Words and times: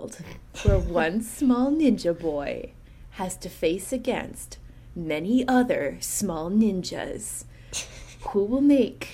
world 0.00 0.16
where 0.62 0.78
one 0.78 1.22
small 1.22 1.70
ninja 1.70 2.18
boy 2.18 2.72
has 3.12 3.36
to 3.36 3.48
face 3.48 3.92
against 3.92 4.58
many 4.94 5.46
other 5.46 5.96
small 6.00 6.50
ninjas, 6.50 7.44
who 8.28 8.44
will 8.44 8.60
make 8.60 9.08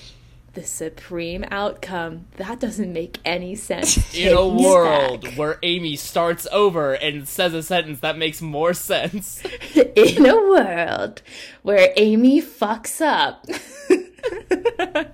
the 0.53 0.63
supreme 0.63 1.45
outcome? 1.51 2.25
That 2.37 2.59
doesn't 2.59 2.91
make 2.91 3.19
any 3.25 3.55
sense. 3.55 4.15
In 4.17 4.35
a 4.35 4.47
world 4.47 5.23
back. 5.23 5.33
where 5.33 5.59
Amy 5.63 5.95
starts 5.95 6.47
over 6.51 6.93
and 6.93 7.27
says 7.27 7.53
a 7.53 7.63
sentence 7.63 7.99
that 7.99 8.17
makes 8.17 8.41
more 8.41 8.73
sense. 8.73 9.43
in 9.75 10.25
a 10.25 10.35
world 10.35 11.21
where 11.61 11.93
Amy 11.95 12.41
fucks 12.41 13.01
up. 13.01 13.45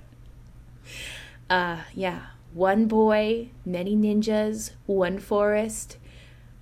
uh, 1.50 1.78
yeah. 1.94 2.20
One 2.54 2.86
boy, 2.86 3.48
many 3.66 3.96
ninjas, 3.96 4.70
one 4.86 5.18
forest, 5.18 5.96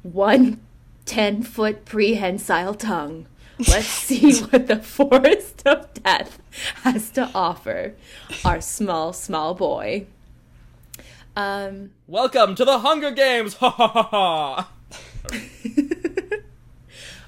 one 0.02 0.62
10 1.04 1.42
foot 1.42 1.84
prehensile 1.84 2.72
tongue. 2.72 3.26
Let's 3.58 3.86
see 4.08 4.40
what 4.40 4.68
the 4.68 4.78
forest 4.78 5.66
of 5.66 5.92
death 5.92 6.40
has 6.82 7.10
to 7.10 7.28
offer 7.34 7.92
our 8.42 8.62
small, 8.62 9.12
small 9.12 9.52
boy. 9.52 10.06
Um, 11.36 11.90
Welcome 12.06 12.54
to 12.54 12.64
the 12.64 12.78
Hunger 12.78 13.10
Games! 13.10 13.56
Ha 13.56 13.68
ha 13.68 13.88
ha 13.88 14.02
ha! 14.02 14.70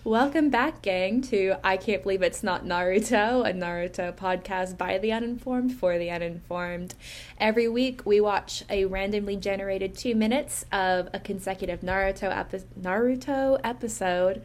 Welcome 0.06 0.50
back, 0.50 0.82
gang, 0.82 1.22
to 1.22 1.54
I 1.64 1.78
Can't 1.78 2.02
Believe 2.02 2.20
It's 2.20 2.42
Not 2.42 2.66
Naruto, 2.66 3.48
a 3.48 3.54
Naruto 3.54 4.14
podcast 4.14 4.76
by 4.76 4.98
the 4.98 5.12
uninformed 5.12 5.72
for 5.72 5.96
the 5.96 6.10
uninformed. 6.10 6.94
Every 7.40 7.68
week, 7.68 8.04
we 8.04 8.20
watch 8.20 8.64
a 8.68 8.84
randomly 8.84 9.36
generated 9.36 9.96
two 9.96 10.14
minutes 10.14 10.66
of 10.70 11.08
a 11.14 11.20
consecutive 11.20 11.80
Naruto, 11.80 12.24
epi- 12.36 12.66
Naruto 12.78 13.58
episode 13.64 14.42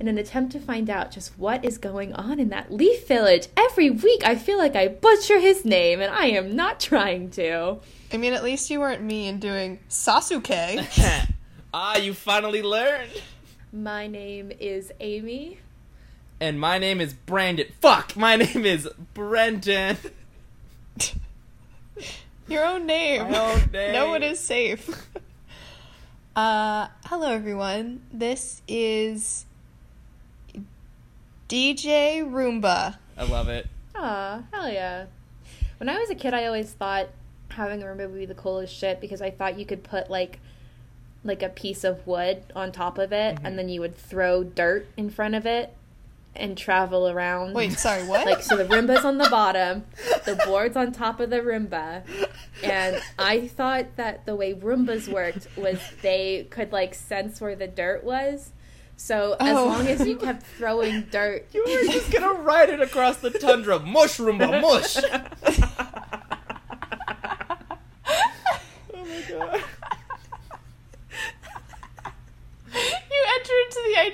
in 0.00 0.08
an 0.08 0.16
attempt 0.16 0.52
to 0.52 0.58
find 0.58 0.88
out 0.88 1.10
just 1.10 1.38
what 1.38 1.62
is 1.62 1.76
going 1.76 2.14
on 2.14 2.40
in 2.40 2.48
that 2.48 2.72
Leaf 2.72 3.06
Village. 3.06 3.48
Every 3.58 3.90
week, 3.90 4.24
I 4.24 4.36
feel 4.36 4.56
like 4.56 4.74
I 4.74 4.88
butcher 4.88 5.38
his 5.38 5.66
name, 5.66 6.00
and 6.00 6.14
I 6.14 6.28
am 6.28 6.56
not 6.56 6.80
trying 6.80 7.28
to. 7.32 7.76
I 8.10 8.16
mean, 8.16 8.32
at 8.32 8.42
least 8.42 8.70
you 8.70 8.80
weren't 8.80 9.02
me 9.02 9.28
and 9.28 9.38
doing 9.38 9.80
Sasuke. 9.90 11.28
ah, 11.74 11.98
you 11.98 12.14
finally 12.14 12.62
learned! 12.62 13.20
My 13.74 14.06
name 14.06 14.52
is 14.60 14.92
Amy. 15.00 15.58
And 16.38 16.60
my 16.60 16.78
name 16.78 17.00
is 17.00 17.12
Brandon. 17.12 17.66
Fuck! 17.80 18.14
My 18.14 18.36
name 18.54 18.64
is 18.64 18.88
Brendan. 19.14 19.96
Your 22.48 22.64
own 22.64 22.86
name. 22.86 23.32
My 23.32 23.36
own 23.36 23.70
name. 23.72 23.92
no 23.94 24.10
one 24.10 24.22
is 24.22 24.38
safe. 24.38 24.88
Uh, 26.36 26.86
hello 27.06 27.32
everyone. 27.32 28.02
This 28.12 28.62
is 28.68 29.44
DJ 31.48 32.22
Roomba. 32.24 32.98
I 33.18 33.24
love 33.24 33.48
it. 33.48 33.66
Aw, 33.96 34.44
hell 34.52 34.70
yeah. 34.70 35.06
When 35.78 35.88
I 35.88 35.98
was 35.98 36.10
a 36.10 36.14
kid, 36.14 36.32
I 36.32 36.46
always 36.46 36.70
thought 36.70 37.08
having 37.48 37.82
a 37.82 37.86
Roomba 37.86 38.08
would 38.08 38.20
be 38.20 38.26
the 38.26 38.34
coolest 38.34 38.72
shit 38.72 39.00
because 39.00 39.20
I 39.20 39.32
thought 39.32 39.58
you 39.58 39.66
could 39.66 39.82
put 39.82 40.08
like 40.10 40.38
like 41.24 41.42
a 41.42 41.48
piece 41.48 41.84
of 41.84 42.06
wood 42.06 42.44
on 42.54 42.70
top 42.70 42.98
of 42.98 43.12
it 43.12 43.36
and 43.36 43.38
mm-hmm. 43.38 43.56
then 43.56 43.68
you 43.68 43.80
would 43.80 43.96
throw 43.96 44.44
dirt 44.44 44.86
in 44.96 45.10
front 45.10 45.34
of 45.34 45.46
it 45.46 45.74
and 46.36 46.58
travel 46.58 47.08
around. 47.08 47.54
Wait, 47.54 47.78
sorry, 47.78 48.06
what? 48.06 48.26
Like 48.26 48.42
so 48.42 48.56
the 48.56 48.64
Roomba's 48.64 49.04
on 49.04 49.18
the 49.18 49.28
bottom, 49.30 49.84
the 50.24 50.40
board's 50.44 50.76
on 50.76 50.92
top 50.92 51.20
of 51.20 51.30
the 51.30 51.38
Roomba. 51.38 52.02
And 52.62 53.00
I 53.18 53.46
thought 53.48 53.96
that 53.96 54.26
the 54.26 54.34
way 54.34 54.54
Roombas 54.54 55.08
worked 55.08 55.48
was 55.56 55.78
they 56.02 56.46
could 56.50 56.72
like 56.72 56.94
sense 56.94 57.40
where 57.40 57.54
the 57.54 57.68
dirt 57.68 58.04
was. 58.04 58.50
So 58.96 59.36
as 59.40 59.56
Oh. 59.56 59.66
long 59.66 59.86
as 59.88 60.06
you 60.06 60.16
kept 60.16 60.44
throwing 60.44 61.02
dirt 61.10 61.46
You 61.52 61.64
were 61.64 61.92
just 61.92 62.12
gonna 62.12 62.32
ride 62.40 62.70
it 62.70 62.80
across 62.80 63.16
the 63.18 63.30
tundra. 63.30 63.78
Mush, 63.78 64.18
Roomba, 64.18 64.60
mush! 64.60 64.96
oh 68.94 69.04
my 69.04 69.22
god. 69.28 69.62
you 72.74 73.24
enter 73.36 73.52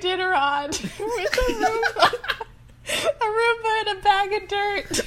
into 0.05 0.25
on 0.25 0.69
with 0.71 0.81
a 0.81 1.53
Roomba. 1.53 2.15
a 2.87 3.25
Roomba 3.25 3.81
and 3.89 3.99
a 3.99 4.03
bag 4.03 4.33
of 4.43 4.49
dirt. 4.49 5.01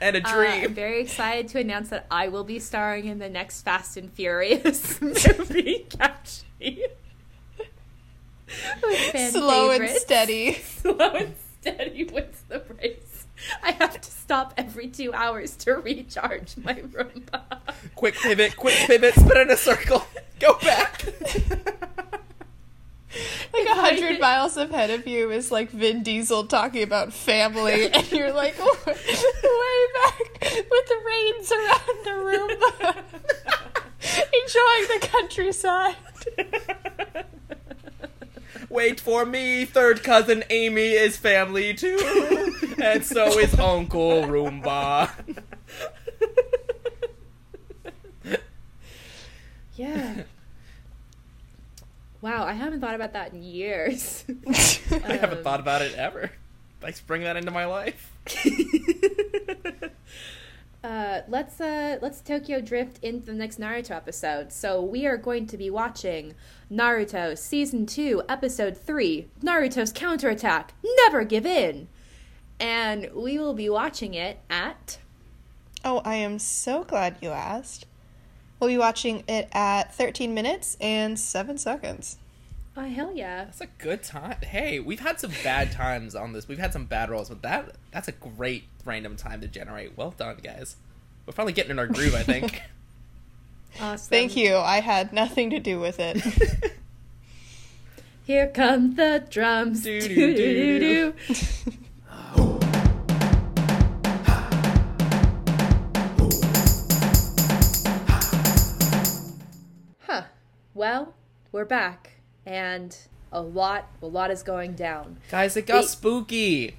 And 0.00 0.16
a 0.16 0.26
Uh, 0.26 0.32
dream. 0.34 0.64
I'm 0.64 0.74
very 0.74 1.00
excited 1.02 1.48
to 1.48 1.60
announce 1.60 1.90
that 1.90 2.06
I 2.10 2.28
will 2.28 2.44
be 2.44 2.58
starring 2.58 3.06
in 3.06 3.18
the 3.18 3.28
next 3.28 3.62
Fast 3.62 3.96
and 3.96 4.10
Furious 4.12 5.00
movie, 5.02 5.86
Catch 5.90 6.42
Me. 6.58 6.86
With 8.82 8.98
fan 9.12 9.30
Slow 9.30 9.70
and 9.70 9.88
steady. 9.90 10.54
Slow 10.64 10.96
and 11.14 11.34
steady 11.60 12.04
wins 12.04 12.42
the 12.48 12.62
race. 12.80 13.26
I 13.62 13.72
have 13.72 14.00
to 14.00 14.10
stop 14.10 14.52
every 14.56 14.88
two 14.88 15.12
hours 15.14 15.54
to 15.58 15.74
recharge 15.74 16.56
my 16.56 16.74
Roomba. 16.74 17.42
quick 17.94 18.14
pivot, 18.16 18.56
quick 18.56 18.74
pivot, 18.86 19.14
spin 19.14 19.36
in 19.38 19.50
a 19.50 19.56
circle. 19.56 20.04
Go 20.40 20.58
back. 20.58 21.04
A 23.70 23.74
hundred 23.74 24.20
miles 24.20 24.56
ahead 24.56 24.90
of 24.90 25.06
you 25.06 25.30
is 25.30 25.50
like 25.50 25.70
Vin 25.70 26.02
Diesel 26.02 26.46
talking 26.46 26.82
about 26.82 27.12
family, 27.12 27.86
and 27.92 28.10
you're 28.12 28.32
like 28.32 28.58
way 28.58 28.72
back 28.86 30.42
with 30.42 30.86
the 30.88 31.00
reins 31.06 31.52
around 31.52 32.04
the 32.04 32.10
Roomba, 32.10 32.96
enjoying 34.42 35.00
the 35.00 35.06
countryside. 35.06 35.96
Wait 38.68 39.00
for 39.00 39.24
me, 39.26 39.64
third 39.64 40.02
cousin 40.02 40.44
Amy 40.50 40.90
is 40.92 41.16
family 41.16 41.74
too. 41.74 41.98
and 42.82 43.04
so 43.04 43.38
is 43.38 43.58
Uncle 43.58 44.22
Roomba. 44.22 45.10
Yeah. 49.74 50.22
Wow, 52.22 52.44
I 52.44 52.52
haven't 52.52 52.80
thought 52.80 52.94
about 52.94 53.12
that 53.14 53.32
in 53.32 53.42
years. 53.42 54.24
I 54.48 55.12
haven't 55.16 55.38
Um, 55.38 55.44
thought 55.44 55.60
about 55.60 55.82
it 55.82 55.94
ever. 55.94 56.30
Thanks 56.80 57.00
for 57.00 57.06
bringing 57.06 57.24
that 57.26 57.36
into 57.36 57.50
my 57.50 57.64
life. 57.66 58.12
uh, 60.84 61.20
let's 61.28 61.60
uh, 61.60 61.98
let's 62.00 62.20
Tokyo 62.20 62.60
drift 62.60 63.02
into 63.02 63.26
the 63.26 63.32
next 63.34 63.58
Naruto 63.60 63.90
episode. 63.92 64.52
So 64.52 64.82
we 64.82 65.06
are 65.06 65.16
going 65.16 65.46
to 65.48 65.56
be 65.56 65.68
watching 65.70 66.34
Naruto 66.72 67.36
season 67.36 67.86
two, 67.86 68.22
episode 68.28 68.76
three, 68.76 69.28
Naruto's 69.42 69.92
counterattack. 69.92 70.72
Never 71.04 71.24
give 71.24 71.44
in, 71.46 71.88
and 72.58 73.10
we 73.14 73.38
will 73.38 73.54
be 73.54 73.68
watching 73.68 74.14
it 74.14 74.38
at 74.48 74.98
Oh, 75.84 76.02
I 76.04 76.16
am 76.16 76.38
so 76.38 76.84
glad 76.84 77.16
you 77.22 77.30
asked. 77.30 77.86
We'll 78.60 78.68
be 78.68 78.78
watching 78.78 79.24
it 79.26 79.48
at 79.52 79.94
13 79.94 80.34
minutes 80.34 80.76
and 80.80 81.18
7 81.18 81.56
seconds. 81.58 82.18
oh 82.76 82.82
hell 82.84 83.12
yeah. 83.14 83.44
That's 83.46 83.62
a 83.62 83.66
good 83.78 84.02
time. 84.02 84.36
Hey, 84.42 84.78
we've 84.78 85.00
had 85.00 85.18
some 85.18 85.32
bad 85.42 85.72
times 85.72 86.14
on 86.14 86.32
this. 86.34 86.46
We've 86.46 86.58
had 86.58 86.72
some 86.72 86.84
bad 86.84 87.08
rolls, 87.10 87.30
but 87.30 87.40
that 87.42 87.74
that's 87.90 88.08
a 88.08 88.12
great 88.12 88.64
random 88.84 89.16
time 89.16 89.40
to 89.40 89.48
generate. 89.48 89.96
Well 89.96 90.12
done, 90.16 90.38
guys. 90.42 90.76
We're 91.26 91.32
finally 91.32 91.52
getting 91.54 91.70
in 91.72 91.78
our 91.78 91.86
groove, 91.86 92.14
I 92.14 92.22
think. 92.22 92.62
Awesome. 93.80 94.10
Thank 94.10 94.36
you. 94.36 94.56
I 94.56 94.80
had 94.80 95.12
nothing 95.12 95.50
to 95.50 95.60
do 95.60 95.78
with 95.78 95.98
it. 96.00 96.16
Here 98.26 98.48
come 98.48 98.96
the 98.96 99.24
drums. 99.30 99.84
Do, 99.84 100.00
do, 100.00 100.08
Doo-doo-doo-doo. 100.08 101.14
Huh. 101.28 101.70
Well, 110.80 111.12
we're 111.52 111.66
back, 111.66 112.12
and 112.46 112.96
a 113.30 113.42
lot, 113.42 113.90
a 114.00 114.06
lot 114.06 114.30
is 114.30 114.42
going 114.42 114.76
down. 114.76 115.18
guys, 115.30 115.54
it 115.54 115.66
got 115.66 115.82
Wait. 115.82 115.90
spooky. 115.90 116.78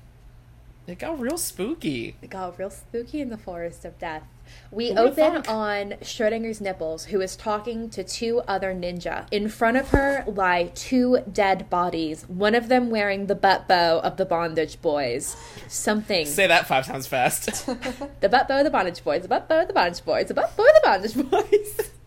It 0.87 0.97
got 0.97 1.19
real 1.19 1.37
spooky. 1.37 2.15
It 2.19 2.31
got 2.31 2.57
real 2.57 2.71
spooky 2.71 3.21
in 3.21 3.29
the 3.29 3.37
forest 3.37 3.85
of 3.85 3.99
death. 3.99 4.23
We 4.71 4.91
would've 4.91 5.19
open 5.19 5.45
on 5.45 5.91
Schrodinger's 6.01 6.59
nipples, 6.59 7.05
who 7.05 7.21
is 7.21 7.35
talking 7.35 7.91
to 7.91 8.03
two 8.03 8.39
other 8.47 8.73
ninja. 8.73 9.27
In 9.29 9.47
front 9.49 9.77
of 9.77 9.89
her 9.89 10.23
lie 10.25 10.71
two 10.73 11.19
dead 11.31 11.69
bodies, 11.69 12.23
one 12.27 12.55
of 12.55 12.69
them 12.69 12.89
wearing 12.89 13.27
the 13.27 13.35
butt 13.35 13.67
bow 13.67 13.99
of 13.99 14.17
the 14.17 14.25
bondage 14.25 14.81
boys. 14.81 15.35
Something. 15.67 16.25
Say 16.25 16.47
that 16.47 16.65
five 16.65 16.87
times 16.87 17.05
fast. 17.05 17.67
The 18.21 18.29
butt 18.29 18.47
bow 18.47 18.57
of 18.57 18.63
the 18.63 18.71
bondage 18.71 19.03
boys, 19.03 19.21
the 19.21 19.27
butt 19.27 19.47
bow 19.47 19.61
of 19.61 19.67
the 19.67 19.75
bondage 19.75 20.03
boys, 20.03 20.27
the 20.27 20.33
butt 20.33 20.57
bow 20.57 20.63
of 20.63 20.73
the 20.73 20.81
bondage 20.83 21.29
boys. 21.29 21.91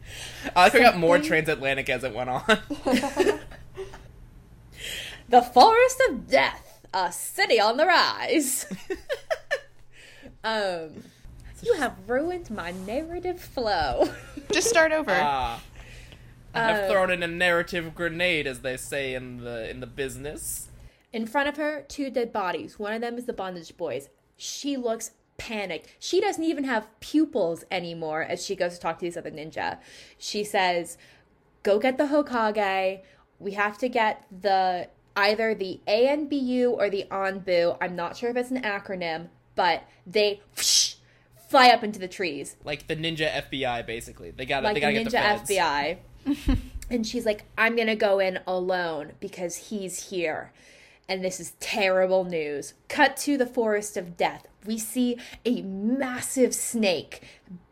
I 0.55 0.64
like 0.64 0.75
I 0.75 0.79
got 0.81 0.96
more 0.99 1.19
transatlantic 1.19 1.88
as 1.88 2.05
it 2.05 2.14
went 2.14 2.31
on. 2.31 2.43
the 5.29 5.43
forest 5.43 6.02
of 6.08 6.29
death, 6.29 6.87
a 6.93 7.12
city 7.12 7.61
on 7.61 7.76
the 7.76 7.87
rise. 7.87 8.67
um, 10.44 10.91
you 11.62 11.75
have 11.75 11.96
ruined 12.06 12.50
my 12.50 12.73
narrative 12.87 13.41
flow. 13.41 14.08
Just 14.52 14.69
start 14.69 14.93
over. 14.93 15.11
Ah. 15.12 15.61
I've 16.55 16.85
Uh, 16.85 16.88
thrown 16.88 17.11
in 17.11 17.23
a 17.23 17.26
narrative 17.26 17.94
grenade, 17.94 18.46
as 18.46 18.61
they 18.61 18.76
say 18.76 19.14
in 19.14 19.38
the 19.38 19.69
in 19.69 19.81
the 19.81 19.87
business. 19.88 20.69
In 21.12 21.26
front 21.26 21.49
of 21.49 21.56
her, 21.56 21.82
two 21.88 22.11
dead 22.11 22.32
bodies. 22.32 22.79
One 22.79 22.93
of 22.93 23.00
them 23.00 23.17
is 23.19 23.25
the 23.25 23.32
bondage 23.32 23.76
boys. 23.76 24.08
She 24.37 24.76
looks 24.76 25.12
panicked. 25.44 25.88
She 25.99 26.20
doesn't 26.20 26.43
even 26.43 26.64
have 26.64 26.88
pupils 27.00 27.64
anymore 27.70 28.23
as 28.23 28.44
she 28.44 28.56
goes 28.56 28.75
to 28.75 28.81
talk 28.81 28.99
to 28.99 29.05
these 29.05 29.17
other 29.17 29.31
ninja. 29.31 29.79
She 30.19 30.43
says, 30.44 30.96
Go 31.62 31.79
get 31.79 31.99
the 31.99 32.05
Hokage. 32.05 33.00
We 33.38 33.52
have 33.52 33.79
to 33.79 33.88
get 33.88 34.25
the 34.31 34.88
either 35.17 35.55
the 35.55 35.81
ANBU 35.87 36.70
or 36.70 36.91
the 36.91 37.06
ANBU. 37.11 37.76
I'm 37.81 37.96
not 37.96 38.17
sure 38.17 38.31
if 38.31 38.37
it's 38.37 38.50
an 38.50 38.62
acronym, 38.62 39.29
but 39.55 39.85
they 40.06 40.41
whoosh, 40.56 40.94
fly 41.49 41.69
up 41.69 41.85
into 41.85 41.99
the 41.99 42.08
trees 42.08 42.56
Like 42.64 42.87
the 42.87 42.96
ninja 42.96 43.31
FBI, 43.31 43.87
basically. 43.87 44.31
They 44.31 44.46
got 44.46 44.61
to 44.61 44.67
like 44.67 44.75
they 44.75 44.81
got 44.81 44.91
to 44.91 44.94
Ninja 44.94 45.11
get 45.11 45.46
the 45.46 45.56
feds. 45.56 46.49
FBI. 46.49 46.58
and 46.91 47.06
she's 47.06 47.26
like, 47.26 47.44
I'm 47.56 47.76
gonna 47.76 47.96
go 47.96 48.19
in 48.19 48.41
alone 48.46 49.12
because 49.20 49.56
he's 49.56 50.11
here. 50.11 50.52
And 51.09 51.25
this 51.25 51.39
is 51.39 51.53
terrible 51.61 52.25
news. 52.25 52.75
Cut 52.89 53.17
to 53.19 53.37
the 53.37 53.47
forest 53.47 53.97
of 53.97 54.17
death. 54.17 54.47
We 54.65 54.79
see 54.79 55.19
a 55.45 55.61
massive 55.62 56.55
snake, 56.55 57.23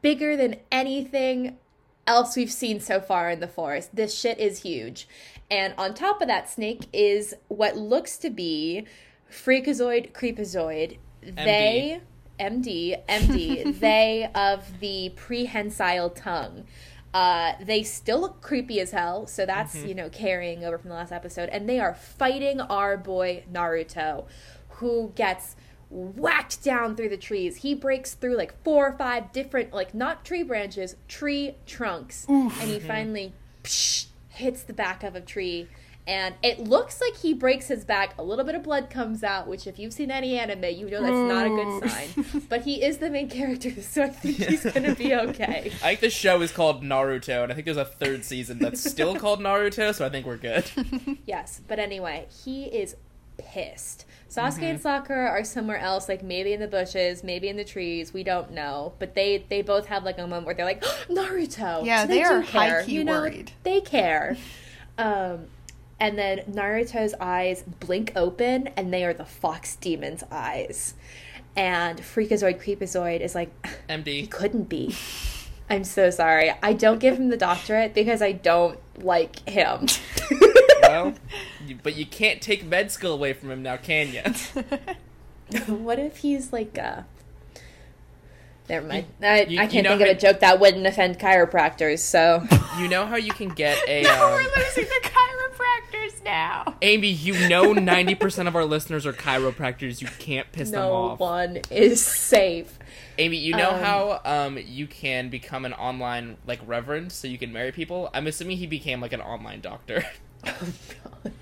bigger 0.03 0.37
than 0.37 0.57
anything 0.71 1.59
else 2.07 2.37
we've 2.37 2.53
seen 2.53 2.81
so 2.81 3.01
far 3.01 3.31
in 3.31 3.41
the 3.41 3.49
forest. 3.49 3.97
This 3.97 4.15
shit 4.15 4.39
is 4.39 4.63
huge. 4.63 5.09
And 5.51 5.75
on 5.79 5.95
top 5.95 6.21
of 6.21 6.29
that 6.29 6.51
snake 6.51 6.87
is 6.93 7.35
what 7.49 7.77
looks 7.77 8.19
to 8.19 8.31
be 8.31 8.87
Freakazoid 9.31 10.13
Creepazoid. 10.13 10.99
They 11.23 12.01
MD, 12.39 13.05
MD, 13.07 13.79
they 13.81 14.29
of 14.35 14.81
the 14.81 15.13
prehensile 15.17 16.11
tongue. 16.11 16.65
Uh, 17.15 17.53
they 17.61 17.83
still 17.83 18.21
look 18.21 18.41
creepy 18.41 18.81
as 18.81 18.93
hell, 18.93 19.27
so 19.27 19.45
that's, 19.45 19.75
you 19.85 19.95
know, 19.95 20.09
carrying 20.09 20.65
over 20.65 20.79
from 20.79 20.89
the 20.89 20.97
last 20.97 21.13
episode. 21.13 21.51
And 21.51 21.69
they 21.69 21.79
are 21.79 21.93
fighting 21.95 22.61
our 22.61 22.97
boy 22.97 23.45
Naruto, 23.53 24.25
who 24.77 25.13
gets 25.15 25.55
whacked 25.91 26.65
down 26.65 26.97
through 26.97 27.11
the 27.11 27.19
trees. 27.19 27.57
He 27.57 27.75
breaks 27.75 28.15
through 28.15 28.37
like 28.39 28.55
four 28.65 28.89
or 28.89 28.97
five 28.97 29.31
different, 29.31 29.75
like, 29.75 29.93
not 29.95 30.25
tree 30.25 30.43
branches, 30.43 30.97
tree 31.07 31.57
trunks. 31.67 32.25
And 32.61 32.71
he 32.71 32.79
finally 32.81 33.35
psh, 33.63 34.07
hits 34.31 34.63
the 34.63 34.73
back 34.73 35.05
of 35.05 35.15
a 35.15 35.21
tree. 35.21 35.69
And 36.05 36.35
it 36.43 36.59
looks 36.59 37.01
like 37.01 37.17
he 37.17 37.33
breaks 37.33 37.69
his 37.69 37.85
back. 37.85 38.19
A 38.19 38.25
little 38.25 38.45
bit 38.45 38.57
of 38.57 38.65
blood 38.65 38.91
comes 38.91 39.23
out, 39.23 39.47
which, 39.47 39.69
if 39.69 39.79
you've 39.79 39.93
seen 39.93 40.11
any 40.11 40.37
anime, 40.37 40.65
you 40.65 40.91
know 40.91 41.01
that's 41.01 41.13
not 41.13 41.47
a 41.47 41.49
good 41.49 41.91
sign. 41.91 42.43
But 42.49 42.63
he 42.63 42.83
is 42.83 42.99
the 42.99 43.09
main 43.09 43.31
character, 43.31 43.71
so 43.83 44.03
I 44.03 44.09
think 44.09 44.37
he's 44.39 44.65
gonna 44.65 44.97
be 44.97 45.15
okay. 45.29 45.71
I 45.83 45.91
think 45.91 46.01
the 46.01 46.11
show 46.11 46.43
is 46.43 46.51
called 46.51 46.83
Naruto, 46.83 47.45
and 47.45 47.53
I 47.53 47.55
think 47.55 47.67
there's 47.67 47.77
a 47.77 47.85
third 47.85 48.25
season 48.25 48.59
that's 48.59 48.83
still 48.83 49.15
called 49.15 49.39
Naruto, 49.39 49.95
so 49.95 50.05
I 50.05 50.09
think 50.09 50.27
we're 50.27 50.37
good. 50.39 50.65
Yes, 51.27 51.61
but 51.69 51.79
anyway, 51.79 52.27
he 52.45 52.65
is 52.65 52.97
pissed. 53.39 54.05
Sasuke 54.29 54.63
and 54.63 54.81
Sakura 54.81 55.29
are 55.29 55.45
somewhere 55.45 55.79
else, 55.79 56.09
like 56.09 56.23
maybe 56.23 56.53
in 56.53 56.61
the 56.61 56.67
bushes, 56.69 57.23
maybe 57.23 57.49
in 57.49 57.57
the 57.57 57.65
trees. 57.65 58.13
We 58.13 58.25
don't 58.25 58.51
know, 58.53 58.95
but 58.99 59.15
they 59.15 59.45
they 59.49 59.63
both 59.63 59.87
have 59.87 60.05
like 60.05 60.19
a 60.19 60.23
moment 60.27 60.47
where 60.47 60.55
they're 60.55 60.65
like 60.65 60.83
oh, 60.85 60.99
Naruto. 61.11 61.85
Yeah, 61.85 62.03
So 62.03 62.07
they 62.09 62.19
do 62.23 62.25
are 62.25 62.43
care, 62.43 62.81
high-key 62.81 62.93
you 62.93 63.05
know? 63.05 63.21
worried. 63.21 63.53
They 63.63 63.81
care. 63.81 64.37
Um, 64.99 65.47
and 66.03 66.19
then 66.19 66.41
Naruto's 66.51 67.15
eyes 67.21 67.63
blink 67.63 68.11
open, 68.17 68.69
and 68.77 68.93
they 68.93 69.05
are 69.05 69.15
the 69.15 69.25
fox 69.25 69.77
demon's 69.77 70.25
eyes. 70.33 70.95
And 71.55 72.01
Freakazoid 72.01 72.61
Creepazoid 72.61 73.21
is 73.21 73.37
like, 73.37 73.51
he 73.89 73.95
MD. 73.95 74.29
couldn't 74.29 74.65
be. 74.65 74.97
I'm 75.71 75.85
so 75.85 76.11
sorry. 76.11 76.53
I 76.61 76.73
don't 76.73 76.99
give 76.99 77.17
him 77.17 77.29
the 77.29 77.37
doctorate 77.37 77.95
because 77.95 78.21
I 78.21 78.33
don't 78.33 78.81
like 79.03 79.49
him. 79.49 79.87
Well, 80.83 81.15
you, 81.67 81.79
but 81.81 81.95
you 81.95 82.05
can't 82.05 82.43
take 82.43 82.65
med 82.65 82.91
skill 82.91 83.15
away 83.15 83.35
from 83.35 83.53
him 83.53 83.63
now, 83.63 83.77
can 83.77 84.13
you? 84.13 85.63
what 85.73 86.01
if 86.01 86.19
he's 86.19 86.53
like 86.53 86.77
uh 86.77 87.03
Never 88.69 88.87
mind. 88.87 89.07
I, 89.23 89.43
you- 89.45 89.59
I 89.61 89.67
can't 89.67 89.85
know 89.85 89.99
think 89.99 90.09
of 90.11 90.17
a 90.17 90.21
joke 90.21 90.41
that 90.41 90.59
wouldn't 90.61 90.87
offend 90.87 91.19
chiropractors, 91.19 91.99
so 91.99 92.45
You 92.79 92.89
know 92.89 93.05
how 93.07 93.17
you 93.17 93.33
can 93.33 93.49
get 93.49 93.77
a. 93.89 94.03
No, 94.05 94.11
Um, 94.13 94.33
we're 94.33 94.63
losing 94.65 94.85
the 94.85 95.09
chiropractors 95.09 96.25
now. 96.25 96.75
Amy, 96.81 97.09
you 97.09 97.49
know 97.49 97.75
90% 97.75 98.47
of 98.47 98.57
our 98.57 98.65
listeners 98.65 99.05
are 99.07 99.13
chiropractors. 99.13 100.01
You 100.01 100.09
can't 100.19 100.51
piss 100.53 100.71
them 100.71 100.81
off. 100.83 101.19
no 101.21 101.25
one 101.27 101.59
is 101.71 102.05
safe. 102.05 102.79
Amy, 103.19 103.37
you 103.37 103.55
know 103.55 103.71
Um, 103.73 103.81
how 103.81 104.21
um 104.25 104.59
you 104.65 104.87
can 104.87 105.29
become 105.29 105.65
an 105.67 105.75
online 105.75 106.39
like 106.47 106.61
reverend 106.67 107.13
so 107.13 107.29
you 107.29 107.37
can 107.39 107.53
marry 107.53 107.73
people? 107.73 108.09
I'm 108.15 108.27
assuming 108.27 108.57
he 108.57 108.67
became 108.67 109.01
like 109.01 109.13
an 109.13 109.21
online 109.21 109.61
doctor. 109.61 110.05
Oh 110.47 110.53
god. 111.25 111.33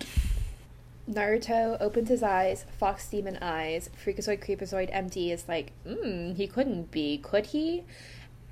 Naruto 1.10 1.76
opens 1.80 2.08
his 2.08 2.22
eyes, 2.22 2.64
Fox 2.78 3.08
Demon 3.08 3.38
eyes, 3.42 3.90
Freakazoid 4.02 4.44
Creepazoid 4.44 4.92
MD 4.94 5.32
is 5.32 5.48
like, 5.48 5.72
hmm, 5.84 6.32
he 6.32 6.46
couldn't 6.46 6.90
be, 6.90 7.18
could 7.18 7.46
he? 7.46 7.84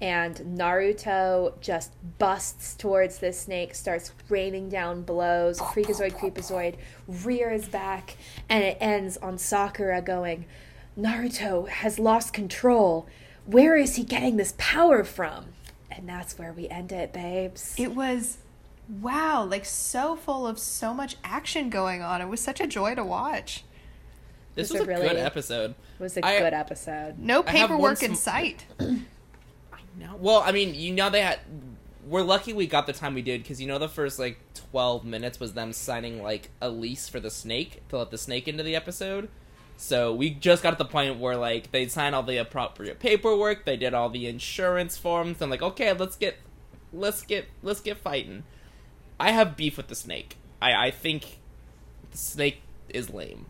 And 0.01 0.37
Naruto 0.37 1.61
just 1.61 1.93
busts 2.19 2.75
towards 2.75 3.19
this 3.19 3.41
snake, 3.41 3.75
starts 3.75 4.13
raining 4.29 4.69
down 4.69 5.03
blows. 5.03 5.59
Freakazoid 5.59 6.13
Creepazoid 6.13 6.77
rears 7.07 7.69
back, 7.69 8.17
and 8.49 8.63
it 8.63 8.77
ends 8.81 9.17
on 9.17 9.39
Sakura 9.39 10.01
going, 10.01 10.45
Naruto 10.99 11.69
has 11.69 11.99
lost 11.99 12.33
control. 12.33 13.07
Where 13.47 13.77
is 13.77 13.97
he 13.97 14.05
getting 14.05 14.37
this 14.37 14.55
power 14.57 15.03
from? 15.05 15.47
And 15.91 16.09
that's 16.09 16.39
where 16.39 16.53
we 16.53 16.69
end 16.69 16.93
it, 16.93 17.13
babes. 17.13 17.75
It 17.77 17.95
was 17.95 18.39
wow, 19.01 19.45
like 19.45 19.65
so 19.65 20.17
full 20.17 20.47
of 20.47 20.59
so 20.59 20.95
much 20.95 21.17
action 21.25 21.71
going 21.71 22.03
on. 22.03 22.21
It 22.21 22.29
was 22.29 22.41
such 22.41 22.61
a 22.61 22.67
joy 22.67 22.95
to 22.95 23.05
watch. 23.05 23.65
This 24.55 24.71
It's 24.71 24.81
was 24.81 24.81
a 24.81 24.85
a 24.85 24.87
really- 24.97 25.09
good 25.09 25.17
episode. 25.19 25.71
It 25.99 26.03
was 26.03 26.17
a 26.17 26.27
I- 26.27 26.39
good 26.41 26.55
episode. 26.55 27.19
No 27.19 27.43
I 27.47 27.51
have 27.53 27.69
paperwork 27.69 28.03
in 28.03 28.15
sm- 28.17 28.21
sight. 28.31 28.67
No, 29.99 30.15
well, 30.19 30.43
I 30.47 30.53
mean, 30.53 30.75
you 30.77 30.93
know 30.93 31.11
they 31.11 31.23
had. 31.23 31.41
We're 32.07 32.23
lucky 32.23 32.53
we 32.53 32.67
got 32.69 32.87
the 32.87 32.93
time 32.93 33.15
we 33.15 33.23
did 33.23 33.43
because 33.43 33.61
you 33.61 33.67
know 33.67 33.79
the 33.79 33.89
first 33.89 34.19
like 34.19 34.39
twelve 34.55 35.05
minutes 35.05 35.41
was 35.41 35.55
them 35.55 35.73
signing 35.73 36.23
like 36.23 36.51
a 36.61 36.69
lease 36.71 37.09
for 37.09 37.19
the 37.21 37.31
snake 37.31 37.83
to 37.89 37.99
let 37.99 38.11
the 38.13 38.19
snake 38.19 38.47
into 38.47 38.63
the 38.63 38.77
episode. 38.77 39.29
So 39.77 40.15
we 40.15 40.31
just 40.31 40.63
got 40.63 40.71
to 40.71 40.77
the 40.77 40.85
point 40.85 41.19
where 41.19 41.37
like 41.37 41.73
they 41.73 41.89
signed 41.89 42.15
all 42.15 42.23
the 42.23 42.37
appropriate 42.37 43.01
paperwork, 43.01 43.65
they 43.65 43.77
did 43.77 43.93
all 43.93 44.09
the 44.09 44.27
insurance 44.29 44.97
forms, 44.97 45.43
and 45.43 45.51
like 45.51 45.63
okay, 45.63 45.93
let's 45.93 46.15
get, 46.17 46.37
let's 46.93 47.23
get, 47.23 47.47
let's 47.63 47.81
get 47.81 47.99
fighting. 47.99 48.45
I 49.21 49.33
have 49.33 49.57
beef 49.57 49.77
with 49.77 49.89
the 49.89 49.95
snake. 49.95 50.37
I 50.61 50.87
I 50.87 50.91
think 50.91 51.39
the 52.11 52.19
snake 52.19 52.63
is 52.89 53.11
lame. 53.11 53.47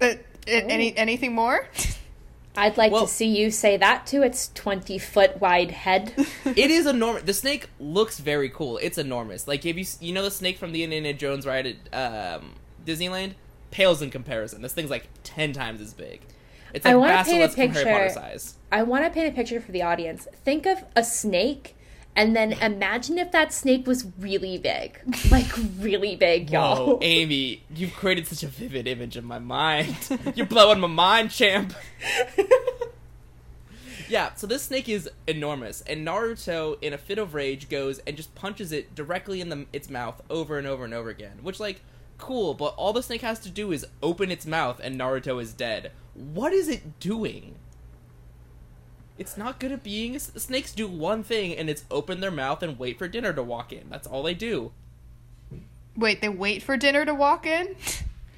Uh, 0.00 0.14
any 0.46 0.96
anything 0.96 1.34
more? 1.34 1.68
I'd 2.56 2.76
like 2.76 2.90
Well- 2.90 3.06
to 3.06 3.12
see 3.12 3.26
you 3.26 3.50
say 3.52 3.76
that 3.76 4.06
to 4.08 4.22
its 4.22 4.50
20 4.54 4.98
foot 4.98 5.40
wide 5.40 5.70
head. 5.70 6.12
it 6.44 6.70
is 6.70 6.86
enormous. 6.86 7.22
The 7.22 7.34
snake 7.34 7.68
looks 7.78 8.18
very 8.18 8.48
cool. 8.48 8.78
It's 8.78 8.98
enormous. 8.98 9.46
Like 9.46 9.64
if 9.64 9.76
you 9.76 9.84
you 10.00 10.12
know 10.12 10.22
the 10.24 10.30
snake 10.30 10.58
from 10.58 10.72
the 10.72 10.82
Indiana 10.82 11.12
Jones 11.12 11.46
ride 11.46 11.66
at 11.92 12.36
um, 12.40 12.54
Disneyland 12.84 13.34
pales 13.70 14.02
in 14.02 14.10
comparison. 14.10 14.62
This 14.62 14.72
thing's 14.72 14.90
like 14.90 15.08
ten 15.22 15.52
times 15.52 15.80
as 15.80 15.94
big. 15.94 16.20
It's 16.74 16.84
I 16.84 16.94
like 16.94 17.00
wanna 17.00 17.24
paint 17.24 17.42
a 17.42 17.46
basilisk 17.46 17.54
from 17.54 17.60
Harry 17.70 17.72
picture- 17.84 17.90
Potter 17.92 18.10
size. 18.10 18.54
I 18.72 18.82
want 18.82 19.04
to 19.04 19.10
paint 19.10 19.28
a 19.28 19.32
picture 19.34 19.60
for 19.60 19.72
the 19.72 19.82
audience. 19.82 20.26
Think 20.44 20.66
of 20.66 20.84
a 20.96 21.04
snake 21.04 21.74
and 22.18 22.34
then 22.34 22.52
imagine 22.54 23.16
if 23.16 23.30
that 23.30 23.52
snake 23.52 23.86
was 23.86 24.04
really 24.18 24.58
big. 24.58 25.00
Like 25.30 25.46
really 25.78 26.16
big, 26.16 26.50
y'all. 26.50 26.86
Whoa, 26.86 26.98
Amy, 27.02 27.62
you've 27.74 27.92
created 27.94 28.26
such 28.26 28.42
a 28.42 28.46
vivid 28.48 28.86
image 28.86 29.16
in 29.16 29.24
my 29.24 29.38
mind. 29.38 29.94
You're 30.34 30.46
blowing 30.46 30.80
my 30.80 30.88
mind, 30.88 31.30
champ. 31.30 31.74
Yeah, 34.08 34.32
so 34.36 34.46
this 34.46 34.62
snake 34.62 34.88
is 34.88 35.10
enormous, 35.26 35.82
and 35.82 36.06
Naruto, 36.06 36.78
in 36.80 36.94
a 36.94 36.98
fit 36.98 37.18
of 37.18 37.34
rage, 37.34 37.68
goes 37.68 37.98
and 38.06 38.16
just 38.16 38.34
punches 38.34 38.72
it 38.72 38.94
directly 38.94 39.42
in 39.42 39.50
the 39.50 39.66
its 39.70 39.90
mouth 39.90 40.22
over 40.30 40.56
and 40.56 40.66
over 40.66 40.86
and 40.86 40.94
over 40.94 41.10
again. 41.10 41.40
Which, 41.42 41.60
like, 41.60 41.82
cool, 42.16 42.54
but 42.54 42.74
all 42.78 42.94
the 42.94 43.02
snake 43.02 43.20
has 43.20 43.38
to 43.40 43.50
do 43.50 43.70
is 43.70 43.84
open 44.02 44.30
its 44.30 44.46
mouth, 44.46 44.80
and 44.82 44.98
Naruto 44.98 45.42
is 45.42 45.52
dead. 45.52 45.92
What 46.14 46.54
is 46.54 46.68
it 46.68 46.98
doing? 47.00 47.56
It's 49.18 49.36
not 49.36 49.58
good 49.58 49.72
at 49.72 49.82
being. 49.82 50.18
Snakes 50.18 50.72
do 50.72 50.86
one 50.86 51.22
thing, 51.24 51.56
and 51.56 51.68
it's 51.68 51.84
open 51.90 52.20
their 52.20 52.30
mouth 52.30 52.62
and 52.62 52.78
wait 52.78 52.98
for 52.98 53.08
dinner 53.08 53.32
to 53.32 53.42
walk 53.42 53.72
in. 53.72 53.88
That's 53.90 54.06
all 54.06 54.22
they 54.22 54.34
do. 54.34 54.72
Wait, 55.96 56.20
they 56.20 56.28
wait 56.28 56.62
for 56.62 56.76
dinner 56.76 57.04
to 57.04 57.12
walk 57.12 57.44
in? 57.44 57.74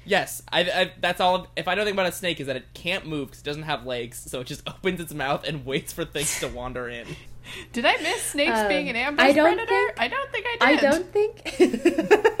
Yes, 0.03 0.41
I, 0.51 0.61
I, 0.61 0.91
that's 0.99 1.21
all. 1.21 1.45
If 1.55 1.67
I 1.67 1.75
know 1.75 1.81
anything 1.81 1.93
about 1.99 2.07
a 2.07 2.11
snake, 2.11 2.39
is 2.39 2.47
that 2.47 2.55
it 2.55 2.65
can't 2.73 3.05
move 3.05 3.27
because 3.27 3.41
it 3.41 3.45
doesn't 3.45 3.63
have 3.63 3.85
legs, 3.85 4.17
so 4.17 4.39
it 4.39 4.47
just 4.47 4.63
opens 4.67 4.99
its 4.99 5.13
mouth 5.13 5.47
and 5.47 5.63
waits 5.65 5.93
for 5.93 6.03
things 6.03 6.39
to 6.39 6.47
wander 6.47 6.89
in. 6.89 7.05
Did 7.73 7.85
I 7.85 7.97
miss 7.97 8.21
snakes 8.23 8.57
Um, 8.57 8.67
being 8.67 8.89
an 8.89 8.95
ambush 8.95 9.23
I 9.25 9.31
don't 9.33 9.55
predator? 9.55 9.67
think- 9.67 9.99
I 9.99 10.07
don't 10.07 10.31
think 10.31 10.45
I 10.47 10.71
did. 10.71 10.85
I 10.85 10.91
don't 10.91 11.11
think. 11.13 12.37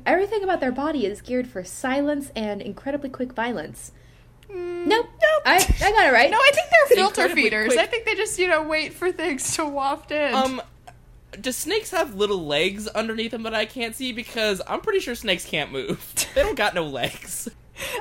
Everything 0.06 0.42
about 0.42 0.60
their 0.60 0.72
body 0.72 1.06
is 1.06 1.20
geared 1.20 1.46
for 1.48 1.62
silence 1.64 2.30
and 2.34 2.60
incredibly 2.62 3.08
quick 3.10 3.32
violence. 3.32 3.92
Mm, 4.50 4.86
Nope. 4.86 5.06
Nope. 5.10 5.42
I, 5.44 5.56
I 5.56 5.90
got 5.92 6.06
it 6.06 6.12
right. 6.12 6.30
no, 6.30 6.38
I 6.38 6.50
think 6.54 6.66
they're 6.70 6.96
filter 6.96 7.20
Incredibly 7.22 7.42
feeders. 7.44 7.66
quick. 7.68 7.78
I 7.78 7.86
think 7.86 8.04
they 8.04 8.14
just, 8.14 8.38
you 8.38 8.48
know, 8.48 8.62
wait 8.62 8.92
for 8.94 9.12
things 9.12 9.56
to 9.56 9.64
waft 9.64 10.10
in. 10.12 10.34
Um, 10.34 10.62
do 11.40 11.52
snakes 11.52 11.90
have 11.90 12.14
little 12.14 12.46
legs 12.46 12.86
underneath 12.88 13.32
them 13.32 13.42
that 13.44 13.54
I 13.54 13.64
can't 13.66 13.94
see? 13.94 14.12
Because 14.12 14.62
I'm 14.66 14.80
pretty 14.80 15.00
sure 15.00 15.14
snakes 15.14 15.44
can't 15.44 15.72
move. 15.72 16.12
They 16.34 16.42
don't 16.42 16.54
got 16.56 16.74
no 16.74 16.84
legs. 16.84 17.48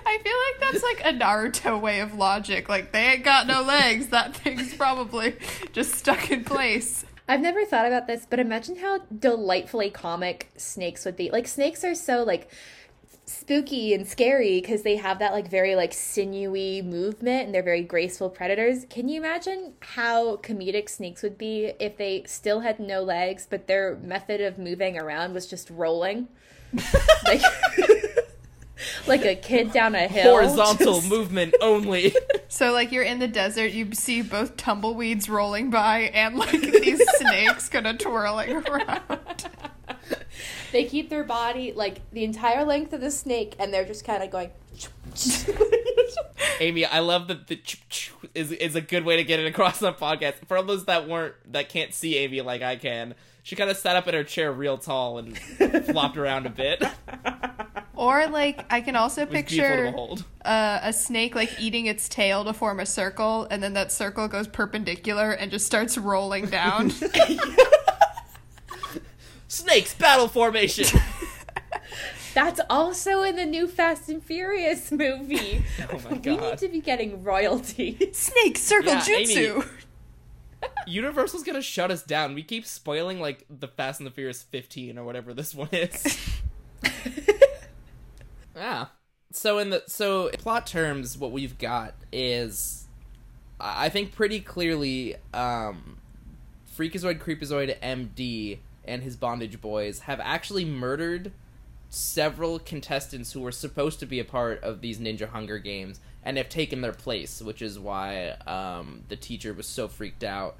I 0.05 0.17
feel 0.23 0.33
like 0.67 0.71
that's 0.71 0.83
like 0.83 1.01
a 1.05 1.17
Naruto 1.17 1.79
way 1.79 2.01
of 2.01 2.13
logic. 2.15 2.67
Like 2.67 2.91
they 2.91 2.99
ain't 2.99 3.23
got 3.23 3.47
no 3.47 3.61
legs. 3.61 4.07
That 4.07 4.35
thing's 4.35 4.73
probably 4.73 5.35
just 5.71 5.95
stuck 5.95 6.29
in 6.31 6.43
place. 6.43 7.05
I've 7.29 7.39
never 7.41 7.63
thought 7.65 7.85
about 7.85 8.07
this, 8.07 8.25
but 8.29 8.39
imagine 8.39 8.75
how 8.77 8.99
delightfully 9.17 9.89
comic 9.89 10.51
snakes 10.57 11.05
would 11.05 11.15
be. 11.15 11.31
Like 11.31 11.47
snakes 11.47 11.83
are 11.85 11.95
so 11.95 12.23
like 12.23 12.49
spooky 13.25 13.93
and 13.93 14.07
scary 14.07 14.61
because 14.61 14.83
they 14.83 14.95
have 14.95 15.19
that 15.19 15.33
like 15.33 15.49
very 15.49 15.75
like 15.75 15.93
sinewy 15.93 16.81
movement 16.81 17.45
and 17.45 17.55
they're 17.55 17.63
very 17.63 17.83
graceful 17.83 18.29
predators. 18.29 18.85
Can 18.89 19.09
you 19.09 19.19
imagine 19.19 19.73
how 19.79 20.37
comedic 20.37 20.89
snakes 20.89 21.23
would 21.23 21.37
be 21.37 21.73
if 21.79 21.97
they 21.97 22.23
still 22.27 22.59
had 22.61 22.79
no 22.79 23.01
legs 23.01 23.47
but 23.49 23.67
their 23.67 23.95
method 23.97 24.41
of 24.41 24.57
moving 24.57 24.97
around 24.97 25.33
was 25.33 25.47
just 25.47 25.69
rolling? 25.69 26.27
like 27.25 27.41
like 29.07 29.25
a 29.25 29.35
kid 29.35 29.71
down 29.71 29.95
a 29.95 30.07
hill. 30.07 30.31
Horizontal 30.31 30.95
just- 30.95 31.09
movement 31.09 31.55
only. 31.61 32.13
So 32.47 32.71
like 32.71 32.93
you're 32.93 33.03
in 33.03 33.19
the 33.19 33.27
desert, 33.27 33.73
you 33.73 33.91
see 33.93 34.21
both 34.21 34.55
tumbleweeds 34.55 35.27
rolling 35.27 35.71
by 35.71 36.11
and 36.13 36.37
like 36.37 36.51
these 36.61 37.01
snakes 37.17 37.67
kind 37.67 37.85
of 37.85 37.97
twirling 37.97 38.55
around. 38.55 39.49
They 40.71 40.85
keep 40.85 41.09
their 41.09 41.23
body 41.23 41.73
like 41.73 42.01
the 42.11 42.23
entire 42.23 42.65
length 42.65 42.93
of 42.93 43.01
the 43.01 43.11
snake 43.11 43.55
and 43.59 43.73
they're 43.73 43.85
just 43.85 44.05
kind 44.05 44.23
of 44.23 44.31
going 44.31 44.51
Amy, 46.59 46.85
I 46.85 46.99
love 46.99 47.27
that 47.27 47.47
the 47.47 47.55
ch- 47.55 47.87
ch- 47.89 48.13
is 48.33 48.51
is 48.51 48.75
a 48.75 48.81
good 48.81 49.05
way 49.05 49.17
to 49.17 49.23
get 49.23 49.39
it 49.39 49.45
across 49.45 49.81
on 49.81 49.93
podcast. 49.95 50.35
For 50.47 50.61
those 50.61 50.85
that 50.85 51.07
weren't 51.07 51.35
that 51.51 51.69
can't 51.69 51.93
see 51.93 52.17
Amy 52.17 52.41
like 52.41 52.61
I 52.61 52.75
can, 52.75 53.15
she 53.43 53.55
kind 53.55 53.69
of 53.69 53.77
sat 53.77 53.95
up 53.95 54.07
in 54.07 54.13
her 54.13 54.23
chair 54.23 54.51
real 54.51 54.77
tall 54.77 55.17
and 55.17 55.37
flopped 55.85 56.17
around 56.17 56.45
a 56.45 56.49
bit. 56.49 56.83
Or 57.95 58.27
like 58.27 58.65
I 58.69 58.81
can 58.81 58.95
also 58.95 59.25
was 59.25 59.43
beautiful 59.43 60.17
to 60.17 60.23
picture 60.23 60.29
uh, 60.43 60.79
a 60.83 60.93
snake 60.93 61.35
like 61.35 61.51
eating 61.59 61.85
its 61.85 62.09
tail 62.09 62.43
to 62.45 62.53
form 62.53 62.79
a 62.79 62.85
circle, 62.85 63.47
and 63.49 63.63
then 63.63 63.73
that 63.73 63.91
circle 63.91 64.27
goes 64.27 64.47
perpendicular 64.47 65.31
and 65.31 65.51
just 65.51 65.65
starts 65.65 65.97
rolling 65.97 66.47
down. 66.47 66.91
Snakes 69.55 69.93
battle 69.93 70.27
formation. 70.27 70.99
That's 72.33 72.59
also 72.69 73.21
in 73.23 73.37
the 73.37 73.45
new 73.45 73.67
Fast 73.67 74.09
and 74.09 74.21
Furious 74.21 74.91
movie. 74.91 75.63
Oh 75.89 75.99
my 76.09 76.17
We 76.17 76.35
need 76.35 76.57
to 76.57 76.67
be 76.67 76.81
getting 76.81 77.23
royalties. 77.23 77.97
snake 78.17 78.57
circle 78.57 78.91
Yeah, 78.93 79.01
jutsu. 79.01 79.55
Amy. 79.55 80.71
Universal's 80.87 81.43
gonna 81.43 81.61
shut 81.61 81.91
us 81.91 82.03
down. 82.03 82.33
We 82.35 82.43
keep 82.43 82.65
spoiling 82.65 83.19
like 83.21 83.45
the 83.49 83.67
Fast 83.69 84.01
and 84.01 84.07
the 84.07 84.11
Furious 84.11 84.43
15 84.43 84.97
or 84.97 85.05
whatever 85.05 85.33
this 85.33 85.55
one 85.55 85.69
is. 85.71 86.17
yeah. 88.55 88.87
So 89.31 89.57
in 89.59 89.69
the 89.69 89.83
so 89.87 90.27
in 90.27 90.37
plot 90.39 90.67
terms, 90.67 91.17
what 91.17 91.31
we've 91.31 91.57
got 91.57 91.93
is, 92.11 92.87
I 93.59 93.85
I 93.85 93.89
think 93.89 94.13
pretty 94.13 94.39
clearly, 94.41 95.15
um, 95.33 95.97
Freakazoid, 96.77 97.19
Creepazoid, 97.19 97.79
MD, 97.79 98.59
and 98.87 99.03
his 99.03 99.15
bondage 99.15 99.61
boys 99.61 99.99
have 99.99 100.19
actually 100.19 100.65
murdered 100.65 101.31
several 101.89 102.59
contestants 102.59 103.31
who 103.31 103.41
were 103.41 103.51
supposed 103.51 103.99
to 103.99 104.05
be 104.05 104.19
a 104.19 104.25
part 104.25 104.61
of 104.63 104.81
these 104.81 104.97
Ninja 104.99 105.29
Hunger 105.29 105.59
Games 105.59 105.99
and 106.23 106.37
have 106.37 106.49
taken 106.49 106.81
their 106.81 106.91
place, 106.91 107.41
which 107.41 107.61
is 107.61 107.77
why 107.77 108.31
um, 108.47 109.03
the 109.07 109.15
teacher 109.15 109.53
was 109.53 109.67
so 109.67 109.87
freaked 109.87 110.23
out 110.23 110.57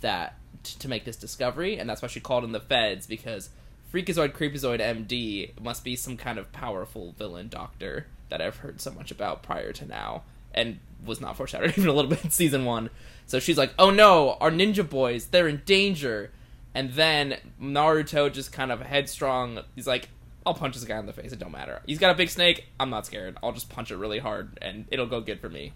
that 0.00 0.36
t- 0.62 0.76
to 0.78 0.88
make 0.88 1.04
this 1.04 1.16
discovery, 1.16 1.78
and 1.78 1.88
that's 1.88 2.00
why 2.00 2.08
she 2.08 2.20
called 2.20 2.44
in 2.44 2.52
the 2.52 2.60
feds 2.60 3.06
because 3.06 3.50
Freakazoid, 3.92 4.32
Creepazoid, 4.32 4.80
MD 4.80 5.60
must 5.60 5.84
be 5.84 5.96
some 5.96 6.16
kind 6.16 6.38
of 6.38 6.52
powerful 6.52 7.12
villain 7.18 7.48
doctor 7.48 8.06
that 8.28 8.40
I've 8.40 8.58
heard 8.58 8.80
so 8.80 8.92
much 8.92 9.10
about 9.10 9.42
prior 9.42 9.72
to 9.72 9.84
now, 9.84 10.22
and 10.54 10.78
was 11.04 11.20
not 11.20 11.36
foreshadowed 11.36 11.76
even 11.76 11.88
a 11.88 11.92
little 11.92 12.10
bit 12.10 12.24
in 12.24 12.30
season 12.30 12.64
one. 12.64 12.90
So 13.26 13.40
she's 13.40 13.58
like, 13.58 13.74
"Oh 13.78 13.90
no, 13.90 14.36
our 14.40 14.50
ninja 14.50 14.88
boys, 14.88 15.26
they're 15.26 15.48
in 15.48 15.62
danger." 15.66 16.30
And 16.74 16.92
then 16.92 17.36
Naruto 17.60 18.32
just 18.32 18.52
kind 18.52 18.70
of 18.70 18.80
headstrong. 18.80 19.60
He's 19.74 19.86
like, 19.86 20.08
I'll 20.46 20.54
punch 20.54 20.74
this 20.74 20.84
guy 20.84 20.98
in 20.98 21.06
the 21.06 21.12
face. 21.12 21.32
It 21.32 21.38
don't 21.38 21.52
matter. 21.52 21.82
He's 21.86 21.98
got 21.98 22.12
a 22.12 22.14
big 22.14 22.30
snake. 22.30 22.66
I'm 22.78 22.90
not 22.90 23.06
scared. 23.06 23.36
I'll 23.42 23.52
just 23.52 23.68
punch 23.68 23.90
it 23.90 23.96
really 23.96 24.18
hard, 24.18 24.58
and 24.62 24.86
it'll 24.90 25.06
go 25.06 25.20
good 25.20 25.40
for 25.40 25.48
me. 25.48 25.72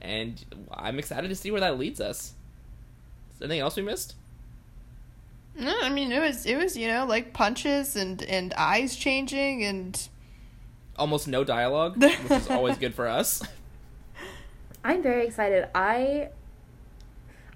And 0.00 0.42
I'm 0.70 0.98
excited 0.98 1.28
to 1.28 1.34
see 1.34 1.50
where 1.50 1.60
that 1.60 1.78
leads 1.78 2.00
us. 2.00 2.34
Is 3.32 3.38
there 3.38 3.46
anything 3.46 3.60
else 3.60 3.76
we 3.76 3.82
missed? 3.82 4.14
No, 5.58 5.74
I 5.82 5.88
mean 5.88 6.12
it 6.12 6.20
was 6.20 6.44
it 6.44 6.56
was 6.56 6.76
you 6.76 6.86
know 6.86 7.06
like 7.06 7.32
punches 7.32 7.96
and 7.96 8.22
and 8.24 8.52
eyes 8.54 8.94
changing 8.94 9.64
and 9.64 10.08
Almost 10.98 11.28
no 11.28 11.44
dialogue, 11.44 12.02
which 12.02 12.30
is 12.30 12.48
always 12.48 12.78
good 12.78 12.94
for 12.94 13.06
us. 13.06 13.42
I'm 14.82 15.02
very 15.02 15.26
excited. 15.26 15.68
I 15.74 16.30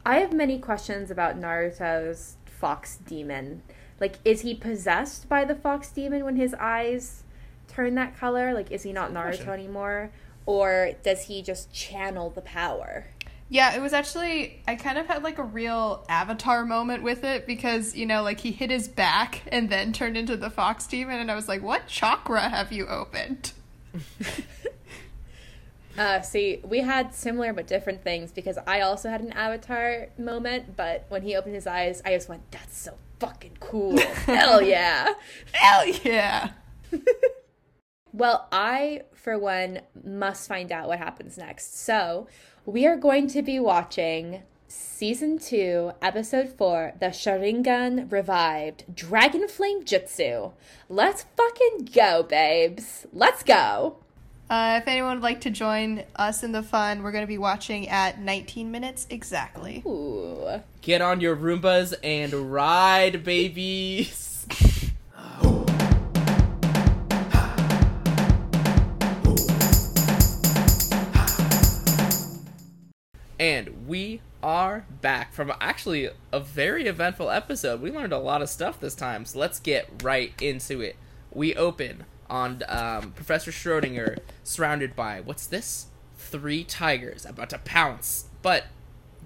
I 0.04 0.18
have 0.18 0.32
many 0.32 0.58
questions 0.58 1.10
about 1.10 1.40
Naruto's 1.40 2.36
fox 2.60 2.96
demon. 2.96 3.62
Like 3.98 4.16
is 4.24 4.42
he 4.42 4.54
possessed 4.54 5.28
by 5.28 5.44
the 5.44 5.54
fox 5.54 5.90
demon 5.90 6.24
when 6.24 6.36
his 6.36 6.54
eyes 6.54 7.24
turn 7.68 7.94
that 7.96 8.16
color? 8.16 8.52
Like 8.52 8.70
is 8.70 8.82
he 8.82 8.92
not 8.92 9.12
Naruto 9.12 9.48
anymore? 9.48 10.10
Or 10.46 10.92
does 11.02 11.24
he 11.24 11.42
just 11.42 11.72
channel 11.72 12.30
the 12.30 12.40
power? 12.40 13.06
Yeah, 13.48 13.74
it 13.74 13.80
was 13.80 13.92
actually 13.92 14.62
I 14.68 14.76
kind 14.76 14.96
of 14.96 15.06
had 15.06 15.22
like 15.22 15.38
a 15.38 15.42
real 15.42 16.04
avatar 16.08 16.64
moment 16.64 17.02
with 17.02 17.24
it 17.24 17.46
because, 17.46 17.96
you 17.96 18.06
know, 18.06 18.22
like 18.22 18.40
he 18.40 18.52
hit 18.52 18.70
his 18.70 18.86
back 18.86 19.42
and 19.48 19.68
then 19.68 19.92
turned 19.92 20.16
into 20.16 20.36
the 20.36 20.50
fox 20.50 20.86
demon 20.86 21.18
and 21.18 21.30
I 21.30 21.34
was 21.34 21.48
like, 21.48 21.62
"What 21.62 21.88
chakra 21.88 22.48
have 22.48 22.72
you 22.72 22.86
opened?" 22.86 23.52
Uh, 25.98 26.20
see, 26.20 26.60
we 26.64 26.80
had 26.80 27.14
similar 27.14 27.52
but 27.52 27.66
different 27.66 28.02
things 28.02 28.32
because 28.32 28.58
I 28.66 28.80
also 28.80 29.10
had 29.10 29.20
an 29.20 29.32
avatar 29.32 30.08
moment, 30.18 30.76
but 30.76 31.04
when 31.08 31.22
he 31.22 31.36
opened 31.36 31.54
his 31.54 31.66
eyes, 31.66 32.00
I 32.04 32.14
just 32.14 32.28
went, 32.28 32.50
"That's 32.50 32.78
so 32.78 32.94
fucking 33.18 33.58
cool! 33.60 33.98
Hell 33.98 34.62
yeah!" 34.76 35.14
Hell 35.52 35.88
yeah. 35.88 36.50
Well, 38.12 38.48
I, 38.50 39.02
for 39.14 39.38
one, 39.38 39.82
must 40.04 40.48
find 40.48 40.72
out 40.72 40.88
what 40.88 40.98
happens 40.98 41.38
next. 41.38 41.78
So, 41.78 42.26
we 42.66 42.84
are 42.86 42.96
going 42.96 43.28
to 43.28 43.42
be 43.42 43.60
watching 43.60 44.42
season 44.66 45.38
two, 45.38 45.92
episode 46.02 46.48
four, 46.48 46.94
The 46.98 47.06
Sharingan 47.06 48.10
Revived 48.10 48.94
Dragon 48.94 49.46
Flame 49.46 49.84
Jutsu. 49.84 50.52
Let's 50.88 51.26
fucking 51.36 51.90
go, 51.94 52.24
babes. 52.24 53.06
Let's 53.12 53.44
go. 53.44 53.98
Uh, 54.50 54.80
if 54.82 54.88
anyone 54.88 55.14
would 55.14 55.22
like 55.22 55.42
to 55.42 55.48
join 55.48 56.02
us 56.16 56.42
in 56.42 56.50
the 56.50 56.62
fun, 56.62 57.04
we're 57.04 57.12
going 57.12 57.22
to 57.22 57.28
be 57.28 57.38
watching 57.38 57.88
at 57.88 58.18
19 58.18 58.68
minutes 58.68 59.06
exactly. 59.08 59.80
Ooh. 59.86 60.60
Get 60.82 61.00
on 61.00 61.20
your 61.20 61.36
Roombas 61.36 61.94
and 62.02 62.32
ride, 62.52 63.22
babies. 63.22 64.44
And 73.38 73.86
we 73.86 74.20
are 74.42 74.84
back 75.00 75.32
from 75.32 75.52
actually 75.60 76.10
a 76.32 76.40
very 76.40 76.86
eventful 76.86 77.30
episode. 77.30 77.80
We 77.80 77.92
learned 77.92 78.12
a 78.12 78.18
lot 78.18 78.42
of 78.42 78.50
stuff 78.50 78.80
this 78.80 78.96
time, 78.96 79.24
so 79.26 79.38
let's 79.38 79.60
get 79.60 80.02
right 80.02 80.32
into 80.42 80.80
it. 80.80 80.96
We 81.32 81.54
open 81.54 82.04
on 82.30 82.62
um, 82.68 83.10
Professor 83.12 83.50
Schrodinger 83.50 84.18
surrounded 84.44 84.96
by 84.96 85.20
what's 85.20 85.46
this? 85.46 85.88
Three 86.16 86.64
tigers 86.64 87.26
about 87.26 87.50
to 87.50 87.58
pounce, 87.58 88.26
but 88.40 88.66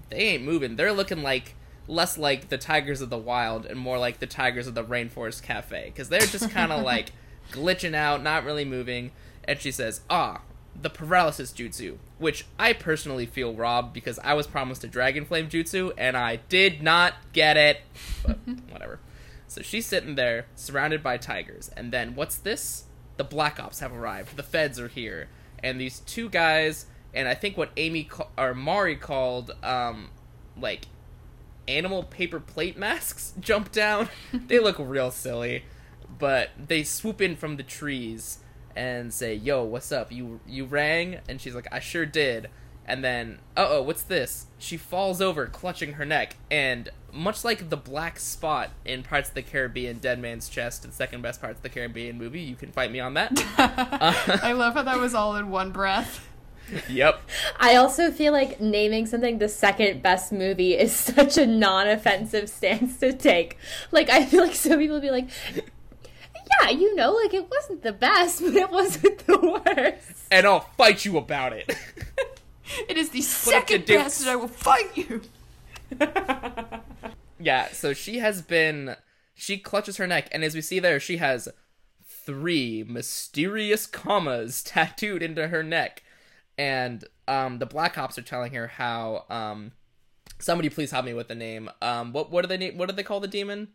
they 0.09 0.17
ain't 0.17 0.43
moving. 0.43 0.75
They're 0.75 0.91
looking 0.91 1.21
like 1.21 1.55
less 1.87 2.17
like 2.17 2.49
the 2.49 2.57
tigers 2.57 2.99
of 3.01 3.09
the 3.09 3.17
wild 3.17 3.65
and 3.65 3.79
more 3.79 3.99
like 3.99 4.19
the 4.19 4.25
tigers 4.25 4.65
of 4.65 4.73
the 4.73 4.83
rainforest 4.83 5.43
cafe 5.43 5.85
because 5.85 6.09
they're 6.09 6.21
just 6.21 6.49
kind 6.51 6.71
of 6.71 6.83
like 6.83 7.11
glitching 7.51 7.93
out, 7.93 8.23
not 8.23 8.43
really 8.43 8.65
moving. 8.65 9.11
And 9.47 9.59
she 9.59 9.71
says, 9.71 10.01
"Ah, 10.09 10.41
the 10.79 10.89
paralysis 10.89 11.51
jutsu, 11.51 11.97
which 12.17 12.45
I 12.57 12.73
personally 12.73 13.27
feel 13.27 13.53
robbed 13.53 13.93
because 13.93 14.17
I 14.19 14.33
was 14.33 14.47
promised 14.47 14.83
a 14.83 14.87
dragon 14.87 15.25
flame 15.25 15.47
jutsu 15.47 15.93
and 15.97 16.17
I 16.17 16.37
did 16.49 16.81
not 16.81 17.13
get 17.33 17.55
it. 17.55 17.81
But 18.25 18.37
whatever." 18.71 18.99
So 19.47 19.61
she's 19.61 19.85
sitting 19.85 20.15
there, 20.15 20.47
surrounded 20.55 21.03
by 21.03 21.17
tigers, 21.17 21.69
and 21.77 21.91
then 21.91 22.15
what's 22.15 22.37
this? 22.37 22.84
The 23.17 23.23
Black 23.23 23.59
Ops 23.59 23.79
have 23.79 23.93
arrived. 23.93 24.35
The 24.35 24.43
feds 24.43 24.79
are 24.79 24.87
here, 24.87 25.27
and 25.63 25.79
these 25.79 25.99
two 26.01 26.29
guys, 26.29 26.85
and 27.13 27.27
I 27.27 27.33
think 27.33 27.57
what 27.57 27.71
Amy 27.77 28.03
ca- 28.05 28.27
or 28.37 28.53
Mari 28.53 28.95
called, 28.95 29.51
um, 29.63 30.09
like 30.59 30.87
animal 31.67 32.03
paper 32.03 32.39
plate 32.39 32.77
masks 32.77 33.33
jump 33.39 33.71
down. 33.71 34.09
they 34.33 34.59
look 34.59 34.77
real 34.79 35.11
silly, 35.11 35.63
but 36.19 36.49
they 36.57 36.83
swoop 36.83 37.21
in 37.21 37.35
from 37.35 37.57
the 37.57 37.63
trees 37.63 38.39
and 38.75 39.13
say, 39.13 39.33
"Yo, 39.33 39.63
what's 39.63 39.91
up? 39.91 40.11
You 40.11 40.39
you 40.45 40.65
rang?" 40.65 41.19
And 41.29 41.39
she's 41.39 41.55
like, 41.55 41.67
"I 41.71 41.79
sure 41.79 42.05
did." 42.05 42.49
And 42.87 43.03
then, 43.03 43.39
uh 43.57 43.65
oh, 43.67 43.81
what's 43.81 44.03
this? 44.03 44.45
She 44.59 44.77
falls 44.77 45.19
over, 45.19 45.47
clutching 45.47 45.93
her 45.93 46.05
neck, 46.05 46.35
and 46.51 46.89
much 47.15 47.43
like 47.43 47.69
the 47.69 47.77
black 47.77 48.19
spot 48.19 48.71
in 48.83 49.01
Pirates 49.03 49.29
of 49.29 49.35
the 49.35 49.41
Caribbean, 49.41 49.97
Dead 49.97 50.19
Man's 50.19 50.49
Chest, 50.49 50.83
and 50.83 50.93
second 50.93 51.21
best 51.21 51.41
Pirates 51.41 51.59
of 51.59 51.63
the 51.63 51.69
Caribbean 51.69 52.17
movie. 52.17 52.41
You 52.41 52.55
can 52.55 52.71
fight 52.71 52.91
me 52.91 52.99
on 52.99 53.13
that. 53.15 53.31
Uh, 53.95 54.37
I 54.43 54.51
love 54.51 54.73
how 54.73 54.83
that 54.83 54.99
was 54.99 55.15
all 55.15 55.35
in 55.35 55.49
one 55.49 55.71
breath. 55.71 56.27
yep. 56.89 57.21
I 57.59 57.75
also 57.75 58.11
feel 58.11 58.33
like 58.33 58.59
naming 58.59 59.05
something 59.05 59.37
the 59.39 59.49
second 59.49 60.03
best 60.03 60.31
movie 60.31 60.77
is 60.77 60.93
such 60.95 61.37
a 61.37 61.45
non-offensive 61.47 62.49
stance 62.49 62.97
to 62.99 63.13
take. 63.13 63.57
Like 63.91 64.09
I 64.09 64.25
feel 64.25 64.43
like 64.43 64.55
some 64.55 64.77
people 64.79 64.97
would 64.97 65.01
be 65.01 65.11
like, 65.11 65.29
"Yeah, 66.61 66.69
you 66.69 66.95
know, 66.95 67.13
like 67.13 67.33
it 67.33 67.49
wasn't 67.49 67.83
the 67.83 67.93
best, 67.93 68.41
but 68.43 68.53
it 68.55 68.69
wasn't 68.69 69.25
the 69.25 69.37
worst." 69.39 70.25
And 70.29 70.45
I'll 70.45 70.61
fight 70.77 71.05
you 71.05 71.17
about 71.17 71.53
it. 71.53 71.73
It 72.89 72.97
is 72.97 73.09
the 73.09 73.19
up 73.19 73.25
second 73.25 73.85
best, 73.85 74.21
and 74.21 74.29
I 74.29 74.35
will 74.35 74.47
fight 74.47 74.95
you. 74.97 75.21
yeah, 77.39 77.67
so 77.71 77.93
she 77.93 78.19
has 78.19 78.41
been. 78.41 78.95
She 79.33 79.57
clutches 79.57 79.97
her 79.97 80.07
neck, 80.07 80.29
and 80.31 80.43
as 80.43 80.55
we 80.55 80.61
see 80.61 80.79
there, 80.79 80.99
she 80.99 81.17
has 81.17 81.49
three 82.03 82.83
mysterious 82.87 83.85
commas 83.85 84.63
tattooed 84.65 85.21
into 85.21 85.47
her 85.49 85.63
neck. 85.63 86.03
And 86.57 87.03
um, 87.27 87.59
the 87.59 87.65
Black 87.65 87.97
Ops 87.97 88.17
are 88.17 88.23
telling 88.23 88.53
her 88.53 88.67
how. 88.67 89.25
Um, 89.29 89.73
somebody 90.39 90.69
please 90.69 90.91
help 90.91 91.05
me 91.05 91.13
with 91.13 91.27
the 91.27 91.35
name. 91.35 91.69
Um, 91.81 92.13
what 92.13 92.31
what 92.31 92.41
do 92.41 92.47
they 92.47 92.57
name? 92.57 92.77
What 92.77 92.89
do 92.89 92.95
they 92.95 93.03
call 93.03 93.19
the 93.19 93.27
demon? 93.27 93.69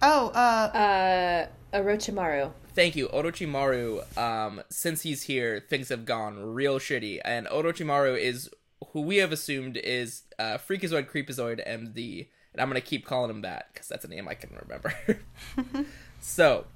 Oh, 0.00 0.28
uh, 0.28 0.70
Uh, 0.74 1.78
Orochimaru. 1.78 2.52
Thank 2.74 2.96
you, 2.96 3.08
Orochimaru. 3.08 4.16
Um, 4.18 4.62
since 4.68 5.02
he's 5.02 5.22
here, 5.24 5.64
things 5.68 5.90
have 5.90 6.04
gone 6.04 6.54
real 6.54 6.78
shitty, 6.78 7.20
and 7.24 7.46
Orochimaru 7.46 8.18
is 8.18 8.50
who 8.92 9.00
we 9.02 9.18
have 9.18 9.32
assumed 9.32 9.76
is 9.76 10.22
uh, 10.38 10.58
Freakazoid 10.58 11.10
Creepazoid 11.10 11.66
MD, 11.66 12.28
and 12.52 12.60
I'm 12.60 12.68
gonna 12.68 12.80
keep 12.80 13.06
calling 13.06 13.30
him 13.30 13.42
that 13.42 13.68
because 13.72 13.88
that's 13.88 14.04
a 14.04 14.08
name 14.08 14.28
I 14.28 14.34
can 14.34 14.50
remember. 14.60 14.94
so 16.20 16.66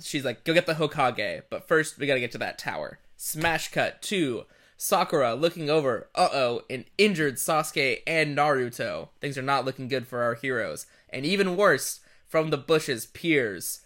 she's 0.00 0.24
like, 0.24 0.44
"Go 0.44 0.54
get 0.54 0.66
the 0.66 0.74
Hokage," 0.74 1.42
but 1.50 1.68
first 1.68 1.98
we 1.98 2.06
gotta 2.06 2.20
get 2.20 2.32
to 2.32 2.38
that 2.38 2.58
tower. 2.58 2.98
Smash 3.16 3.70
cut 3.70 4.02
to 4.02 4.44
Sakura 4.76 5.34
looking 5.34 5.70
over. 5.70 6.08
Uh 6.14 6.28
oh, 6.32 6.62
an 6.68 6.84
injured 6.98 7.36
Sasuke 7.36 8.00
and 8.06 8.36
Naruto. 8.36 9.08
Things 9.20 9.38
are 9.38 9.42
not 9.42 9.64
looking 9.64 9.88
good 9.88 10.06
for 10.06 10.22
our 10.22 10.34
heroes, 10.34 10.86
and 11.10 11.24
even 11.24 11.56
worse, 11.56 12.00
from 12.26 12.50
the 12.50 12.58
bushes 12.58 13.06
peers 13.06 13.82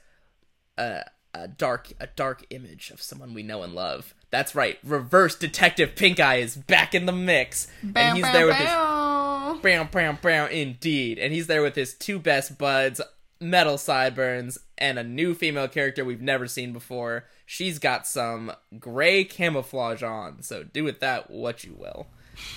a, 0.78 1.04
a 1.42 1.48
dark 1.48 1.92
a 2.00 2.06
dark 2.08 2.44
image 2.50 2.90
of 2.90 3.02
someone 3.02 3.34
we 3.34 3.42
know 3.42 3.62
and 3.62 3.74
love. 3.74 4.14
That's 4.30 4.54
right, 4.54 4.78
reverse 4.84 5.36
detective 5.36 5.94
Pink 5.94 6.18
Eye 6.20 6.36
is 6.36 6.56
back 6.56 6.94
in 6.94 7.06
the 7.06 7.12
mix, 7.12 7.68
and 7.94 8.16
he's 8.16 8.30
there 8.32 8.46
with 8.46 8.56
his 8.56 8.68
bam. 8.68 9.60
bam 9.60 9.88
bam 9.90 10.18
bam 10.20 10.50
indeed, 10.50 11.18
and 11.18 11.32
he's 11.32 11.46
there 11.46 11.62
with 11.62 11.74
his 11.74 11.94
two 11.94 12.18
best 12.18 12.58
buds, 12.58 13.00
metal 13.40 13.78
sideburns, 13.78 14.58
and 14.78 14.98
a 14.98 15.04
new 15.04 15.34
female 15.34 15.68
character 15.68 16.04
we've 16.04 16.22
never 16.22 16.46
seen 16.46 16.72
before. 16.72 17.24
She's 17.44 17.78
got 17.78 18.06
some 18.06 18.52
gray 18.78 19.24
camouflage 19.24 20.02
on, 20.02 20.42
so 20.42 20.64
do 20.64 20.84
with 20.84 21.00
that 21.00 21.30
what 21.30 21.64
you 21.64 21.74
will. 21.74 22.08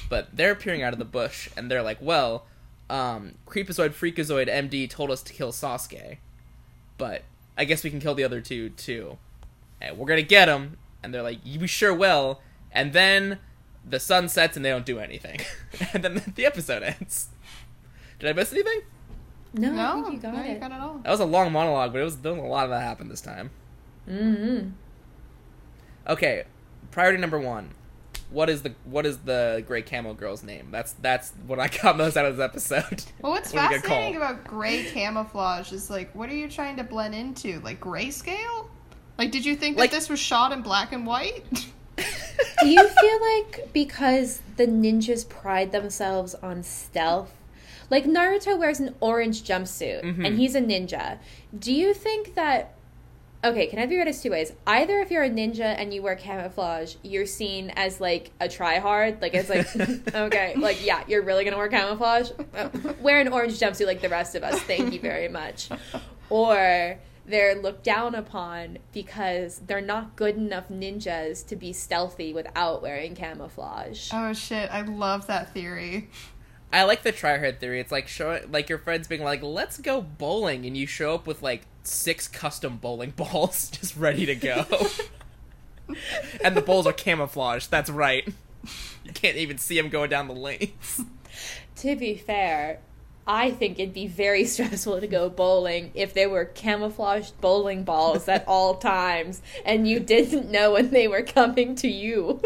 But 0.10 0.30
they're 0.36 0.52
appearing 0.52 0.84
out 0.84 0.94
of 0.94 1.00
the 1.00 1.06
bush, 1.06 1.50
and 1.56 1.70
they're 1.70 1.84
like, 1.84 2.02
"Well, 2.02 2.48
um, 2.89 3.36
Creepazoid 3.46 3.92
Freakazoid 3.92 4.50
MD 4.50 4.89
told 4.89 5.12
us 5.12 5.22
to 5.24 5.34
kill 5.34 5.52
Sasuke, 5.52 6.18
but 6.98 7.24
I 7.60 7.65
guess 7.65 7.84
we 7.84 7.89
can 7.91 8.00
kill 8.00 8.15
the 8.15 8.24
other 8.24 8.41
two 8.41 8.69
too. 8.69 9.17
And 9.82 9.98
we're 9.98 10.08
gonna 10.08 10.22
get 10.24 10.45
them." 10.48 10.78
And 11.04 11.13
they're 11.13 11.22
like, 11.22 11.39
"We 11.45 11.67
sure 11.67 11.93
will." 11.93 12.41
And 12.72 12.93
then 12.93 13.39
the 13.88 14.00
sun 14.00 14.28
sets, 14.30 14.56
and 14.58 14.63
they 14.65 14.69
don't 14.69 14.86
do 14.86 15.00
anything, 15.00 15.41
and 15.93 16.04
then 16.04 16.34
the 16.36 16.45
episode 16.45 16.84
ends. 16.84 17.28
Did 18.19 18.30
I 18.30 18.34
miss 18.34 18.52
anything? 18.52 18.82
No, 19.54 19.72
No, 19.72 19.82
I 19.82 19.93
think 20.04 20.13
you 20.13 20.19
got 20.19 20.34
no, 20.36 20.41
it. 20.41 20.50
you 20.52 20.58
got 20.60 20.72
it 20.72 20.80
all. 20.80 21.00
That 21.04 21.10
was 21.12 21.19
a 21.19 21.26
long 21.26 21.52
monologue, 21.52 21.91
but 21.93 22.00
it 22.02 22.04
was 22.04 22.17
there 22.17 22.34
was 22.34 22.41
a 22.43 22.45
lot 22.48 22.63
of 22.65 22.69
that 22.72 22.82
happened 22.84 23.10
this 23.12 23.22
time. 23.22 23.50
Mm-hmm. 24.08 24.69
Okay, 26.08 26.43
priority 26.91 27.19
number 27.19 27.39
one. 27.39 27.72
What 28.32 28.50
is 28.50 28.62
the 28.62 28.74
what 28.86 29.06
is 29.06 29.18
the 29.20 29.63
Grey 29.68 29.82
Camel 29.82 30.13
Girl's 30.13 30.44
name? 30.44 30.68
That's 30.72 30.94
that's 30.94 31.32
what 31.48 31.60
I 31.60 31.68
got 31.68 31.98
most 31.98 32.15
out 32.15 32.26
of 32.26 32.38
this 32.38 32.44
episode. 32.44 33.04
Well, 33.22 33.32
what's 33.34 33.52
What 33.54 33.62
do 33.63 33.68
we 33.68 33.74
get 33.76 33.82
fascinating 33.84 34.15
about 34.18 34.44
gray 34.44 34.86
camouflage 34.92 35.72
is 35.72 35.89
like, 35.89 36.13
what 36.15 36.30
are 36.30 36.36
you 36.36 36.48
trying 36.50 36.78
to 36.78 36.84
blend 36.84 37.15
into? 37.15 37.60
Like 37.62 37.80
grayscale? 37.80 38.68
Like, 39.18 39.32
did 39.32 39.46
you 39.46 39.56
think 39.56 39.78
Like- 39.78 39.92
that 39.92 39.98
this 39.98 40.10
was 40.10 40.20
shot 40.20 40.52
in 40.52 40.62
black 40.62 40.94
and 40.94 41.06
white? 41.06 41.44
Do 42.62 42.68
you 42.70 42.88
feel 42.88 43.20
like 43.36 43.74
because 43.74 44.42
the 44.56 44.65
ninjas 44.68 45.28
pride 45.28 45.74
themselves 45.74 46.34
on 46.36 46.63
stealth, 46.63 47.34
like 47.89 48.06
Naruto 48.06 48.58
wears 48.58 48.80
an 48.80 48.96
orange 49.02 49.44
jumpsuit 49.44 50.04
Mhm. 50.04 50.26
and 50.26 50.38
he's 50.38 50.56
a 50.56 50.62
ninja, 50.62 51.18
do 51.58 51.74
you 51.74 51.94
think 51.94 52.36
that? 52.36 52.76
Okay, 53.41 53.67
can 53.67 53.80
I 53.80 53.86
be 53.86 53.97
read 53.97 54.08
as 54.10 54.21
two 54.21 54.32
ways? 54.32 54.52
Either 54.67 54.99
if 54.99 55.12
you're 55.12 55.23
a 55.23 55.30
ninja 55.30 55.62
and 55.62 55.93
you 55.93 56.02
wear 56.02 56.17
camouflage, 56.17 56.95
you're 57.04 57.25
seen 57.25 57.71
as 57.78 58.02
like 58.02 58.32
a 58.41 58.47
tryhard. 58.47 59.21
Like 59.21 59.34
it's 59.34 59.49
like, 59.49 60.13
okay, 60.15 60.56
like 60.58 60.86
yeah, 60.86 61.04
you're 61.08 61.21
really 61.21 61.45
gonna 61.45 61.58
wear 61.58 61.69
camouflage. 61.69 62.32
Wear 63.02 63.21
an 63.21 63.30
orange 63.30 63.58
jumpsuit 63.58 63.86
like 63.86 64.02
the 64.02 64.10
rest 64.10 64.36
of 64.36 64.43
us. 64.43 64.60
Thank 64.62 64.93
you 64.93 64.99
very 64.99 65.30
much. 65.30 65.69
Or 66.30 66.99
they're 67.25 67.56
looked 67.56 67.84
down 67.84 68.13
upon 68.13 68.80
because 68.91 69.62
they're 69.65 69.80
not 69.80 70.17
good 70.17 70.36
enough 70.36 70.67
ninjas 70.67 71.47
to 71.47 71.56
be 71.56 71.71
stealthy 71.71 72.34
without 72.34 72.82
wearing 72.82 73.15
camouflage. 73.15 74.10
oh 74.13 74.34
shit, 74.34 74.69
I 74.69 74.82
love 74.82 75.28
that 75.28 75.54
theory. 75.54 76.10
I 76.71 76.84
like 76.84 77.04
the 77.04 77.12
tryhard 77.13 77.60
theory. 77.60 77.80
It's 77.80 77.91
like 77.91 78.08
showing 78.08 78.52
like 78.52 78.69
your 78.69 78.78
friends 78.78 79.08
being 79.08 79.23
like, 79.23 79.41
"Let's 79.41 79.80
go 79.80 80.02
bowling," 80.02 80.65
and 80.65 80.75
you 80.78 80.86
show 80.86 81.15
up 81.15 81.25
with 81.25 81.41
like 81.41 81.63
six 81.89 82.28
custom 82.28 82.78
bowling 82.78 83.12
balls 83.15 83.69
just 83.69 83.95
ready 83.97 84.25
to 84.25 84.36
go, 84.36 84.65
and 86.43 86.56
the 86.56 86.62
balls 86.62 86.88
are 86.88 86.93
camouflaged. 86.93 87.71
That's 87.71 87.89
right. 87.89 88.28
You 89.04 89.13
can't 89.13 89.38
even 89.38 89.58
see 89.58 89.80
them 89.80 89.89
going 89.89 90.10
down 90.10 90.28
the 90.28 90.36
lanes. 90.36 91.02
To 91.78 91.95
be 91.95 92.15
fair, 92.15 92.80
I 93.30 93.52
think 93.52 93.78
it'd 93.78 93.93
be 93.93 94.08
very 94.08 94.43
stressful 94.45 94.99
to 94.99 95.08
go 95.08 95.30
bowling 95.30 95.91
if 95.93 96.13
there 96.15 96.30
were 96.30 96.45
camouflaged 96.45 97.39
bowling 97.39 97.84
balls 97.84 98.28
at 98.28 98.43
all 98.47 98.75
times 98.75 99.41
and 99.63 99.88
you 99.88 99.99
didn't 99.99 100.49
know 100.49 100.73
when 100.73 100.89
they 100.89 101.08
were 101.08 101.21
coming 101.21 101.75
to 101.75 101.88
you. 101.88 102.41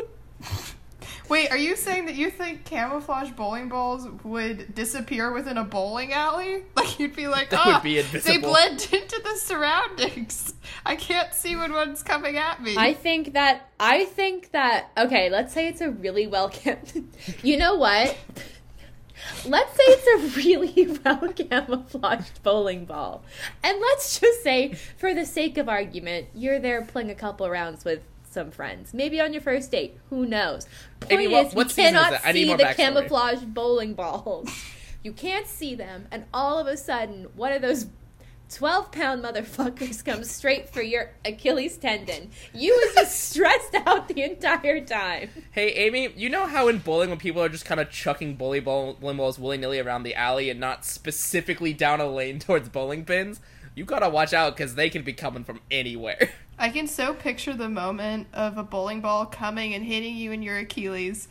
Wait, 1.30 1.50
are 1.52 1.58
you 1.58 1.76
saying 1.76 2.06
that 2.06 2.16
you 2.16 2.30
think 2.30 2.66
camouflage 2.66 3.32
bowling 3.32 3.70
balls 3.70 4.08
would 4.24 4.76
disappear 4.76 5.32
within 5.32 5.58
a 5.58 5.64
bowling 5.64 6.14
alley? 6.14 6.64
Like 6.76 7.00
you'd 7.00 7.16
be 7.16 7.28
like, 7.28 7.50
They 7.50 7.58
oh, 7.58 7.66
would 7.66 7.76
ah, 7.76 7.80
be 7.80 8.02
they 8.02 8.38
blend 8.38 8.88
into 8.92 9.22
the 9.24 9.36
surroundings. 9.38 10.54
I 10.86 10.96
can't 10.96 11.34
see 11.34 11.56
when 11.56 11.72
one's 11.72 12.04
coming 12.04 12.38
at 12.38 12.62
me. 12.62 12.76
I 12.78 12.94
think 12.94 13.34
that 13.34 13.70
I 13.80 14.06
think 14.06 14.52
that 14.52 14.90
okay, 14.98 15.30
let's 15.30 15.54
say 15.54 15.68
it's 15.68 15.82
a 15.82 15.90
really 15.90 16.28
well 16.28 16.50
kept. 16.50 16.98
You 17.42 17.58
know 17.58 17.76
what? 17.76 18.18
Let's 19.46 19.72
say 19.72 19.84
it's 19.86 20.36
a 20.36 20.38
really 20.38 21.00
well 21.04 21.32
camouflaged 21.32 22.44
bowling 22.44 22.86
ball. 22.86 23.24
And 23.64 23.80
let's 23.80 24.20
just 24.20 24.44
say 24.44 24.74
for 24.98 25.14
the 25.14 25.26
sake 25.26 25.58
of 25.58 25.70
argument, 25.70 26.28
you're 26.36 26.60
there 26.60 26.82
playing 26.84 27.10
a 27.10 27.16
couple 27.16 27.50
rounds 27.50 27.86
with 27.86 28.04
some 28.34 28.52
friends. 28.52 28.94
Maybe 28.94 29.22
on 29.22 29.32
your 29.34 29.42
first 29.42 29.72
date, 29.72 29.98
who 30.10 30.26
knows. 30.26 30.68
Point 31.00 31.14
Amy, 31.14 31.28
what- 31.28 31.48
is 31.48 31.54
what 31.56 31.66
you 31.66 31.70
is 31.70 31.76
cannot 31.76 32.14
it? 32.14 32.22
I 32.26 32.32
need 32.32 32.48
see 32.48 32.56
the 32.56 32.64
backstory. 32.64 32.76
camouflaged 32.76 33.54
bowling 33.54 33.94
balls. 33.94 34.50
You 35.04 35.14
can't 35.14 35.48
see 35.48 35.76
them 35.76 36.08
and 36.12 36.26
all 36.34 36.58
of 36.60 36.68
a 36.68 36.78
sudden 36.78 37.28
one 37.36 37.52
of 37.52 37.62
those 37.62 37.88
12 38.50 38.92
pound 38.92 39.24
motherfuckers 39.24 40.06
comes 40.06 40.30
straight 40.30 40.70
for 40.70 40.82
your 40.82 41.12
Achilles 41.26 41.76
tendon. 41.78 42.30
You 42.54 42.74
was 42.74 42.96
just 42.96 43.20
stressed 43.32 43.74
out 43.86 44.08
the 44.08 44.22
entire 44.22 44.80
time. 44.82 45.30
Hey, 45.52 45.72
Amy, 45.74 46.14
you 46.16 46.30
know 46.30 46.46
how 46.46 46.68
in 46.68 46.78
bowling 46.78 47.10
when 47.10 47.18
people 47.18 47.42
are 47.42 47.50
just 47.50 47.66
kind 47.66 47.80
of 47.82 47.90
chucking 47.90 48.36
bowling 48.36 48.64
bowling 48.64 49.18
balls 49.18 49.40
willy 49.40 49.58
nilly 49.58 49.80
around 49.80 50.04
the 50.04 50.14
alley 50.16 50.50
and 50.50 50.60
not 50.60 50.86
specifically 50.86 51.74
down 51.74 52.00
a 52.00 52.08
lane 52.08 52.38
towards 52.40 52.70
bowling 52.70 53.06
pins? 53.06 53.40
You 53.76 53.86
gotta 53.86 54.08
watch 54.08 54.34
out 54.34 54.56
because 54.56 54.76
they 54.76 54.90
can 54.90 55.02
be 55.02 55.14
coming 55.14 55.44
from 55.44 55.60
anywhere. 55.72 56.30
I 56.58 56.70
can 56.70 56.88
so 56.88 57.14
picture 57.14 57.54
the 57.54 57.70
moment 57.70 58.28
of 58.34 58.58
a 58.58 58.64
bowling 58.64 59.02
ball 59.02 59.26
coming 59.26 59.74
and 59.74 59.84
hitting 59.84 60.16
you 60.16 60.32
in 60.32 60.42
your 60.44 60.58
Achilles. 60.58 61.28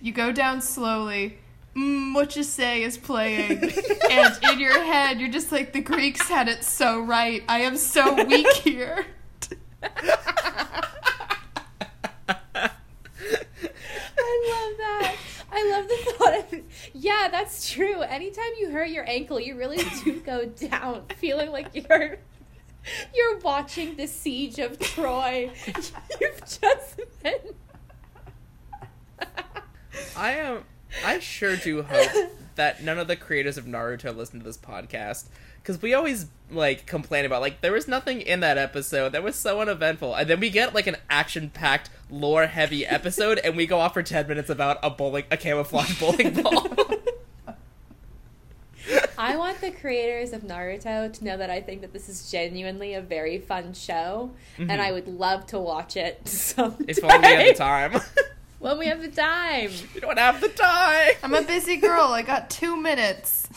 You 0.00 0.12
go 0.12 0.32
down 0.32 0.60
slowly. 0.60 1.38
Mm, 1.76 2.14
what 2.14 2.36
you 2.36 2.42
say 2.42 2.82
is 2.82 2.98
playing, 2.98 3.62
and 4.10 4.38
in 4.42 4.60
your 4.60 4.84
head 4.84 5.18
you're 5.18 5.30
just 5.30 5.50
like 5.50 5.72
the 5.72 5.80
Greeks 5.80 6.28
had 6.28 6.46
it 6.46 6.64
so 6.64 7.00
right. 7.00 7.42
I 7.48 7.60
am 7.60 7.78
so 7.78 8.24
weak 8.24 8.46
here. 8.56 9.06
I 9.82 9.88
love 14.50 14.76
that. 14.78 15.16
I 15.50 15.70
love 15.70 15.88
the 15.88 16.12
thought 16.12 16.52
of 16.52 16.60
Yeah, 16.92 17.28
that's 17.30 17.70
true. 17.70 18.02
Anytime 18.02 18.52
you 18.60 18.70
hurt 18.70 18.90
your 18.90 19.08
ankle, 19.08 19.40
you 19.40 19.56
really 19.56 19.82
do 20.04 20.20
go 20.20 20.44
down 20.44 21.04
feeling 21.16 21.50
like 21.50 21.68
you're 21.74 22.18
you're 23.14 23.38
watching 23.38 23.96
the 23.96 24.06
siege 24.06 24.58
of 24.58 24.78
Troy. 24.78 25.50
You've 26.20 26.40
just 26.40 27.00
been 27.22 27.54
I 30.16 30.32
am. 30.32 30.64
I 31.04 31.18
sure 31.20 31.56
do 31.56 31.82
hope 31.82 32.32
that 32.56 32.82
none 32.82 32.98
of 32.98 33.08
the 33.08 33.16
creators 33.16 33.56
of 33.56 33.64
Naruto 33.64 34.14
listen 34.14 34.40
to 34.40 34.44
this 34.44 34.58
podcast 34.58 35.26
because 35.56 35.80
we 35.80 35.94
always 35.94 36.26
like 36.50 36.86
complain 36.86 37.24
about 37.24 37.40
like 37.40 37.60
there 37.60 37.72
was 37.72 37.88
nothing 37.88 38.20
in 38.20 38.40
that 38.40 38.58
episode 38.58 39.12
that 39.12 39.22
was 39.22 39.36
so 39.36 39.60
uneventful, 39.60 40.14
and 40.14 40.28
then 40.28 40.40
we 40.40 40.50
get 40.50 40.74
like 40.74 40.86
an 40.86 40.96
action-packed, 41.08 41.88
lore-heavy 42.10 42.84
episode, 42.84 43.38
and 43.38 43.56
we 43.56 43.66
go 43.66 43.78
off 43.78 43.94
for 43.94 44.02
ten 44.02 44.26
minutes 44.26 44.50
about 44.50 44.78
a 44.82 44.90
bowling, 44.90 45.24
a 45.30 45.36
camouflage 45.36 45.98
bowling 45.98 46.42
ball. 46.42 46.68
I 49.22 49.36
want 49.36 49.60
the 49.60 49.70
creators 49.70 50.32
of 50.32 50.42
Naruto 50.42 51.12
to 51.12 51.24
know 51.24 51.36
that 51.36 51.48
I 51.48 51.60
think 51.60 51.82
that 51.82 51.92
this 51.92 52.08
is 52.08 52.28
genuinely 52.28 52.94
a 52.94 53.00
very 53.00 53.38
fun 53.38 53.72
show, 53.72 54.32
and 54.58 54.72
I 54.82 54.90
would 54.90 55.06
love 55.06 55.46
to 55.48 55.60
watch 55.60 55.96
it 55.96 56.26
someday. 56.28 56.86
if 56.88 57.04
only 57.04 57.18
we 57.18 57.24
had 57.34 57.54
the 57.54 57.58
time. 57.58 58.00
when 58.58 58.78
we 58.78 58.86
have 58.86 59.00
the 59.00 59.08
time. 59.08 59.70
we 59.94 60.00
don't 60.00 60.18
have 60.18 60.40
the 60.40 60.48
time. 60.48 61.12
I'm 61.22 61.34
a 61.34 61.42
busy 61.42 61.76
girl. 61.76 62.06
I 62.08 62.22
got 62.22 62.50
two 62.50 62.76
minutes. 62.76 63.48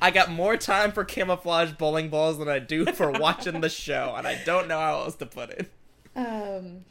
I 0.00 0.10
got 0.10 0.30
more 0.30 0.56
time 0.56 0.92
for 0.92 1.04
camouflage 1.04 1.72
bowling 1.72 2.08
balls 2.08 2.38
than 2.38 2.48
I 2.48 2.58
do 2.60 2.86
for 2.86 3.10
watching 3.10 3.60
the 3.60 3.68
show, 3.68 4.14
and 4.16 4.26
I 4.26 4.42
don't 4.44 4.68
know 4.68 4.78
how 4.78 5.00
else 5.02 5.16
to 5.16 5.26
put 5.26 5.50
it. 5.50 5.70
Um, 6.16 6.84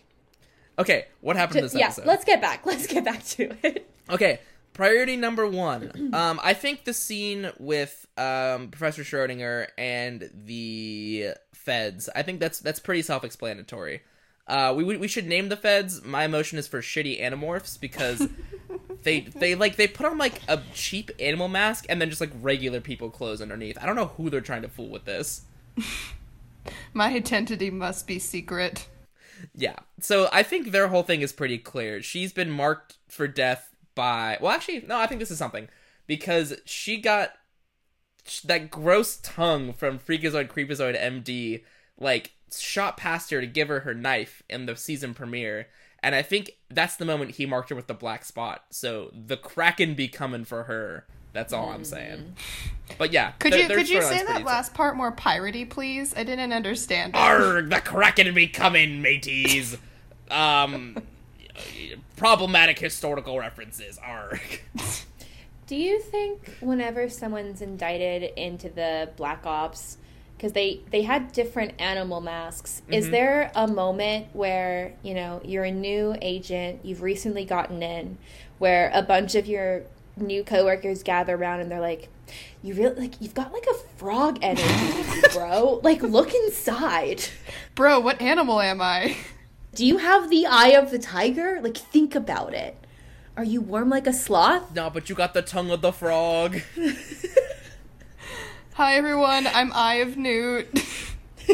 Okay, 0.80 1.06
what 1.22 1.36
happened 1.36 1.58
in 1.58 1.64
this 1.66 1.74
yeah, 1.74 1.86
episode? 1.88 2.06
let's 2.06 2.24
get 2.24 2.40
back. 2.40 2.64
Let's 2.66 2.86
get 2.86 3.04
back 3.04 3.26
to 3.26 3.56
it. 3.64 3.90
Okay, 4.12 4.40
priority 4.78 5.18
number 5.18 5.46
one. 5.46 6.14
Um, 6.14 6.40
I 6.42 6.54
think 6.54 6.86
the 6.86 6.94
scene 6.94 7.52
with 7.58 8.08
um, 8.16 8.70
Professor 8.70 9.04
Schrodinger 9.04 9.68
and 9.78 10.30
the 10.34 11.32
feds. 11.52 12.08
I 12.16 12.22
think 12.22 12.40
that's 12.40 12.60
that's 12.60 12.80
pretty 12.80 13.02
self-explanatory. 13.02 14.02
Uh, 14.48 14.74
we 14.78 14.84
we 14.84 15.08
should 15.10 15.26
name 15.28 15.50
the 15.50 15.58
feds. 15.58 16.06
My 16.06 16.24
emotion 16.24 16.58
is 16.58 16.68
for 16.68 16.82
shitty 16.82 17.22
animorphs 17.22 17.78
because 17.78 18.30
they 19.04 19.22
they 19.22 19.56
like 19.56 19.76
they 19.76 19.88
put 19.88 20.06
on 20.06 20.18
like 20.18 20.42
a 20.48 20.62
cheap 20.74 21.12
animal 21.20 21.50
mask 21.50 21.86
and 21.90 22.00
then 22.00 22.10
just 22.10 22.22
like 22.22 22.32
regular 22.40 22.80
people 22.80 23.10
clothes 23.10 23.42
underneath. 23.42 23.78
I 23.82 23.86
don't 23.86 23.98
know 23.98 24.14
who 24.16 24.30
they're 24.30 24.40
trying 24.40 24.62
to 24.62 24.70
fool 24.70 24.90
with 24.90 25.06
this. 25.06 25.42
My 26.94 27.14
identity 27.14 27.70
must 27.70 28.08
be 28.08 28.20
secret. 28.20 28.88
Yeah. 29.56 29.78
So 30.00 30.30
I 30.32 30.44
think 30.44 30.72
their 30.72 30.88
whole 30.88 31.04
thing 31.04 31.22
is 31.22 31.32
pretty 31.32 31.58
clear. 31.58 32.02
She's 32.02 32.32
been 32.32 32.50
marked 32.50 32.98
for 33.08 33.28
death 33.28 33.74
by. 33.98 34.38
Well, 34.40 34.54
actually, 34.54 34.86
no, 34.88 34.98
I 34.98 35.08
think 35.08 35.20
this 35.20 35.32
is 35.32 35.38
something. 35.38 35.68
Because 36.08 36.56
she 36.64 36.96
got 37.02 37.34
that 38.46 38.72
gross 38.72 39.18
tongue 39.18 39.74
from 39.74 40.00
Freakazoid 40.00 40.48
Creepazoid 40.48 40.98
MD, 40.98 41.64
like, 42.00 42.32
shot 42.58 42.96
past 42.96 43.32
her 43.32 43.42
to 43.42 43.48
give 43.48 43.68
her 43.68 43.82
her 43.82 43.94
knife 43.94 44.42
in 44.50 44.66
the 44.68 44.78
season 44.78 45.14
premiere. 45.14 45.68
And 46.02 46.16
I 46.16 46.22
think 46.22 46.52
that's 46.70 46.96
the 46.96 47.04
moment 47.04 47.32
he 47.32 47.46
marked 47.46 47.70
her 47.72 47.76
with 47.76 47.88
the 47.88 47.94
black 47.94 48.24
spot. 48.24 48.66
So 48.70 49.12
the 49.14 49.36
Kraken 49.36 49.96
be 49.96 50.08
coming 50.08 50.46
for 50.46 50.64
her. 50.64 51.06
That's 51.34 51.52
all 51.52 51.70
I'm 51.70 51.84
saying. 51.84 52.36
But 52.98 53.12
yeah. 53.12 53.32
Could 53.40 53.54
their- 53.54 53.64
you 53.64 53.68
could 53.68 53.90
you 53.90 54.02
say 54.02 54.24
that 54.26 54.44
last 54.44 54.74
part 54.74 54.96
more 54.96 55.12
piratey, 55.12 55.70
please? 55.70 56.14
I 56.16 56.24
didn't 56.24 56.54
understand. 56.54 57.16
it. 57.16 57.20
Arg, 57.20 57.70
the 57.70 57.82
Kraken 57.82 58.34
be 58.34 58.48
coming, 58.48 59.02
mateys. 59.02 59.78
Um, 60.30 60.98
problematic 62.16 62.80
historical 62.80 63.38
references. 63.40 63.98
are. 63.98 64.40
Do 65.68 65.76
you 65.76 66.00
think 66.00 66.56
whenever 66.62 67.10
someone's 67.10 67.62
indicted 67.62 68.32
into 68.38 68.70
the 68.70 69.10
Black 69.18 69.46
Ops, 69.46 69.98
because 70.38 70.54
they 70.54 70.82
they 70.92 71.02
had 71.02 71.34
different 71.34 71.74
animal 71.80 72.22
masks, 72.22 72.82
is 72.90 73.06
mm-hmm. 73.06 73.12
there 73.12 73.52
a 73.54 73.68
moment 73.68 74.28
where 74.34 74.94
you 75.04 75.14
know 75.14 75.42
you're 75.44 75.66
a 75.66 75.72
new 75.72 76.16
agent, 76.22 76.80
you've 76.84 77.02
recently 77.02 77.44
gotten 77.44 77.84
in, 77.84 78.18
where 78.60 78.90
a 78.94 79.02
bunch 79.02 79.36
of 79.36 79.46
your 79.46 79.84
new 80.16 80.44
coworkers 80.44 81.04
gather 81.04 81.36
around 81.36 81.60
and 81.60 81.70
they're 81.70 81.82
like, 81.82 82.08
"You 82.64 82.74
really 82.74 82.96
like 82.96 83.22
you've 83.22 83.34
got 83.34 83.52
like 83.52 83.66
a 83.70 83.74
frog 83.98 84.40
energy, 84.42 85.22
bro. 85.34 85.82
Like 85.84 86.02
look 86.02 86.34
inside. 86.34 87.26
Bro, 87.76 88.00
what 88.00 88.22
animal 88.22 88.62
am 88.62 88.82
I? 88.82 89.18
Do 89.78 89.86
you 89.86 90.00
have 90.00 90.32
the 90.32 90.48
eye 90.48 90.70
of 90.70 90.90
the 90.90 90.98
tiger? 90.98 91.60
Like 91.62 91.78
think 91.78 92.16
about 92.16 92.56
it. 92.56 92.76
Are 93.38 93.44
you 93.44 93.62
warm 93.62 93.92
like 93.92 94.08
a 94.08 94.12
sloth?" 94.12 94.74
No, 94.74 94.90
but 94.90 95.08
you 95.08 95.14
got 95.14 95.36
the 95.36 95.44
tongue 95.44 95.70
of 95.70 95.82
the 95.82 95.92
frog. 95.92 96.60
Hi 98.74 98.96
everyone, 98.96 99.46
I'm 99.46 99.72
Eye 99.74 99.98
of 99.98 100.18
Newt. 100.18 100.68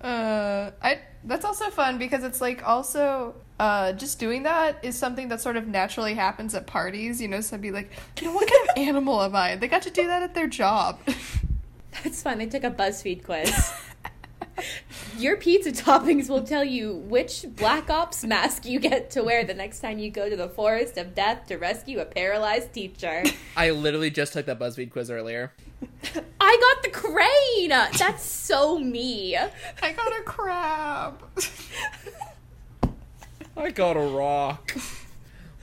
uh, 0.00 0.70
I 0.80 1.00
that's 1.22 1.44
also 1.44 1.68
fun 1.68 1.98
because 1.98 2.24
it's 2.24 2.40
like 2.40 2.66
also 2.66 3.34
uh, 3.60 3.92
just 3.92 4.18
doing 4.18 4.44
that 4.44 4.82
is 4.82 4.96
something 4.96 5.28
that 5.28 5.42
sort 5.42 5.58
of 5.58 5.68
naturally 5.68 6.14
happens 6.14 6.54
at 6.54 6.66
parties. 6.66 7.20
You 7.20 7.28
know, 7.28 7.42
so 7.42 7.56
I'd 7.56 7.60
be 7.60 7.72
like, 7.72 7.90
you 8.22 8.28
know, 8.28 8.32
what 8.32 8.48
kind 8.48 8.70
of 8.70 8.82
animal 8.88 9.22
am 9.22 9.36
I? 9.36 9.56
They 9.56 9.68
got 9.68 9.82
to 9.82 9.90
do 9.90 10.06
that 10.06 10.22
at 10.22 10.32
their 10.32 10.46
job. 10.46 10.98
That's 12.02 12.22
fun. 12.22 12.38
They 12.38 12.46
took 12.46 12.64
a 12.64 12.70
BuzzFeed 12.70 13.22
quiz. 13.22 13.70
Your 15.18 15.36
pizza 15.36 15.72
toppings 15.84 16.28
will 16.28 16.42
tell 16.42 16.64
you 16.64 16.94
which 16.94 17.44
Black 17.56 17.88
Ops 17.90 18.22
mask 18.24 18.64
you 18.66 18.78
get 18.78 19.10
to 19.12 19.22
wear 19.22 19.44
the 19.44 19.54
next 19.54 19.80
time 19.80 19.98
you 19.98 20.10
go 20.10 20.28
to 20.28 20.36
the 20.36 20.48
forest 20.48 20.98
of 20.98 21.14
death 21.14 21.46
to 21.48 21.56
rescue 21.56 22.00
a 22.00 22.04
paralyzed 22.04 22.72
teacher. 22.72 23.22
I 23.56 23.70
literally 23.70 24.10
just 24.10 24.32
took 24.32 24.46
that 24.46 24.58
BuzzFeed 24.58 24.90
quiz 24.90 25.10
earlier. 25.10 25.52
I 26.40 26.56
got 26.74 26.82
the 26.82 26.90
crane! 26.90 27.68
That's 27.98 28.22
so 28.22 28.78
me. 28.78 29.36
I 29.36 29.92
got 29.92 30.18
a 30.18 30.22
crab. 30.22 31.22
I 33.56 33.70
got 33.70 33.96
a 33.96 34.00
rock. 34.00 34.74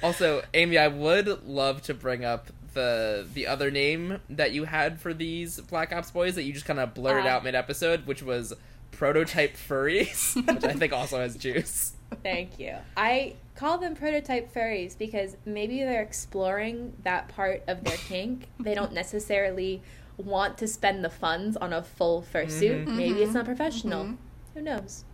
Also, 0.02 0.42
Amy, 0.54 0.78
I 0.78 0.88
would 0.88 1.46
love 1.48 1.82
to 1.84 1.94
bring 1.94 2.26
up 2.26 2.48
the 2.74 3.26
the 3.34 3.46
other 3.46 3.70
name 3.70 4.20
that 4.32 4.52
you 4.52 4.64
had 4.66 5.00
for 5.00 5.14
these 5.14 5.60
Black 5.62 5.94
Ops 5.94 6.10
boys 6.10 6.34
that 6.36 6.44
you 6.44 6.54
just 6.54 6.66
kind 6.66 6.80
of 6.80 6.94
blurted 6.96 7.26
Ah. 7.28 7.36
out 7.36 7.44
mid 7.44 7.54
episode, 7.56 8.08
which 8.08 8.24
was 8.24 8.52
prototype 8.96 9.56
furries, 9.56 10.36
which 10.54 10.64
I 10.64 10.74
think 10.74 10.94
also 10.94 11.20
has 11.20 11.36
juice. 11.36 11.94
Thank 12.22 12.60
you. 12.60 12.76
I 12.96 13.36
call 13.56 13.78
them 13.78 13.96
prototype 13.96 14.54
furries 14.54 14.98
because 14.98 15.38
maybe 15.46 15.80
they're 15.80 16.02
exploring 16.02 16.94
that 17.04 17.28
part 17.30 17.64
of 17.68 17.84
their 17.84 17.98
kink. 17.98 18.48
They 18.60 18.76
don't 18.76 18.94
necessarily 18.94 19.82
want 20.18 20.58
to 20.60 20.68
spend 20.68 21.04
the 21.04 21.10
funds 21.10 21.58
on 21.58 21.74
a 21.74 21.84
full 21.84 22.24
fursuit. 22.34 22.86
Mm-hmm. 22.86 22.98
Maybe 22.98 23.20
it's 23.20 23.30
mm-hmm. 23.30 23.34
not 23.34 23.46
professional. 23.46 24.04
Mm-hmm. 24.06 24.16
Who 24.56 24.62
knows? 24.62 25.06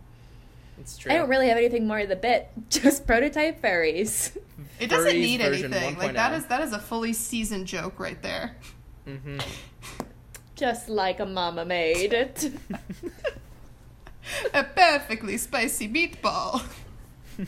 It's 0.78 0.96
true. 0.96 1.12
I 1.12 1.16
don't 1.16 1.28
really 1.28 1.48
have 1.48 1.58
anything 1.58 1.86
more 1.86 2.00
to 2.00 2.06
the 2.06 2.16
bit. 2.16 2.48
Just 2.70 3.06
prototype 3.06 3.60
furries. 3.60 4.36
It 4.78 4.88
doesn't 4.88 5.12
Furries 5.12 5.20
need 5.20 5.40
anything. 5.40 5.98
Like 5.98 6.14
that 6.14 6.32
1.0. 6.32 6.38
is 6.38 6.46
that 6.46 6.60
is 6.62 6.72
a 6.72 6.78
fully 6.78 7.12
seasoned 7.12 7.66
joke 7.66 8.00
right 8.00 8.20
there. 8.22 8.56
hmm 9.04 9.38
Just 10.54 10.88
like 10.88 11.20
a 11.20 11.26
mama 11.26 11.64
made 11.64 12.12
it. 12.12 12.50
A 14.54 14.64
perfectly 14.64 15.36
spicy 15.36 15.88
meatball. 15.88 16.62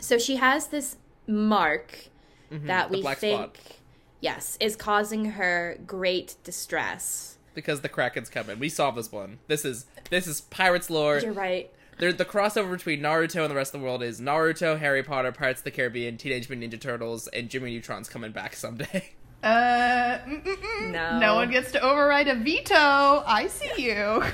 So 0.00 0.16
she 0.16 0.36
has 0.36 0.68
this 0.68 0.96
mark 1.26 2.08
that 2.50 2.86
Mm-hmm. 2.86 2.92
the 2.92 2.98
we 3.08 3.14
think, 3.16 3.56
spot. 3.56 3.76
yes, 4.20 4.56
is 4.60 4.76
causing 4.76 5.24
her 5.32 5.76
great 5.86 6.36
distress. 6.44 7.36
because 7.52 7.80
the 7.80 7.88
Kraken's 7.88 8.30
coming. 8.30 8.60
We 8.60 8.68
solved 8.68 8.96
this 8.96 9.10
one. 9.10 9.40
This 9.48 9.64
is 9.64 9.86
this 10.10 10.28
is 10.28 10.40
pirates 10.42 10.88
lore. 10.88 11.18
You're 11.18 11.32
right. 11.32 11.70
They're, 11.98 12.12
the 12.12 12.24
crossover 12.24 12.70
between 12.70 13.00
Naruto 13.00 13.42
and 13.42 13.50
the 13.50 13.56
rest 13.56 13.74
of 13.74 13.80
the 13.80 13.84
world 13.84 14.04
is 14.04 14.20
Naruto, 14.20 14.78
Harry 14.78 15.02
Potter, 15.02 15.32
Pirates 15.32 15.60
of 15.60 15.64
the 15.64 15.72
Caribbean, 15.72 16.16
Teenage 16.16 16.48
Mutant 16.48 16.72
Ninja 16.72 16.80
Turtles, 16.80 17.26
and 17.28 17.50
Jimmy 17.50 17.72
Neutron's 17.72 18.08
coming 18.08 18.30
back 18.30 18.54
someday. 18.54 19.10
Uh. 19.42 20.18
No. 20.82 21.18
No 21.20 21.34
one 21.36 21.48
gets 21.50 21.70
to 21.72 21.80
override 21.80 22.26
a 22.26 22.34
veto. 22.34 22.74
I 23.26 23.46
see 23.48 23.70
you. 23.84 24.24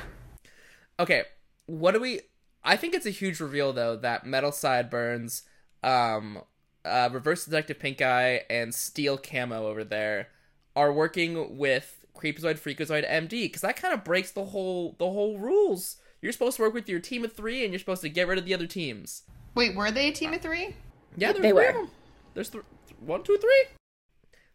Okay, 0.98 1.24
what 1.66 1.92
do 1.92 2.00
we? 2.00 2.20
I 2.62 2.76
think 2.76 2.94
it's 2.94 3.06
a 3.06 3.10
huge 3.10 3.40
reveal 3.40 3.72
though 3.72 3.96
that 3.96 4.26
Metal 4.26 4.52
Sideburns, 4.52 5.42
um, 5.82 6.40
uh, 6.84 7.08
Reverse 7.12 7.44
Detective 7.44 7.78
Pink 7.78 8.00
Eye, 8.02 8.42
and 8.50 8.74
Steel 8.74 9.18
Camo 9.18 9.66
over 9.66 9.84
there 9.84 10.28
are 10.76 10.92
working 10.92 11.56
with 11.58 12.04
Creepazoid 12.16 12.58
Freakazoid 12.58 13.08
MD 13.08 13.30
because 13.44 13.62
that 13.62 13.76
kind 13.76 13.92
of 13.94 14.04
breaks 14.04 14.30
the 14.30 14.46
whole 14.46 14.96
the 14.98 15.10
whole 15.10 15.38
rules. 15.38 15.96
You're 16.22 16.32
supposed 16.32 16.56
to 16.56 16.62
work 16.62 16.72
with 16.74 16.88
your 16.88 17.00
team 17.00 17.24
of 17.24 17.32
three, 17.34 17.64
and 17.64 17.72
you're 17.72 17.78
supposed 17.78 18.00
to 18.02 18.08
get 18.08 18.26
rid 18.28 18.38
of 18.38 18.46
the 18.46 18.54
other 18.54 18.66
teams. 18.66 19.22
Wait, 19.54 19.76
were 19.76 19.90
they 19.90 20.08
a 20.08 20.12
team 20.12 20.32
of 20.32 20.40
three? 20.40 20.74
Yeah, 21.16 21.32
there's 21.32 21.42
They 21.42 21.50
three 21.50 21.52
were. 21.52 21.68
of 21.68 21.74
them. 21.74 21.90
There's 22.32 22.48
th- 22.50 22.64
one, 22.98 23.22
two, 23.22 23.36
three. 23.36 23.64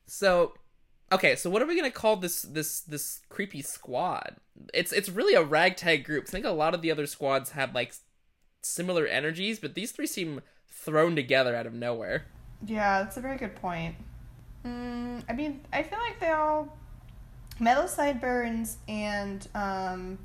So, 0.05 0.53
okay, 1.11 1.35
so 1.35 1.49
what 1.49 1.61
are 1.61 1.65
we 1.65 1.75
gonna 1.75 1.91
call 1.91 2.15
this 2.15 2.41
this 2.43 2.81
this 2.81 3.21
creepy 3.29 3.61
squad? 3.61 4.35
It's 4.73 4.91
it's 4.91 5.09
really 5.09 5.35
a 5.35 5.43
ragtag 5.43 6.05
group. 6.05 6.25
I 6.27 6.31
think 6.31 6.45
a 6.45 6.51
lot 6.51 6.73
of 6.73 6.81
the 6.81 6.91
other 6.91 7.05
squads 7.05 7.51
have 7.51 7.73
like 7.75 7.93
similar 8.61 9.05
energies, 9.05 9.59
but 9.59 9.75
these 9.75 9.91
three 9.91 10.07
seem 10.07 10.41
thrown 10.69 11.15
together 11.15 11.55
out 11.55 11.65
of 11.65 11.73
nowhere. 11.73 12.25
Yeah, 12.65 13.03
that's 13.03 13.17
a 13.17 13.21
very 13.21 13.37
good 13.37 13.55
point. 13.55 13.95
Mm, 14.65 15.23
I 15.29 15.33
mean, 15.33 15.61
I 15.71 15.83
feel 15.83 15.99
like 15.99 16.19
they 16.19 16.29
all 16.29 16.77
metal 17.59 17.87
sideburns 17.87 18.77
and 18.87 19.47
um, 19.55 20.17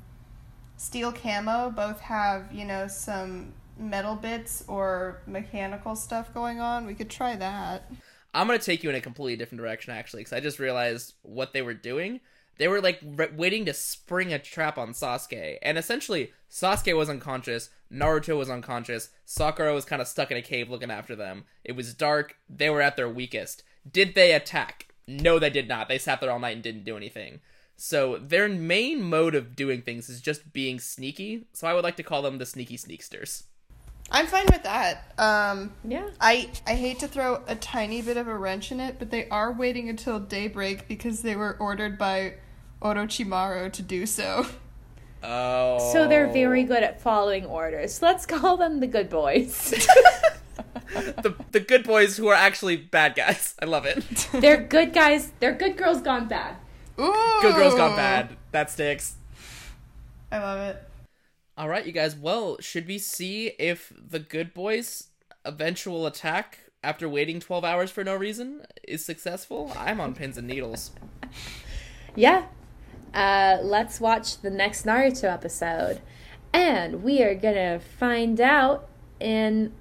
steel 0.77 1.11
camo 1.11 1.69
both 1.69 1.99
have 1.99 2.51
you 2.53 2.65
know 2.65 2.87
some 2.87 3.53
metal 3.77 4.15
bits 4.15 4.63
or 4.67 5.21
mechanical 5.27 5.95
stuff 5.95 6.33
going 6.33 6.59
on. 6.59 6.85
We 6.85 6.93
could 6.93 7.09
try 7.09 7.35
that. 7.35 7.91
I'm 8.35 8.47
gonna 8.47 8.59
take 8.59 8.83
you 8.83 8.89
in 8.89 8.95
a 8.95 9.01
completely 9.01 9.37
different 9.37 9.61
direction 9.61 9.93
actually, 9.93 10.21
because 10.21 10.33
I 10.33 10.41
just 10.41 10.59
realized 10.59 11.13
what 11.21 11.53
they 11.53 11.61
were 11.61 11.73
doing. 11.73 12.19
They 12.57 12.67
were 12.67 12.81
like 12.81 12.99
re- 13.03 13.31
waiting 13.35 13.65
to 13.65 13.73
spring 13.73 14.33
a 14.33 14.39
trap 14.39 14.77
on 14.77 14.93
Sasuke, 14.93 15.57
and 15.61 15.77
essentially 15.77 16.31
Sasuke 16.49 16.95
was 16.95 17.09
unconscious, 17.09 17.69
Naruto 17.91 18.37
was 18.37 18.49
unconscious, 18.49 19.09
Sakura 19.25 19.73
was 19.73 19.85
kind 19.85 20.01
of 20.01 20.07
stuck 20.07 20.31
in 20.31 20.37
a 20.37 20.41
cave 20.41 20.69
looking 20.69 20.91
after 20.91 21.15
them. 21.15 21.45
It 21.63 21.73
was 21.73 21.93
dark. 21.93 22.37
They 22.49 22.69
were 22.69 22.81
at 22.81 22.95
their 22.95 23.09
weakest. 23.09 23.63
Did 23.89 24.15
they 24.15 24.33
attack? 24.33 24.87
No, 25.07 25.37
they 25.39 25.49
did 25.49 25.67
not. 25.67 25.87
They 25.87 25.97
sat 25.97 26.19
there 26.21 26.31
all 26.31 26.39
night 26.39 26.55
and 26.55 26.63
didn't 26.63 26.85
do 26.85 26.97
anything. 26.97 27.41
So 27.77 28.17
their 28.17 28.47
main 28.47 29.01
mode 29.01 29.35
of 29.35 29.55
doing 29.55 29.81
things 29.81 30.09
is 30.09 30.21
just 30.21 30.53
being 30.53 30.79
sneaky. 30.79 31.47
So 31.53 31.67
I 31.67 31.73
would 31.73 31.83
like 31.83 31.97
to 31.97 32.03
call 32.03 32.21
them 32.21 32.37
the 32.37 32.45
sneaky 32.45 32.77
sneaksters. 32.77 33.43
I'm 34.11 34.27
fine 34.27 34.45
with 34.51 34.63
that. 34.63 35.11
Um, 35.17 35.73
Yeah. 35.83 36.09
I 36.21 36.49
I 36.67 36.75
hate 36.75 36.99
to 36.99 37.07
throw 37.07 37.41
a 37.47 37.55
tiny 37.55 38.01
bit 38.01 38.17
of 38.17 38.27
a 38.27 38.37
wrench 38.37 38.71
in 38.71 38.79
it, 38.79 38.97
but 38.99 39.09
they 39.11 39.27
are 39.29 39.51
waiting 39.51 39.89
until 39.89 40.19
daybreak 40.19 40.87
because 40.87 41.21
they 41.21 41.35
were 41.35 41.57
ordered 41.59 41.97
by 41.97 42.35
Orochimaru 42.81 43.71
to 43.73 43.81
do 43.81 44.05
so. 44.05 44.45
Oh. 45.23 45.91
So 45.91 46.07
they're 46.07 46.27
very 46.31 46.63
good 46.63 46.83
at 46.83 47.01
following 47.01 47.45
orders. 47.45 48.01
Let's 48.01 48.25
call 48.27 48.57
them 48.57 48.79
the 48.79 48.87
good 48.87 49.09
boys. 49.09 49.71
the 50.93 51.33
the 51.51 51.59
good 51.59 51.83
boys 51.83 52.15
who 52.17 52.27
are 52.27 52.35
actually 52.35 52.77
bad 52.77 53.15
guys. 53.15 53.55
I 53.59 53.65
love 53.65 53.85
it. 53.87 54.03
they're 54.33 54.61
good 54.61 54.93
guys. 54.93 55.31
They're 55.39 55.53
good 55.55 55.77
girls 55.77 56.01
gone 56.01 56.27
bad. 56.27 56.57
Ooh, 56.99 57.39
Good 57.41 57.55
girls 57.55 57.75
gone 57.75 57.95
bad. 57.95 58.37
That 58.51 58.69
sticks. 58.69 59.15
I 60.31 60.37
love 60.39 60.59
it. 60.59 60.83
All 61.57 61.69
right, 61.69 61.85
you 61.85 61.91
guys. 61.91 62.15
Well, 62.15 62.57
should 62.59 62.87
we 62.87 62.97
see 62.97 63.47
if 63.59 63.93
the 63.95 64.19
good 64.19 64.53
boys' 64.53 65.07
eventual 65.45 66.05
attack 66.05 66.59
after 66.83 67.07
waiting 67.07 67.39
12 67.39 67.63
hours 67.63 67.91
for 67.91 68.03
no 68.03 68.15
reason 68.15 68.63
is 68.87 69.05
successful? 69.05 69.71
I'm 69.77 70.01
on 70.01 70.13
pins 70.15 70.37
and 70.37 70.47
needles. 70.47 70.91
Yeah. 72.17 72.45
Uh, 73.13 73.57
let's 73.61 73.99
watch 73.99 74.39
the 74.39 74.49
next 74.49 74.85
Naruto 74.85 75.25
episode. 75.25 75.99
And 76.53 77.03
we 77.03 77.21
are 77.21 77.35
gonna 77.35 77.81
find 77.99 78.39
out 78.39 78.87
in 79.19 79.73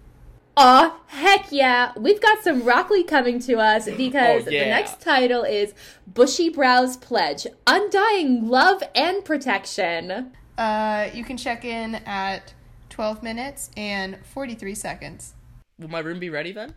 Aw, 0.57 0.99
heck 1.07 1.53
yeah! 1.53 1.93
We've 1.97 2.21
got 2.21 2.43
some 2.43 2.65
Rock 2.65 2.91
Lee 2.91 3.05
coming 3.05 3.39
to 3.41 3.59
us 3.59 3.85
because 3.97 4.49
Oh, 4.49 4.51
yeah. 4.51 4.65
the 4.65 4.71
next 4.71 5.01
title 5.01 5.45
is 5.45 5.75
Bushy 6.09 6.49
Brow's 6.49 6.97
Pledge 6.97 7.47
Undying 7.69 8.49
Love 8.49 8.83
and 8.97 9.25
Protection. 9.25 10.33
Uh, 10.57 11.09
you 11.12 11.25
can 11.25 11.37
check 11.37 11.64
in 11.64 11.97
at 12.07 12.55
12 12.90 13.23
minutes 13.23 13.71
and 13.77 14.19
43 14.25 14.75
seconds. 14.75 15.35
Will 15.79 15.88
my 15.88 15.99
room 15.99 16.21
be 16.21 16.31
ready 16.31 16.53
then? 16.53 16.75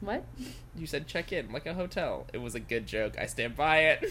What? 0.00 0.24
You 0.76 0.86
said 0.86 1.06
check 1.06 1.32
in 1.32 1.52
like 1.52 1.66
a 1.66 1.74
hotel. 1.74 2.26
It 2.32 2.38
was 2.38 2.54
a 2.54 2.60
good 2.60 2.86
joke. 2.86 3.18
I 3.18 3.26
stand 3.26 3.56
by 3.56 3.80
it. 3.80 4.04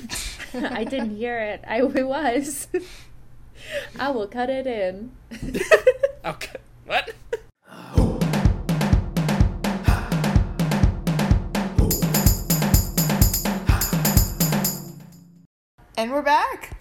I 0.53 0.83
didn't 0.83 1.15
hear 1.15 1.39
it. 1.39 1.63
I 1.65 1.81
it 1.81 2.07
was. 2.07 2.67
I 3.99 4.11
will 4.11 4.27
cut 4.27 4.49
it 4.49 4.67
in. 4.67 5.11
okay. 6.25 6.57
What? 6.85 7.13
And 15.97 16.11
we're 16.11 16.21
back. 16.21 16.77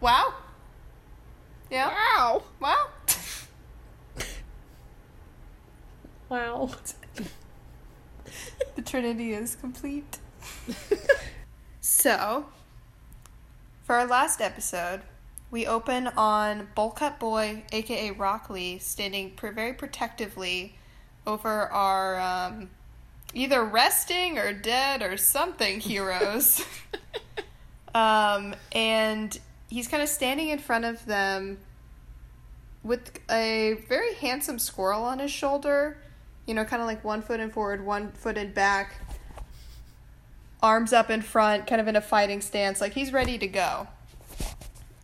Wow. 0.00 0.32
Yeah. 1.70 1.88
Wow. 1.88 2.42
Wow. 2.60 2.88
Wow. 6.28 6.70
The 8.74 8.82
Trinity 8.82 9.32
is 9.32 9.56
complete. 9.56 10.18
so, 11.80 12.46
for 13.84 13.96
our 13.96 14.06
last 14.06 14.40
episode, 14.40 15.02
we 15.50 15.66
open 15.66 16.08
on 16.08 16.68
Bullcut 16.76 17.18
Boy, 17.18 17.64
aka 17.72 18.10
Rock 18.10 18.50
Lee, 18.50 18.78
standing 18.78 19.30
pr- 19.32 19.48
very 19.48 19.72
protectively 19.72 20.76
over 21.26 21.68
our 21.68 22.20
um, 22.20 22.70
either 23.32 23.64
resting 23.64 24.38
or 24.38 24.52
dead 24.52 25.02
or 25.02 25.16
something 25.16 25.80
heroes. 25.80 26.64
um, 27.94 28.54
and 28.72 29.38
he's 29.68 29.88
kind 29.88 30.02
of 30.02 30.08
standing 30.08 30.48
in 30.48 30.58
front 30.58 30.84
of 30.84 31.04
them 31.06 31.58
with 32.82 33.18
a 33.30 33.78
very 33.88 34.14
handsome 34.14 34.58
squirrel 34.58 35.02
on 35.02 35.18
his 35.18 35.30
shoulder. 35.30 35.98
You 36.46 36.54
know, 36.54 36.64
kind 36.64 36.80
of 36.80 36.86
like 36.86 37.04
one 37.04 37.22
foot 37.22 37.40
in 37.40 37.50
forward, 37.50 37.84
one 37.84 38.12
foot 38.12 38.36
in 38.38 38.52
back, 38.52 39.00
arms 40.62 40.92
up 40.92 41.10
in 41.10 41.22
front, 41.22 41.66
kind 41.66 41.80
of 41.80 41.88
in 41.88 41.96
a 41.96 42.00
fighting 42.00 42.40
stance, 42.40 42.80
like 42.80 42.92
he's 42.92 43.12
ready 43.12 43.36
to 43.38 43.48
go. 43.48 43.88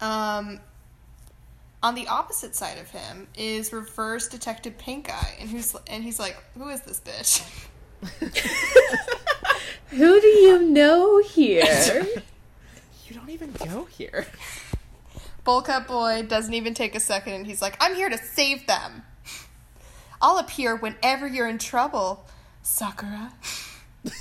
Um, 0.00 0.60
on 1.82 1.96
the 1.96 2.06
opposite 2.06 2.54
side 2.54 2.78
of 2.78 2.90
him 2.90 3.26
is 3.36 3.72
Reverse 3.72 4.28
Detective 4.28 4.78
Pink 4.78 5.10
Eye, 5.10 5.36
and 5.40 5.50
who's 5.50 5.74
and 5.88 6.04
he's 6.04 6.20
like, 6.20 6.36
"Who 6.56 6.68
is 6.68 6.82
this 6.82 7.00
bitch?" 7.00 7.42
Who 9.92 10.20
do 10.20 10.26
you 10.26 10.62
know 10.62 11.22
here? 11.22 12.06
Even 13.32 13.52
go 13.64 13.86
here. 13.86 14.26
Bullcut 15.46 15.86
Boy 15.86 16.22
doesn't 16.28 16.52
even 16.52 16.74
take 16.74 16.94
a 16.94 17.00
second, 17.00 17.32
and 17.32 17.46
he's 17.46 17.62
like, 17.62 17.78
"I'm 17.80 17.94
here 17.94 18.10
to 18.10 18.18
save 18.18 18.66
them. 18.66 19.04
I'll 20.20 20.36
appear 20.36 20.76
whenever 20.76 21.26
you're 21.26 21.48
in 21.48 21.56
trouble, 21.56 22.26
Sakura." 22.62 23.32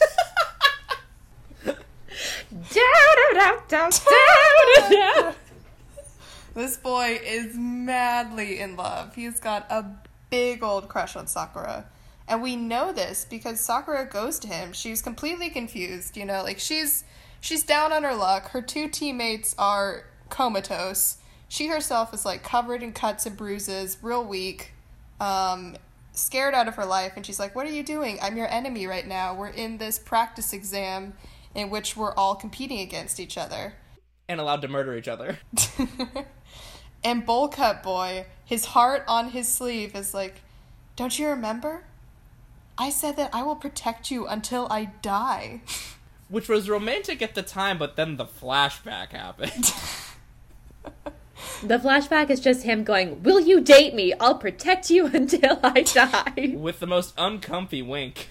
This 6.54 6.78
boy 6.78 7.20
is 7.24 7.56
madly 7.58 8.60
in 8.60 8.76
love. 8.76 9.16
He's 9.16 9.40
got 9.40 9.66
a 9.70 9.86
big 10.30 10.64
old 10.64 10.88
crush 10.88 11.18
on 11.18 11.28
Sakura. 11.28 11.86
And 12.28 12.42
we 12.42 12.56
know 12.56 12.92
this 12.94 13.26
because 13.30 13.60
Sakura 13.60 14.06
goes 14.06 14.40
to 14.40 14.48
him. 14.48 14.72
She's 14.74 15.02
completely 15.02 15.50
confused, 15.50 16.16
you 16.16 16.26
know, 16.26 16.44
like 16.44 16.60
she's 16.60 17.04
she's 17.42 17.64
down 17.64 17.92
on 17.92 18.04
her 18.04 18.16
luck. 18.16 18.52
Her 18.52 18.62
two 18.62 18.88
teammates 18.88 19.54
are 19.58 20.06
comatose. 20.30 21.18
She 21.50 21.68
herself 21.68 22.14
is 22.14 22.26
like 22.26 22.44
covered 22.44 22.82
in 22.82 22.94
cuts 22.94 23.26
and 23.26 23.36
bruises, 23.36 23.98
real 24.02 24.24
weak, 24.24 24.72
um, 25.20 25.76
scared 26.14 26.54
out 26.54 26.70
of 26.70 26.76
her 26.76 26.86
life, 26.86 27.14
and 27.18 27.26
she's 27.26 27.40
like, 27.40 27.54
What 27.56 27.68
are 27.68 27.72
you 27.72 27.84
doing? 27.84 28.18
I'm 28.22 28.38
your 28.38 28.48
enemy 28.48 28.88
right 28.88 29.06
now. 29.06 29.36
We're 29.36 29.50
in 29.50 29.78
this 29.78 30.00
practice 30.00 30.54
exam 30.54 31.14
in 31.54 31.70
which 31.70 31.98
we're 31.98 32.14
all 32.14 32.36
competing 32.36 32.80
against 32.80 33.20
each 33.20 33.38
other. 33.38 33.74
And 34.30 34.40
allowed 34.40 34.62
to 34.62 34.70
murder 34.70 34.96
each 34.96 35.10
other. 35.10 35.40
and 37.04 37.26
Bowl 37.26 37.50
Cut 37.50 37.84
Boy, 37.84 38.28
his 38.46 38.66
heart 38.66 39.04
on 39.08 39.32
his 39.32 39.50
sleeve 39.50 39.96
is 39.96 40.14
like, 40.14 40.42
Don't 40.96 41.18
you 41.20 41.28
remember? 41.28 41.84
I 42.78 42.90
said 42.90 43.18
that 43.18 43.30
I 43.34 43.44
will 43.44 43.58
protect 43.58 44.10
you 44.10 44.26
until 44.26 44.68
I 44.72 44.86
die. 45.02 45.62
Which 46.32 46.50
was 46.50 46.68
romantic 46.68 47.22
at 47.22 47.36
the 47.36 47.44
time, 47.44 47.78
but 47.78 47.96
then 47.96 48.18
the 48.18 48.26
flashback 48.26 49.10
happened. 49.12 49.72
The 51.64 51.78
flashback 51.78 52.30
is 52.32 52.40
just 52.40 52.64
him 52.64 52.84
going, 52.84 53.22
Will 53.24 53.40
you 53.40 53.62
date 53.62 53.94
me? 53.94 54.14
I'll 54.20 54.38
protect 54.38 54.90
you 54.90 55.06
until 55.14 55.60
I 55.64 55.82
die. 55.82 56.56
with 56.56 56.80
the 56.80 56.88
most 56.88 57.14
uncomfy 57.18 57.82
wink. 57.82 58.30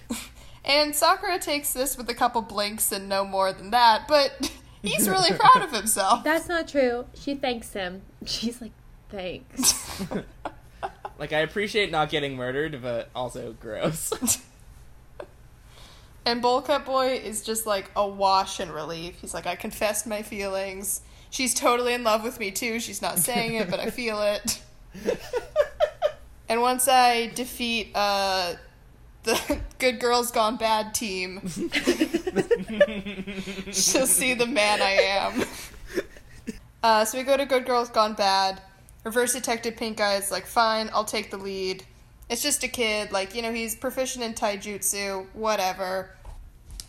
And 0.65 0.95
Sakura 0.95 1.39
takes 1.39 1.73
this 1.73 1.97
with 1.97 2.09
a 2.09 2.13
couple 2.13 2.41
blinks 2.41 2.91
and 2.91 3.07
no 3.09 3.23
more 3.25 3.51
than 3.53 3.71
that, 3.71 4.07
but 4.07 4.51
he's 4.81 5.09
really 5.09 5.31
proud 5.37 5.61
of 5.63 5.71
himself. 5.71 6.23
That's 6.23 6.47
not 6.49 6.67
true. 6.67 7.05
She 7.15 7.35
thanks 7.35 7.71
him. 7.73 8.01
She's 8.25 8.61
like, 8.61 8.71
Thanks. 9.09 10.03
Like, 11.17 11.33
I 11.33 11.39
appreciate 11.39 11.91
not 11.91 12.09
getting 12.09 12.35
murdered, 12.35 12.81
but 12.81 13.09
also 13.15 13.53
gross. 13.59 14.11
And 16.25 16.41
Bowl 16.41 16.61
Cut 16.61 16.85
Boy 16.85 17.15
is 17.15 17.43
just 17.43 17.65
like 17.65 17.89
a 17.95 18.07
wash 18.07 18.59
in 18.59 18.71
relief. 18.71 19.19
He's 19.21 19.33
like, 19.33 19.47
I 19.47 19.55
confessed 19.55 20.05
my 20.05 20.21
feelings. 20.21 21.01
She's 21.31 21.53
totally 21.53 21.93
in 21.93 22.03
love 22.03 22.23
with 22.23 22.39
me 22.39 22.51
too. 22.51 22.79
She's 22.79 23.01
not 23.01 23.17
saying 23.17 23.55
it, 23.55 23.69
but 23.69 23.79
I 23.79 23.89
feel 23.89 24.21
it. 24.21 24.61
and 26.49 26.61
once 26.61 26.87
I 26.87 27.27
defeat 27.27 27.91
uh, 27.95 28.53
the 29.23 29.59
Good 29.79 29.99
Girls 29.99 30.31
Gone 30.31 30.57
Bad 30.57 30.93
team, 30.93 31.41
she'll 33.71 34.05
see 34.05 34.33
the 34.33 34.45
man 34.47 34.81
I 34.81 34.91
am. 34.91 35.45
Uh, 36.83 37.05
so 37.05 37.17
we 37.17 37.23
go 37.23 37.37
to 37.37 37.45
Good 37.45 37.65
Girls 37.65 37.89
Gone 37.89 38.13
Bad. 38.13 38.61
Reverse 39.03 39.33
Detective 39.33 39.77
Pink 39.77 39.99
Eye 39.99 40.17
is 40.17 40.31
like, 40.31 40.45
fine, 40.45 40.89
I'll 40.93 41.05
take 41.05 41.31
the 41.31 41.37
lead. 41.37 41.85
It's 42.31 42.41
just 42.41 42.63
a 42.63 42.69
kid, 42.69 43.11
like, 43.11 43.35
you 43.35 43.41
know, 43.41 43.51
he's 43.51 43.75
proficient 43.75 44.23
in 44.23 44.33
taijutsu, 44.33 45.25
whatever. 45.33 46.11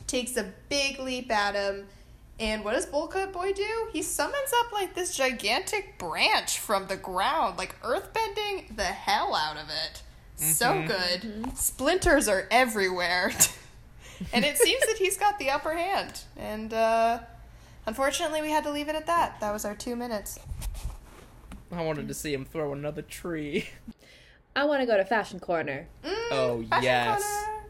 Takes 0.07 0.37
a 0.37 0.53
big 0.69 1.01
leap 1.01 1.33
at 1.33 1.57
him. 1.57 1.89
And 2.39 2.65
what 2.65 2.75
does 2.75 2.87
Bowl 2.87 3.09
Cut 3.09 3.33
Boy 3.33 3.53
do? 3.53 3.89
He 3.93 4.03
summons 4.03 4.53
up 4.61 4.71
like 4.71 4.95
this 4.95 5.17
gigantic 5.17 5.99
branch 5.99 6.61
from 6.61 6.87
the 6.87 6.97
ground, 6.97 7.59
like 7.59 7.81
earthbending 7.83 8.77
the 8.77 8.85
hell 8.85 9.35
out 9.35 9.57
of 9.57 9.69
it. 9.69 10.03
So 10.37 10.85
good. 10.87 11.57
Splinters 11.57 12.29
are 12.29 12.47
everywhere. 12.53 13.33
and 14.33 14.45
it 14.45 14.57
seems 14.59 14.87
that 14.87 14.99
he's 14.99 15.17
got 15.17 15.41
the 15.41 15.51
upper 15.51 15.75
hand. 15.75 16.21
And 16.37 16.73
uh, 16.73 17.19
unfortunately, 17.87 18.43
we 18.43 18.51
had 18.51 18.63
to 18.63 18.71
leave 18.71 18.89
it 18.89 18.95
at 18.95 19.07
that. 19.07 19.41
That 19.41 19.53
was 19.53 19.65
our 19.65 19.75
two 19.75 19.97
minutes. 19.97 20.39
I 21.73 21.83
wanted 21.83 22.07
to 22.07 22.15
see 22.15 22.33
him 22.33 22.45
throw 22.45 22.73
another 22.73 23.03
tree. 23.03 23.69
I 24.55 24.65
want 24.65 24.81
to 24.81 24.87
go 24.87 24.97
to 24.97 25.05
Fashion 25.05 25.41
Corner. 25.41 25.89
Mm, 26.05 26.15
Oh, 26.31 26.65
fashion 26.69 26.85
yes. 26.85 27.23
corner. 27.23 27.63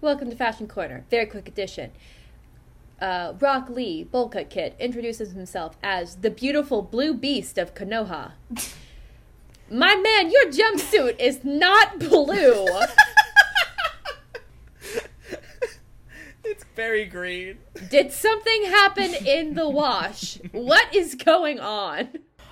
Welcome 0.00 0.30
to 0.30 0.36
Fashion 0.36 0.66
Corner. 0.68 1.04
Very 1.10 1.26
quick 1.26 1.48
edition. 1.48 1.92
Uh, 3.00 3.32
Rock 3.40 3.68
Lee, 3.70 4.04
Bowl 4.04 4.28
Cut 4.28 4.50
Kid, 4.50 4.74
introduces 4.78 5.32
himself 5.32 5.76
as 5.82 6.16
the 6.16 6.30
beautiful 6.30 6.82
blue 6.82 7.14
beast 7.14 7.56
of 7.58 7.74
Konoha. 7.74 8.32
My 9.70 9.94
man, 9.96 10.30
your 10.30 10.46
jumpsuit 10.46 11.18
is 11.18 11.42
not 11.42 11.98
blue. 11.98 12.66
it's 16.44 16.64
very 16.76 17.06
green. 17.06 17.58
Did 17.90 18.12
something 18.12 18.64
happen 18.64 19.14
in 19.26 19.54
the 19.54 19.68
wash? 19.68 20.38
What 20.52 20.94
is 20.94 21.14
going 21.14 21.60
on? 21.60 22.10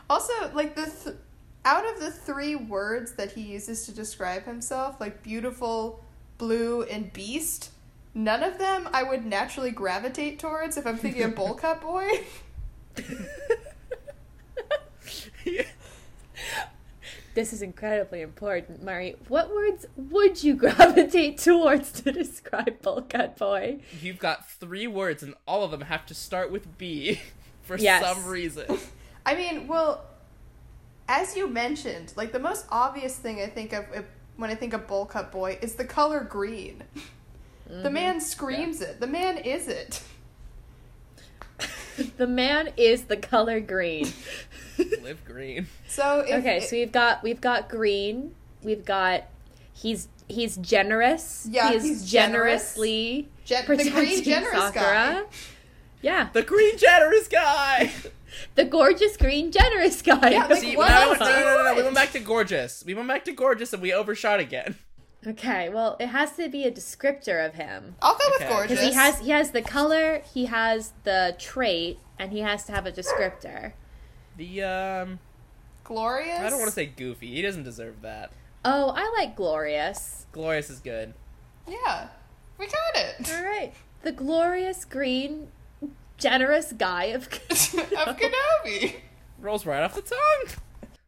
Also, 0.09 0.33
like 0.55 0.75
this 0.75 1.05
th- 1.05 1.17
out 1.65 1.91
of 1.91 2.01
the 2.01 2.11
three 2.11 2.57
words 2.57 3.13
that 3.13 3.33
he 3.33 3.43
uses 3.43 3.87
to 3.87 3.93
describe 3.93 4.45
himself, 4.45 5.01
like 5.01 5.23
beautiful, 5.23 6.05
blue, 6.39 6.83
and 6.83 7.13
beast, 7.13 7.71
none 8.15 8.43
of 8.43 8.59
them 8.59 8.89
I 8.93 9.03
would 9.03 9.25
naturally 9.25 9.71
gravitate 9.71 10.39
towards 10.39 10.77
if 10.77 10.87
I'm 10.87 10.99
thinking 10.99 11.23
of 11.23 11.35
bowl 11.35 11.55
cut 11.63 11.81
boy. 11.81 12.25
This 17.35 17.55
is 17.55 17.63
incredibly 17.63 18.21
important, 18.21 18.83
Murray. 18.83 19.17
What 19.29 19.51
words 19.51 19.87
would 19.97 20.45
you 20.45 20.55
gravitate 20.55 21.39
towards 21.39 21.91
to 22.03 22.13
describe 22.13 22.83
Bowl 22.83 23.01
Cut 23.09 23.39
Boy? 23.39 23.79
You've 24.03 24.19
got 24.19 24.51
three 24.51 24.87
words, 24.87 25.23
and 25.23 25.35
all 25.49 25.65
of 25.65 25.71
them 25.71 25.81
have 25.83 26.05
to 26.07 26.15
start 26.15 26.53
with 26.53 26.77
B 26.77 27.21
for 27.63 27.79
Yes. 27.79 28.05
some 28.05 28.31
reason. 28.31 28.67
I 29.25 29.35
mean, 29.35 29.67
well, 29.67 30.05
as 31.09 31.37
you 31.37 31.49
mentioned, 31.49 32.13
like 32.17 32.33
the 32.33 32.39
most 32.39 32.67
obvious 32.71 33.17
thing 33.17 33.41
I 33.41 33.47
think 33.47 33.73
of 33.73 33.85
if, 33.95 34.05
when 34.37 34.51
I 34.51 34.55
think 34.55 34.73
of 34.73 34.87
bowl 34.87 35.07
cut 35.07 35.31
boy 35.33 35.59
is 35.61 35.75
the 35.75 35.85
color 35.85 36.21
green. 36.21 36.85
The 37.67 37.75
mm-hmm. 37.75 37.95
man 37.95 38.21
screams 38.21 38.81
it. 38.81 39.01
The 39.01 39.07
man 39.07 39.39
is 39.39 39.69
it. 39.69 40.03
The 42.17 42.27
man 42.27 42.71
is 42.79 43.05
the 43.05 43.19
color 43.19 43.61
green. 43.61 44.11
Live 45.03 45.23
green. 45.27 45.67
So 45.87 46.21
if, 46.21 46.37
okay, 46.37 46.61
so 46.61 46.75
we've 46.75 46.91
got 46.91 47.23
we've 47.23 47.41
got 47.41 47.69
green. 47.69 48.35
We've 48.63 48.85
got 48.85 49.25
he's 49.75 50.09
he's 50.27 50.57
generous. 50.57 51.47
Yeah, 51.51 51.69
he 51.69 51.77
is 51.77 51.83
he's 51.83 52.11
generous. 52.11 52.75
generously 52.75 53.29
Gen- 53.45 53.67
the 53.67 53.77
green 53.77 53.93
protecting 53.93 54.25
generous 54.25 54.71
guy. 54.71 55.23
Yeah, 56.01 56.31
The 56.33 56.43
green 56.43 56.77
generous 56.79 57.29
guy. 57.29 57.93
the 58.55 58.65
gorgeous 58.65 59.17
green 59.17 59.51
generous 59.53 60.03
guy. 60.03 60.31
Yeah, 60.31 60.47
like, 60.47 60.59
See, 60.61 60.77
what 60.77 60.89
no, 60.89 61.11
else 61.11 61.21
no, 61.21 61.27
no, 61.27 61.33
no, 61.33 61.57
no, 61.57 61.65
no. 61.65 61.75
We 61.77 61.83
went 61.83 61.95
back 61.95 62.13
to 62.13 62.21
gorgeous. 62.21 62.85
We 62.85 62.95
went 62.95 63.09
back 63.09 63.25
to 63.27 63.33
gorgeous, 63.33 63.73
and 63.73 63.83
we 63.83 63.93
overshot 63.93 64.41
again. 64.41 64.77
okay, 65.27 65.69
well, 65.69 65.97
it 66.01 66.09
has 66.09 66.33
to 66.37 66.49
be 66.49 66.65
a 66.65 66.71
descriptor 66.71 67.45
of 67.47 67.55
him 67.55 67.95
I'll 68.03 68.17
go 68.17 68.25
with 68.39 68.49
gorgeous. 68.49 68.71
because 68.79 68.85
he 68.89 68.93
has 68.95 69.19
he 69.21 69.31
has 69.31 69.51
the 69.53 69.63
color, 69.63 70.23
he 70.35 70.47
has 70.47 70.93
the 71.05 71.37
trait, 71.39 71.99
and 72.19 72.33
he 72.33 72.41
has 72.41 72.65
to 72.65 72.73
have 72.73 72.87
a 72.87 72.93
descriptor. 72.93 73.73
The 74.37 74.63
um, 74.63 75.19
glorious. 75.85 76.41
I 76.41 76.49
don't 76.51 76.59
want 76.59 76.71
to 76.71 76.75
say 76.75 76.87
goofy. 76.87 77.29
He 77.35 77.43
doesn't 77.43 77.65
deserve 77.65 78.03
that. 78.03 78.33
Oh, 78.65 78.93
I 78.97 79.13
like 79.19 79.37
glorious. 79.37 80.27
Glorious 80.33 80.71
is 80.71 80.79
good. 80.81 81.15
Yeah, 81.69 82.09
we 82.59 82.67
got 82.67 82.97
it. 82.97 83.33
All 83.33 83.45
right, 83.45 83.73
the 84.03 84.13
glorious 84.13 84.85
green, 84.85 85.49
generous 86.23 86.73
guy 86.73 87.05
of. 87.07 87.25
of 87.51 88.17
Kenobi. 88.17 88.95
Rolls 89.39 89.67
right 89.67 89.83
off 89.83 89.95
the 89.95 90.03
tongue. 90.03 90.57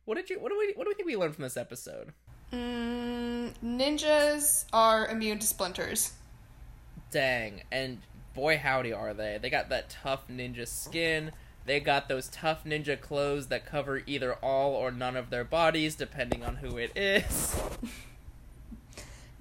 What 0.05 0.17
did 0.17 0.29
you? 0.29 0.41
What 0.41 0.51
do 0.51 0.59
we? 0.59 0.73
What 0.75 0.85
do 0.85 0.91
we 0.91 0.95
think 0.95 1.07
we 1.07 1.17
learned 1.17 1.35
from 1.35 1.45
this 1.45 1.57
episode? 1.57 2.13
Mm, 2.53 3.53
ninjas 3.65 4.65
are 4.73 5.07
immune 5.07 5.39
to 5.39 5.47
splinters. 5.47 6.13
Dang, 7.11 7.63
and 7.71 7.99
boy 8.35 8.59
howdy 8.59 8.93
are 8.93 9.15
they. 9.15 9.39
They 9.41 9.51
got 9.51 9.69
that 9.71 9.91
tough 9.91 10.29
ninja 10.29 10.67
skin. 10.67 11.33
They 11.67 11.81
got 11.81 12.09
those 12.09 12.29
tough 12.29 12.65
ninja 12.65 13.01
clothes 13.01 13.47
that 13.47 13.65
cover 13.65 14.03
either 14.07 14.35
all 14.35 14.73
or 14.75 14.91
none 14.91 15.17
of 15.17 15.31
their 15.31 15.45
bodies, 15.45 15.95
depending 15.95 16.45
on 16.45 16.57
who 16.57 16.77
it 16.77 16.93
is. 16.97 17.57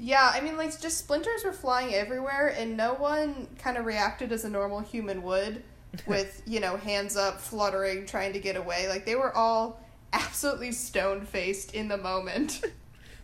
Yeah, 0.04 0.30
I 0.34 0.42
mean, 0.42 0.58
like, 0.58 0.78
just 0.82 0.98
splinters 0.98 1.46
were 1.46 1.54
flying 1.54 1.94
everywhere, 1.94 2.54
and 2.58 2.76
no 2.76 2.94
one 2.94 3.48
kind 3.58 3.78
of 3.78 3.86
reacted 3.86 4.34
as 4.34 4.44
a 4.44 4.50
normal 4.50 4.82
human 4.82 5.24
would, 5.24 5.63
with, 6.06 6.42
you 6.46 6.60
know, 6.60 6.76
hands 6.76 7.16
up, 7.16 7.39
fluttering, 7.39 8.06
trying 8.06 8.34
to 8.34 8.39
get 8.39 8.58
away. 8.58 8.89
Like, 8.89 9.06
they 9.06 9.16
were 9.16 9.34
all 9.34 9.80
absolutely 10.12 10.74
stone 10.74 11.22
faced 11.22 11.74
in 11.74 11.88
the 11.88 11.98
moment. 11.98 12.62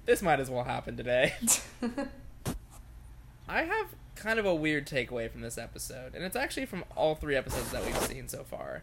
This 0.05 0.23
might 0.23 0.39
as 0.39 0.49
well 0.49 0.63
happen 0.63 0.97
today. 0.97 1.35
I 3.47 3.61
have 3.61 3.87
kind 4.15 4.39
of 4.39 4.45
a 4.45 4.55
weird 4.55 4.87
takeaway 4.87 5.29
from 5.29 5.41
this 5.41 5.55
episode, 5.55 6.15
and 6.15 6.23
it's 6.23 6.35
actually 6.35 6.65
from 6.65 6.83
all 6.97 7.13
three 7.13 7.35
episodes 7.35 7.71
that 7.71 7.85
we've 7.85 7.95
seen 7.95 8.27
so 8.27 8.43
far. 8.43 8.81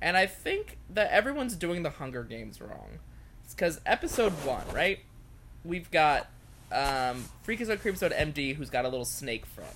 And 0.00 0.16
I 0.16 0.24
think 0.24 0.78
that 0.88 1.10
everyone's 1.10 1.56
doing 1.56 1.82
the 1.82 1.90
Hunger 1.90 2.24
Games 2.24 2.58
wrong. 2.58 3.00
It's 3.44 3.52
because 3.52 3.82
episode 3.84 4.32
one, 4.46 4.64
right? 4.72 5.00
We've 5.62 5.90
got 5.90 6.28
um, 6.72 7.24
Freakazoid 7.46 7.78
Creepazoid 7.78 8.16
MD, 8.16 8.56
who's 8.56 8.70
got 8.70 8.84
a 8.84 8.88
little 8.88 9.04
snake 9.04 9.46
friend. 9.46 9.68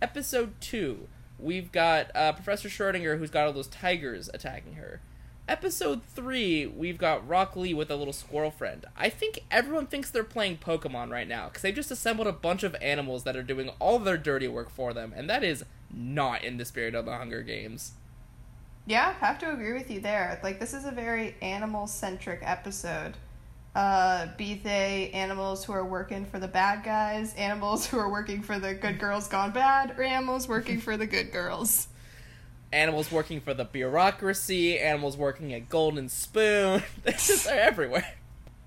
Episode 0.00 0.54
two, 0.60 1.08
we've 1.38 1.70
got 1.70 2.10
uh, 2.14 2.32
Professor 2.32 2.68
Schrodinger, 2.68 3.18
who's 3.18 3.30
got 3.30 3.46
all 3.46 3.52
those 3.52 3.68
tigers 3.68 4.28
attacking 4.32 4.74
her. 4.74 5.00
Episode 5.48 6.02
3, 6.14 6.66
we've 6.66 6.98
got 6.98 7.28
Rock 7.28 7.56
Lee 7.56 7.74
with 7.74 7.90
a 7.90 7.96
little 7.96 8.12
squirrel 8.12 8.52
friend. 8.52 8.86
I 8.96 9.08
think 9.08 9.40
everyone 9.50 9.86
thinks 9.86 10.08
they're 10.08 10.22
playing 10.22 10.58
Pokemon 10.58 11.10
right 11.10 11.26
now, 11.26 11.48
because 11.48 11.62
they've 11.62 11.74
just 11.74 11.90
assembled 11.90 12.28
a 12.28 12.32
bunch 12.32 12.62
of 12.62 12.76
animals 12.80 13.24
that 13.24 13.36
are 13.36 13.42
doing 13.42 13.70
all 13.80 13.98
their 13.98 14.16
dirty 14.16 14.46
work 14.46 14.70
for 14.70 14.94
them, 14.94 15.12
and 15.16 15.28
that 15.28 15.42
is 15.42 15.64
not 15.92 16.44
in 16.44 16.58
the 16.58 16.64
spirit 16.64 16.94
of 16.94 17.06
the 17.06 17.16
Hunger 17.16 17.42
Games. 17.42 17.92
yeah, 18.86 19.12
have 19.14 19.38
to 19.40 19.52
agree 19.52 19.72
with 19.72 19.90
you 19.90 20.00
there. 20.00 20.40
Like, 20.44 20.60
this 20.60 20.72
is 20.72 20.84
a 20.84 20.92
very 20.92 21.34
animal 21.42 21.88
centric 21.88 22.40
episode. 22.42 23.16
Uh, 23.74 24.26
be 24.36 24.54
they 24.54 25.10
animals 25.14 25.64
who 25.64 25.72
are 25.72 25.84
working 25.84 26.26
for 26.26 26.38
the 26.38 26.48
bad 26.48 26.84
guys, 26.84 27.34
animals 27.36 27.86
who 27.88 27.98
are 27.98 28.10
working 28.10 28.42
for 28.42 28.58
the 28.58 28.74
good 28.74 28.98
girls 28.98 29.28
gone 29.28 29.50
bad, 29.50 29.98
or 29.98 30.02
animals 30.02 30.46
working 30.46 30.80
for 30.80 30.96
the 30.96 31.06
good 31.06 31.32
girls. 31.32 31.88
Animals 32.70 33.10
working 33.10 33.40
for 33.40 33.54
the 33.54 33.64
bureaucracy, 33.64 34.78
animals 34.78 35.16
working 35.16 35.52
at 35.54 35.68
Golden 35.68 36.08
Spoon. 36.08 36.82
They're 37.02 37.12
just 37.12 37.44
they're 37.44 37.60
everywhere. 37.60 38.14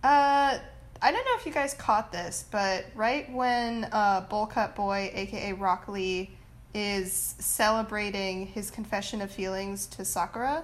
Uh, 0.03 0.59
I 1.01 1.11
don't 1.11 1.25
know 1.25 1.35
if 1.35 1.45
you 1.45 1.51
guys 1.51 1.73
caught 1.73 2.11
this, 2.11 2.45
but 2.51 2.85
right 2.95 3.31
when 3.31 3.87
uh, 3.91 4.21
Bowl 4.21 4.45
Cut 4.45 4.75
Boy, 4.75 5.11
aka 5.13 5.53
Rock 5.53 5.87
Lee, 5.87 6.31
is 6.73 7.35
celebrating 7.39 8.47
his 8.47 8.69
confession 8.69 9.21
of 9.21 9.31
feelings 9.31 9.87
to 9.87 10.05
Sakura, 10.05 10.63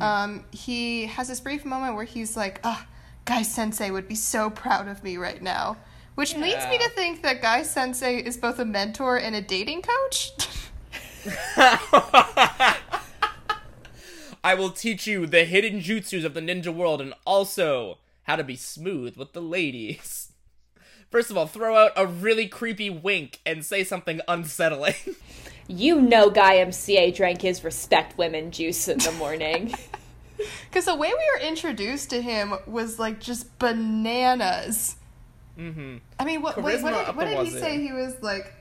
um, 0.00 0.44
he 0.50 1.06
has 1.06 1.28
this 1.28 1.40
brief 1.40 1.64
moment 1.64 1.94
where 1.94 2.04
he's 2.04 2.36
like, 2.36 2.60
"Ah, 2.64 2.86
Guy 3.26 3.42
Sensei 3.42 3.90
would 3.90 4.08
be 4.08 4.14
so 4.14 4.48
proud 4.48 4.88
of 4.88 5.04
me 5.04 5.18
right 5.18 5.42
now," 5.42 5.76
which 6.14 6.34
leads 6.34 6.66
me 6.68 6.78
to 6.78 6.88
think 6.90 7.22
that 7.22 7.42
Guy 7.42 7.62
Sensei 7.62 8.16
is 8.16 8.38
both 8.38 8.58
a 8.58 8.64
mentor 8.64 9.18
and 9.18 9.36
a 9.36 9.42
dating 9.42 9.82
coach. 9.82 10.32
I 14.42 14.54
will 14.54 14.70
teach 14.70 15.06
you 15.06 15.26
the 15.26 15.44
hidden 15.44 15.80
jutsus 15.80 16.24
of 16.24 16.34
the 16.34 16.40
ninja 16.40 16.72
world 16.72 17.00
and 17.00 17.12
also 17.26 17.98
how 18.22 18.36
to 18.36 18.44
be 18.44 18.56
smooth 18.56 19.16
with 19.16 19.32
the 19.32 19.42
ladies. 19.42 20.32
First 21.10 21.30
of 21.30 21.36
all, 21.36 21.46
throw 21.46 21.76
out 21.76 21.92
a 21.96 22.06
really 22.06 22.46
creepy 22.46 22.90
wink 22.90 23.40
and 23.44 23.64
say 23.64 23.84
something 23.84 24.20
unsettling. 24.28 24.94
You 25.68 26.00
know, 26.00 26.30
Guy 26.30 26.58
Sensei 26.58 27.10
drank 27.10 27.42
his 27.42 27.64
respect 27.64 28.16
women 28.16 28.52
juice 28.52 28.86
in 28.86 28.98
the 28.98 29.10
morning. 29.12 29.74
Because 30.70 30.84
the 30.86 30.94
way 30.94 31.08
we 31.08 31.14
were 31.34 31.48
introduced 31.48 32.10
to 32.10 32.20
him 32.22 32.54
was 32.66 32.98
like 32.98 33.20
just 33.20 33.58
bananas. 33.58 34.96
mm-hmm. 35.58 35.96
I 36.18 36.24
mean, 36.24 36.42
what, 36.42 36.60
wait, 36.62 36.82
what 36.82 36.92
did, 36.92 37.16
what 37.16 37.26
did 37.26 37.38
he 37.40 37.50
wazoo. 37.50 37.58
say? 37.58 37.80
He 37.80 37.92
was 37.92 38.22
like, 38.22 38.52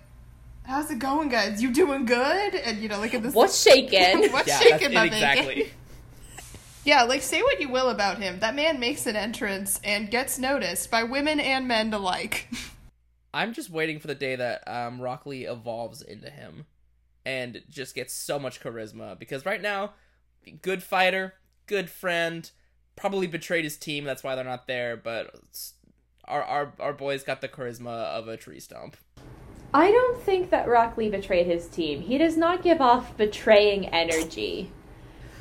"How's 0.63 0.89
it 0.91 0.99
going, 0.99 1.29
guys? 1.29 1.61
You 1.61 1.71
doing 1.73 2.05
good?" 2.05 2.55
And 2.55 2.79
you 2.79 2.87
know, 2.89 2.99
like 2.99 3.13
at 3.13 3.23
this, 3.23 3.33
What's 3.33 3.61
shaking? 3.61 4.31
what's 4.31 4.47
Yeah, 4.47 4.59
shaking, 4.59 4.91
that's 4.91 4.93
my 4.93 5.05
it 5.05 5.11
bacon? 5.11 5.43
exactly. 5.43 5.73
Yeah, 6.83 7.03
like 7.03 7.21
say 7.23 7.41
what 7.41 7.59
you 7.59 7.69
will 7.69 7.89
about 7.89 8.19
him. 8.19 8.39
That 8.39 8.55
man 8.55 8.79
makes 8.79 9.07
an 9.07 9.15
entrance 9.15 9.79
and 9.83 10.11
gets 10.11 10.37
noticed 10.37 10.91
by 10.91 11.03
women 11.03 11.39
and 11.39 11.67
men 11.67 11.91
alike. 11.93 12.47
I'm 13.33 13.53
just 13.53 13.69
waiting 13.69 13.99
for 13.99 14.07
the 14.07 14.15
day 14.15 14.35
that 14.35 14.63
um, 14.67 15.01
Rock 15.01 15.25
Lee 15.25 15.45
evolves 15.45 16.01
into 16.01 16.29
him 16.29 16.65
and 17.25 17.61
just 17.69 17.95
gets 17.95 18.13
so 18.13 18.39
much 18.39 18.61
charisma. 18.61 19.17
Because 19.17 19.45
right 19.45 19.61
now, 19.61 19.93
good 20.61 20.83
fighter, 20.83 21.33
good 21.67 21.89
friend, 21.89 22.49
probably 22.95 23.27
betrayed 23.27 23.63
his 23.63 23.77
team. 23.77 24.03
That's 24.03 24.23
why 24.23 24.35
they're 24.35 24.43
not 24.43 24.67
there. 24.67 24.95
But 24.97 25.35
our 26.25 26.43
our 26.43 26.73
our 26.79 26.93
boy's 26.93 27.23
got 27.23 27.41
the 27.41 27.47
charisma 27.49 28.05
of 28.05 28.27
a 28.27 28.37
tree 28.37 28.59
stump. 28.59 28.97
I 29.73 29.91
don't 29.91 30.21
think 30.21 30.51
that 30.51 30.67
Rock 30.67 30.95
Lee 30.95 31.09
betrayed 31.09 31.47
his 31.47 31.67
team. 31.67 32.01
He 32.01 32.17
does 32.17 32.37
not 32.37 32.63
give 32.63 32.79
off 32.79 33.17
betraying 33.17 33.87
energy. 33.87 34.71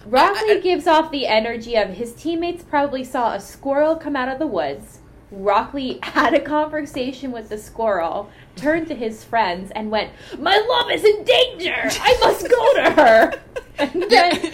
Rock 0.06 0.40
Lee 0.42 0.54
I- 0.54 0.56
I- 0.56 0.60
gives 0.60 0.86
off 0.86 1.10
the 1.12 1.26
energy 1.26 1.76
of 1.76 1.90
his 1.90 2.12
teammates 2.14 2.64
probably 2.64 3.04
saw 3.04 3.34
a 3.34 3.40
squirrel 3.40 3.96
come 3.96 4.16
out 4.16 4.28
of 4.28 4.38
the 4.38 4.46
woods. 4.46 4.98
Rock 5.30 5.72
Lee 5.72 6.00
had 6.02 6.34
a 6.34 6.40
conversation 6.40 7.30
with 7.32 7.48
the 7.48 7.58
squirrel, 7.58 8.28
turned 8.56 8.88
to 8.88 8.94
his 8.94 9.24
friends, 9.24 9.70
and 9.74 9.90
went, 9.90 10.10
My 10.38 10.56
love 10.56 10.90
is 10.90 11.04
in 11.04 11.24
danger! 11.24 11.74
I 11.76 12.16
must 12.20 12.48
go 12.48 12.74
to 12.74 12.90
her! 12.90 13.32
And 13.76 14.04
then 14.08 14.52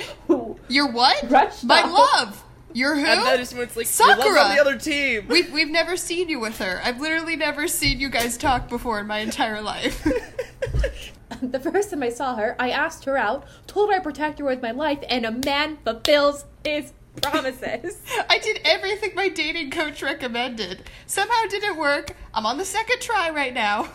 You're 0.70 0.90
what? 0.90 1.30
Rushed 1.30 1.64
My 1.64 1.82
off. 1.82 1.90
love. 1.90 2.44
You're 2.72 2.94
who? 2.94 3.04
And 3.04 3.26
then 3.26 3.38
just 3.38 3.52
when 3.52 3.64
it's 3.64 3.76
like 3.76 3.86
your 3.86 4.16
Sakura! 4.16 4.40
on 4.42 4.54
the 4.54 4.60
other 4.60 4.78
team. 4.78 5.26
We've, 5.28 5.52
we've 5.52 5.70
never 5.70 5.96
seen 5.96 6.28
you 6.28 6.38
with 6.38 6.58
her. 6.58 6.80
I've 6.84 7.00
literally 7.00 7.34
never 7.36 7.66
seen 7.66 7.98
you 7.98 8.08
guys 8.08 8.36
talk 8.36 8.68
before 8.68 9.00
in 9.00 9.08
my 9.08 9.18
entire 9.18 9.60
life. 9.60 10.04
the 11.42 11.58
first 11.58 11.90
time 11.90 12.02
I 12.02 12.10
saw 12.10 12.36
her, 12.36 12.54
I 12.60 12.70
asked 12.70 13.04
her 13.06 13.16
out, 13.16 13.44
told 13.66 13.90
her 13.90 13.96
I'd 13.96 14.04
protect 14.04 14.38
her 14.38 14.44
with 14.44 14.62
my 14.62 14.70
life, 14.70 15.00
and 15.08 15.26
a 15.26 15.32
man 15.32 15.78
fulfills 15.84 16.44
his 16.64 16.92
promises. 17.22 18.02
I 18.30 18.38
did 18.38 18.60
everything 18.64 19.14
my 19.14 19.28
dating 19.28 19.70
coach 19.70 20.02
recommended. 20.02 20.82
Somehow 21.06 21.42
it 21.44 21.50
didn't 21.50 21.76
work. 21.76 22.16
I'm 22.34 22.46
on 22.46 22.58
the 22.58 22.64
second 22.64 23.00
try 23.00 23.30
right 23.30 23.54
now. 23.54 23.88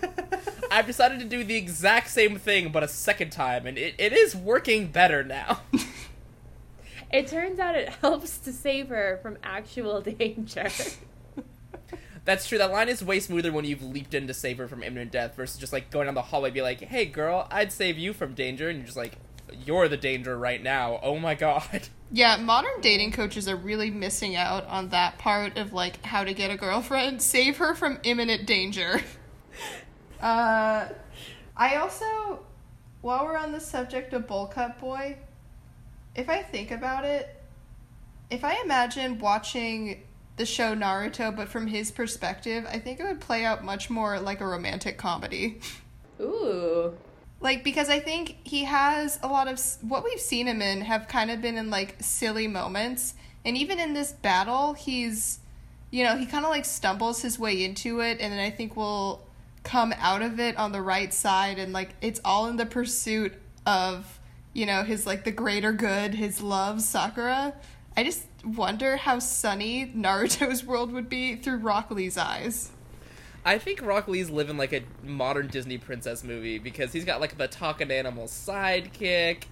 I've 0.70 0.86
decided 0.86 1.18
to 1.20 1.24
do 1.24 1.44
the 1.44 1.56
exact 1.56 2.10
same 2.10 2.38
thing, 2.38 2.72
but 2.72 2.82
a 2.82 2.88
second 2.88 3.30
time, 3.30 3.66
and 3.66 3.76
it, 3.76 3.94
it 3.98 4.12
is 4.12 4.34
working 4.34 4.88
better 4.88 5.22
now. 5.22 5.60
It 7.12 7.26
turns 7.26 7.58
out 7.58 7.74
it 7.76 7.90
helps 8.00 8.38
to 8.38 8.52
save 8.52 8.88
her 8.88 9.18
from 9.22 9.36
actual 9.42 10.00
danger. 10.00 10.68
That's 12.24 12.48
true. 12.48 12.56
That 12.56 12.70
line 12.70 12.88
is 12.88 13.04
way 13.04 13.20
smoother 13.20 13.52
when 13.52 13.64
you've 13.64 13.82
leaped 13.82 14.14
in 14.14 14.26
to 14.28 14.34
save 14.34 14.56
her 14.58 14.66
from 14.66 14.82
imminent 14.82 15.12
death 15.12 15.36
versus 15.36 15.58
just 15.58 15.72
like 15.72 15.90
going 15.90 16.06
down 16.06 16.14
the 16.14 16.22
hallway, 16.22 16.48
and 16.48 16.54
be 16.54 16.62
like, 16.62 16.80
"Hey, 16.80 17.04
girl, 17.04 17.48
I'd 17.50 17.70
save 17.70 17.98
you 17.98 18.14
from 18.14 18.32
danger," 18.32 18.70
and 18.70 18.78
you're 18.78 18.86
just 18.86 18.96
like, 18.96 19.18
"You're 19.52 19.88
the 19.88 19.96
danger 19.98 20.38
right 20.38 20.62
now." 20.62 21.00
Oh 21.02 21.18
my 21.18 21.34
god. 21.34 21.88
Yeah, 22.14 22.36
modern 22.36 22.82
dating 22.82 23.12
coaches 23.12 23.48
are 23.48 23.56
really 23.56 23.90
missing 23.90 24.36
out 24.36 24.66
on 24.66 24.90
that 24.90 25.16
part 25.16 25.56
of 25.56 25.72
like 25.72 26.04
how 26.04 26.24
to 26.24 26.34
get 26.34 26.50
a 26.50 26.56
girlfriend. 26.58 27.22
Save 27.34 27.56
her 27.56 27.74
from 27.74 27.98
imminent 28.04 28.46
danger. 28.46 29.00
Uh, 30.20 30.88
I 31.56 31.76
also, 31.78 32.44
while 33.00 33.24
we're 33.24 33.36
on 33.36 33.50
the 33.50 33.58
subject 33.58 34.12
of 34.12 34.28
Bowl 34.28 34.46
Cut 34.46 34.78
Boy, 34.78 35.16
if 36.14 36.28
I 36.28 36.42
think 36.42 36.70
about 36.70 37.04
it, 37.04 37.42
if 38.30 38.44
I 38.44 38.60
imagine 38.62 39.18
watching 39.18 40.04
the 40.36 40.46
show 40.46 40.76
Naruto, 40.76 41.34
but 41.34 41.48
from 41.48 41.66
his 41.66 41.90
perspective, 41.90 42.64
I 42.70 42.78
think 42.78 43.00
it 43.00 43.04
would 43.04 43.20
play 43.20 43.44
out 43.44 43.64
much 43.64 43.90
more 43.90 44.20
like 44.20 44.40
a 44.40 44.46
romantic 44.46 44.96
comedy. 44.96 45.58
Ooh. 46.20 46.94
Like 47.42 47.64
because 47.64 47.88
I 47.88 47.98
think 47.98 48.36
he 48.44 48.64
has 48.64 49.18
a 49.22 49.26
lot 49.26 49.48
of 49.48 49.60
what 49.82 50.04
we've 50.04 50.20
seen 50.20 50.46
him 50.46 50.62
in 50.62 50.80
have 50.82 51.08
kind 51.08 51.28
of 51.30 51.42
been 51.42 51.58
in 51.58 51.70
like 51.70 51.96
silly 52.00 52.46
moments, 52.46 53.14
and 53.44 53.56
even 53.56 53.80
in 53.80 53.94
this 53.94 54.12
battle, 54.12 54.74
he's, 54.74 55.40
you 55.90 56.04
know, 56.04 56.16
he 56.16 56.24
kind 56.24 56.44
of 56.44 56.52
like 56.52 56.64
stumbles 56.64 57.20
his 57.20 57.40
way 57.40 57.64
into 57.64 58.00
it, 58.00 58.18
and 58.20 58.32
then 58.32 58.38
I 58.38 58.50
think 58.50 58.76
will 58.76 59.26
come 59.64 59.92
out 59.98 60.22
of 60.22 60.38
it 60.38 60.56
on 60.56 60.70
the 60.70 60.80
right 60.80 61.12
side, 61.12 61.58
and 61.58 61.72
like 61.72 61.90
it's 62.00 62.20
all 62.24 62.46
in 62.46 62.56
the 62.56 62.66
pursuit 62.66 63.34
of, 63.66 64.20
you 64.52 64.64
know, 64.64 64.84
his 64.84 65.04
like 65.04 65.24
the 65.24 65.32
greater 65.32 65.72
good, 65.72 66.14
his 66.14 66.40
love, 66.40 66.80
Sakura. 66.80 67.54
I 67.96 68.04
just 68.04 68.24
wonder 68.44 68.96
how 68.96 69.18
sunny 69.18 69.86
Naruto's 69.86 70.64
world 70.66 70.92
would 70.92 71.08
be 71.08 71.34
through 71.34 71.56
Rock 71.56 71.90
Lee's 71.90 72.16
eyes. 72.16 72.70
I 73.44 73.58
think 73.58 73.82
Rock 73.82 74.08
Lee's 74.08 74.30
living 74.30 74.56
like 74.56 74.72
a 74.72 74.82
modern 75.02 75.48
Disney 75.48 75.78
princess 75.78 76.22
movie 76.22 76.58
because 76.58 76.92
he's 76.92 77.04
got 77.04 77.20
like 77.20 77.36
the 77.36 77.48
talking 77.48 77.90
animal 77.90 78.26
sidekick, 78.26 79.44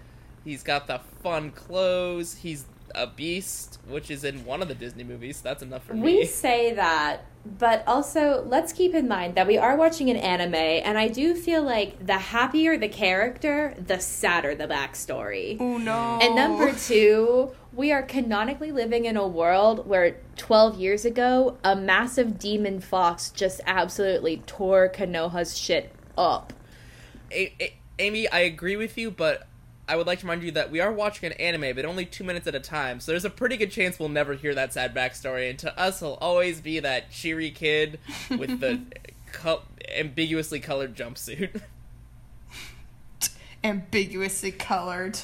he's 0.45 0.62
got 0.62 0.86
the 0.86 1.01
fun 1.22 1.51
clothes, 1.51 2.34
he's 2.36 2.66
a 2.95 3.07
beast, 3.07 3.78
which 3.86 4.11
is 4.11 4.24
in 4.24 4.45
one 4.45 4.62
of 4.62 4.68
the 4.68 4.74
Disney 4.74 5.05
movies. 5.05 5.41
That's 5.41 5.62
enough 5.62 5.84
for 5.84 5.95
We 5.95 6.01
me. 6.01 6.16
We 6.18 6.26
say 6.26 6.74
that, 6.74 7.24
but 7.45 7.84
also 7.86 8.45
let's 8.47 8.72
keep 8.72 8.95
in 8.95 9.09
mind 9.09 9.34
that 9.34 9.47
we 9.47 9.59
are 9.59 9.76
watching 9.76 10.11
an 10.11 10.16
anime, 10.16 10.55
and 10.55 10.99
I 10.99 11.09
do 11.09 11.34
feel 11.34 11.62
like 11.62 12.05
the 12.05 12.18
happier 12.18 12.76
the 12.76 12.88
character, 12.88 13.74
the 13.78 14.01
sadder 14.01 14.55
the 14.55 14.66
backstory. 14.66 15.57
Oh 15.61 15.78
no! 15.78 16.18
And 16.20 16.34
number 16.34 16.72
two, 16.72 17.53
we 17.73 17.93
are 17.93 18.03
canonically 18.03 18.73
living 18.73 19.05
in 19.05 19.16
a 19.16 19.27
world 19.27 19.87
where 19.87 20.16
12 20.37 20.79
years 20.79 21.05
ago, 21.05 21.57
a 21.62 21.77
massive 21.77 22.39
demon 22.39 22.81
fox 22.81 23.31
just 23.31 23.61
absolutely 23.66 24.39
tore 24.47 24.89
Konoha's 24.89 25.57
shit 25.57 25.95
up. 26.18 26.53
A- 27.31 27.53
A- 27.61 27.75
Amy, 27.99 28.29
I 28.29 28.41
agree 28.41 28.77
with 28.77 28.99
you, 28.99 29.11
but 29.11 29.47
I 29.87 29.97
would 29.97 30.07
like 30.07 30.21
to 30.21 30.27
remind 30.27 30.43
you 30.43 30.51
that 30.53 30.71
we 30.71 30.81
are 30.81 30.93
watching 30.93 31.31
an 31.31 31.33
anime, 31.39 31.75
but 31.77 31.85
only 31.85 32.05
two 32.05 32.25
minutes 32.25 32.47
at 32.47 32.55
a 32.55 32.61
time. 32.61 32.99
So 33.01 33.12
there's 33.12 33.25
a 33.25 33.31
pretty 33.31 33.57
good 33.57 33.71
chance 33.71 33.99
we'll 33.99 34.09
never 34.09 34.35
hear 34.35 34.55
that 34.55 34.73
sad 34.73 34.95
backstory, 34.95 35.49
and 35.51 35.59
to 35.61 35.79
us, 35.79 36.01
he'll 36.01 36.18
always 36.21 36.61
be 36.61 36.81
that 36.81 37.11
cheery 37.11 37.51
kid 37.51 37.99
with 38.31 38.61
the 38.61 38.81
co- 39.33 39.62
ambiguously 39.97 40.61
colored 40.61 40.97
jumpsuit. 40.97 41.61
ambiguously 43.62 44.53
colored. 44.53 45.18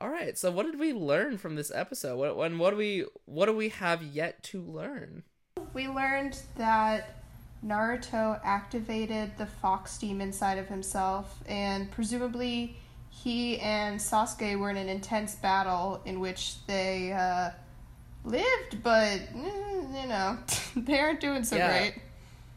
All 0.00 0.08
right, 0.08 0.38
so 0.38 0.52
what 0.52 0.66
did 0.66 0.78
we 0.78 0.92
learn 0.92 1.38
from 1.38 1.56
this 1.56 1.72
episode? 1.74 2.16
What 2.18 2.36
when 2.36 2.58
what 2.58 2.70
do 2.70 2.76
we 2.76 3.04
what 3.24 3.46
do 3.46 3.52
we 3.52 3.70
have 3.70 4.02
yet 4.02 4.42
to 4.44 4.62
learn? 4.62 5.24
We 5.74 5.88
learned 5.88 6.40
that 6.56 7.16
Naruto 7.66 8.40
activated 8.44 9.36
the 9.38 9.46
fox 9.46 9.98
demon 9.98 10.28
inside 10.28 10.58
of 10.58 10.68
himself, 10.68 11.42
and 11.46 11.90
presumably 11.90 12.76
he 13.10 13.58
and 13.58 13.98
Sasuke 13.98 14.56
were 14.56 14.70
in 14.70 14.76
an 14.76 14.88
intense 14.88 15.34
battle 15.34 16.00
in 16.04 16.20
which 16.20 16.64
they 16.66 17.12
uh, 17.12 17.50
lived, 18.24 18.80
but 18.84 19.18
mm, 19.34 20.00
you 20.02 20.08
know 20.08 20.38
they 20.76 21.00
aren't 21.00 21.18
doing 21.20 21.42
so 21.42 21.56
Yeah. 21.56 21.76
great. 21.76 21.94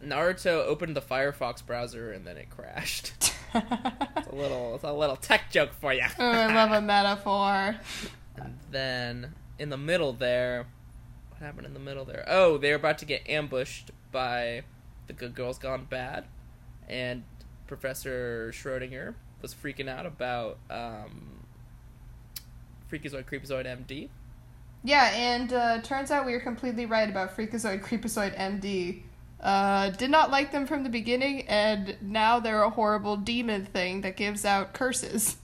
Naruto 0.03 0.63
opened 0.65 0.95
the 0.95 1.01
Firefox 1.01 1.65
browser 1.65 2.11
and 2.11 2.25
then 2.25 2.37
it 2.37 2.49
crashed. 2.51 3.33
It's 3.53 4.27
a 4.27 4.35
little 4.35 4.75
it's 4.75 4.83
a 4.83 4.93
little 4.93 5.15
tech 5.15 5.51
joke 5.51 5.71
for 5.73 5.93
you. 5.93 6.03
oh, 6.19 6.29
I 6.31 6.53
love 6.53 6.71
a 6.71 6.81
metaphor. 6.85 7.75
And 8.37 8.57
then 8.71 9.33
in 9.59 9.69
the 9.69 9.77
middle 9.77 10.13
there, 10.13 10.67
what 11.29 11.41
happened 11.41 11.67
in 11.67 11.73
the 11.73 11.79
middle 11.79 12.05
there? 12.05 12.23
Oh, 12.27 12.57
they 12.57 12.69
were 12.69 12.75
about 12.75 12.97
to 12.99 13.05
get 13.05 13.27
ambushed 13.29 13.91
by 14.11 14.63
the 15.07 15.13
Good 15.13 15.35
Girls 15.35 15.57
Gone 15.57 15.85
Bad, 15.89 16.25
and 16.87 17.23
Professor 17.67 18.51
Schrodinger 18.53 19.15
was 19.41 19.53
freaking 19.53 19.89
out 19.89 20.05
about 20.05 20.57
um, 20.69 21.45
Freakazoid 22.91 23.25
Creepazoid 23.25 23.65
MD. 23.65 24.09
Yeah, 24.83 25.11
and 25.13 25.53
uh, 25.53 25.81
turns 25.81 26.09
out 26.11 26.25
we 26.25 26.33
were 26.33 26.39
completely 26.39 26.85
right 26.85 27.09
about 27.09 27.35
Freakazoid 27.35 27.81
Creepazoid 27.83 28.37
MD. 28.37 29.01
Uh, 29.41 29.89
did 29.89 30.11
not 30.11 30.29
like 30.29 30.51
them 30.51 30.67
from 30.67 30.83
the 30.83 30.89
beginning, 30.89 31.47
and 31.47 31.97
now 31.99 32.39
they're 32.39 32.61
a 32.61 32.69
horrible 32.69 33.17
demon 33.17 33.65
thing 33.65 34.01
that 34.01 34.15
gives 34.15 34.45
out 34.45 34.71
curses. 34.73 35.37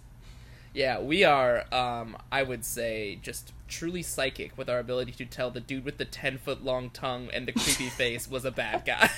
Yeah, 0.73 0.99
we 0.99 1.23
are, 1.23 1.65
um, 1.73 2.15
I 2.31 2.43
would 2.43 2.63
say, 2.63 3.17
just 3.23 3.53
truly 3.67 4.03
psychic 4.03 4.55
with 4.55 4.69
our 4.69 4.77
ability 4.77 5.13
to 5.13 5.25
tell 5.25 5.49
the 5.49 5.59
dude 5.59 5.83
with 5.83 5.97
the 5.97 6.05
10 6.05 6.37
foot 6.37 6.63
long 6.63 6.91
tongue 6.91 7.29
and 7.33 7.47
the 7.47 7.51
creepy 7.51 7.89
face 7.89 8.29
was 8.29 8.45
a 8.45 8.51
bad 8.51 8.85
guy. 8.85 9.09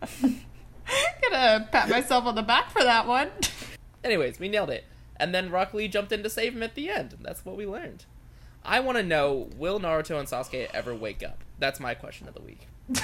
Gonna 1.22 1.68
pat 1.70 1.88
myself 1.88 2.24
on 2.24 2.34
the 2.34 2.42
back 2.42 2.70
for 2.70 2.82
that 2.82 3.06
one. 3.06 3.30
Anyways, 4.02 4.40
we 4.40 4.48
nailed 4.48 4.70
it. 4.70 4.84
And 5.18 5.32
then 5.32 5.50
Rock 5.50 5.72
Lee 5.72 5.86
jumped 5.86 6.10
in 6.10 6.24
to 6.24 6.30
save 6.30 6.54
him 6.54 6.62
at 6.64 6.74
the 6.74 6.90
end, 6.90 7.12
and 7.12 7.24
that's 7.24 7.44
what 7.44 7.56
we 7.56 7.66
learned. 7.66 8.04
I 8.64 8.80
want 8.80 8.98
to 8.98 9.04
know 9.04 9.48
will 9.56 9.78
Naruto 9.78 10.18
and 10.18 10.28
Sasuke 10.28 10.68
ever 10.74 10.94
wake 10.94 11.22
up? 11.22 11.44
That's 11.60 11.78
my 11.78 11.94
question 11.94 12.26
of 12.26 12.34
the 12.34 12.42
week. 12.42 12.66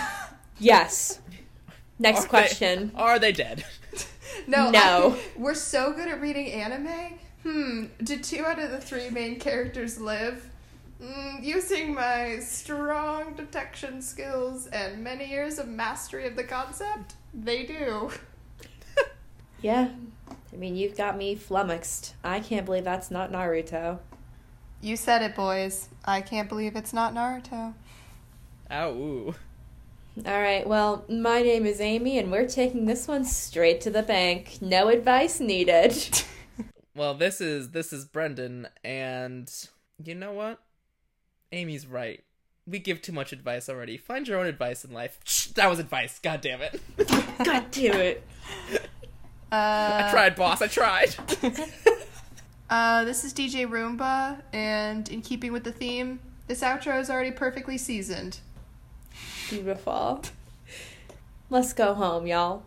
Yes. 0.59 1.21
Next 1.99 2.21
Are 2.21 2.23
they- 2.23 2.29
question. 2.29 2.93
are 2.95 3.19
they 3.19 3.33
dead? 3.33 3.65
No, 4.47 4.71
No. 4.73 5.17
I- 5.17 5.39
we're 5.39 5.55
so 5.55 5.93
good 5.93 6.09
at 6.09 6.21
reading 6.21 6.51
anime. 6.53 7.19
Hmm, 7.43 7.87
did 8.03 8.23
two 8.23 8.45
out 8.45 8.59
of 8.61 8.71
the 8.71 8.81
three 8.81 9.11
main 9.11 9.39
characters 9.41 10.01
live? 10.01 10.49
Mm, 11.03 11.43
using 11.43 11.93
my 11.95 12.39
strong 12.39 13.35
detection 13.35 14.01
skills 14.01 14.69
and 14.69 15.03
many 15.03 15.29
years 15.29 15.59
of 15.59 15.67
mastery 15.67 16.27
of 16.29 16.37
the 16.37 16.45
concept, 16.45 17.15
they 17.35 17.65
do. 17.65 18.11
Yeah. 19.61 19.91
I 20.53 20.57
mean, 20.57 20.75
you've 20.75 20.97
got 20.97 21.17
me 21.17 21.37
flummoxed. 21.37 22.15
I 22.25 22.41
can't 22.41 22.67
believe 22.67 22.83
that's 22.83 23.13
not 23.13 23.31
Naruto. 23.31 24.01
You 24.81 24.97
said 24.97 25.23
it, 25.23 25.37
boys. 25.37 25.89
I 26.05 26.21
can't 26.21 26.49
believe 26.49 26.75
it's 26.75 26.93
not 26.93 27.15
Naruto. 27.15 27.73
Ow, 28.73 28.91
ooh. 28.91 29.35
All 30.27 30.41
right, 30.41 30.67
well, 30.67 31.07
my 31.09 31.41
name 31.41 31.65
is 31.65 31.81
Amy, 31.81 32.19
and 32.19 32.31
we're 32.31 32.47
taking 32.47 32.85
this 32.85 33.09
one 33.09 33.25
straight 33.25 33.81
to 33.81 33.91
the 33.91 34.03
bank. 34.03 34.59
No 34.61 34.89
advice 34.89 35.41
needed. 35.41 35.97
Well, 36.95 37.15
this 37.15 37.41
is 37.41 37.71
this 37.71 37.91
is 37.91 38.05
Brendan, 38.05 38.69
and 38.85 39.51
you 40.05 40.15
know 40.15 40.35
what? 40.35 40.61
Amy's 41.51 41.87
right. 41.87 42.23
we 42.67 42.81
give 42.81 43.01
too 43.01 43.13
much 43.13 43.33
advice 43.33 43.71
already. 43.71 43.97
Find 43.97 44.29
your 44.29 44.39
own 44.39 44.45
advice 44.45 44.85
in 44.85 44.93
life. 44.93 45.19
That 45.55 45.71
was 45.71 45.79
advice. 45.79 46.19
God 46.19 46.43
damn 46.43 46.61
it. 46.61 46.79
God 47.45 47.65
damn 47.71 47.97
it. 47.97 48.27
I 49.53 50.09
tried, 50.11 50.37
boss. 50.37 50.61
I 50.61 50.67
tried. 50.67 51.15
Uh, 52.69 53.05
this 53.05 53.25
is 53.25 53.33
DJ 53.33 53.67
Roomba, 53.67 54.43
and 54.53 55.09
in 55.09 55.23
keeping 55.23 55.53
with 55.53 55.65
the 55.65 55.73
theme, 55.73 56.21
this 56.47 56.61
outro 56.61 57.01
is 57.01 57.09
already 57.09 57.31
perfectly 57.31 57.79
seasoned. 57.79 58.41
Beautiful. 59.53 60.23
Let's 61.51 61.75
go 61.75 61.93
home, 61.93 62.27
y'all. 62.27 62.63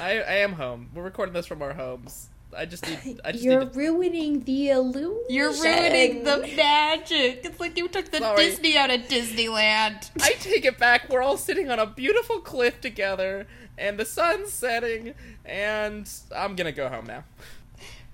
I, 0.00 0.20
I 0.20 0.36
am 0.36 0.54
home. 0.54 0.88
We're 0.94 1.02
recording 1.02 1.34
this 1.34 1.46
from 1.46 1.60
our 1.60 1.74
homes. 1.74 2.30
I 2.56 2.64
just 2.64 2.88
need. 2.88 3.20
I 3.22 3.32
just 3.32 3.44
You're 3.44 3.60
need 3.60 3.74
to, 3.74 3.78
ruining 3.78 4.44
the 4.44 4.70
illusion. 4.70 5.20
You're 5.28 5.52
ruining 5.52 6.24
the 6.24 6.38
magic. 6.56 7.42
It's 7.44 7.60
like 7.60 7.76
you 7.76 7.88
took 7.88 8.10
the 8.10 8.20
Sorry. 8.20 8.36
Disney 8.36 8.78
out 8.78 8.90
of 8.90 9.02
Disneyland. 9.02 10.10
I 10.22 10.32
take 10.40 10.64
it 10.64 10.78
back. 10.78 11.10
We're 11.10 11.20
all 11.20 11.36
sitting 11.36 11.70
on 11.70 11.78
a 11.78 11.84
beautiful 11.84 12.40
cliff 12.40 12.80
together, 12.80 13.46
and 13.76 13.98
the 13.98 14.06
sun's 14.06 14.50
setting, 14.50 15.12
and 15.44 16.10
I'm 16.34 16.56
gonna 16.56 16.72
go 16.72 16.88
home 16.88 17.04
now. 17.04 17.24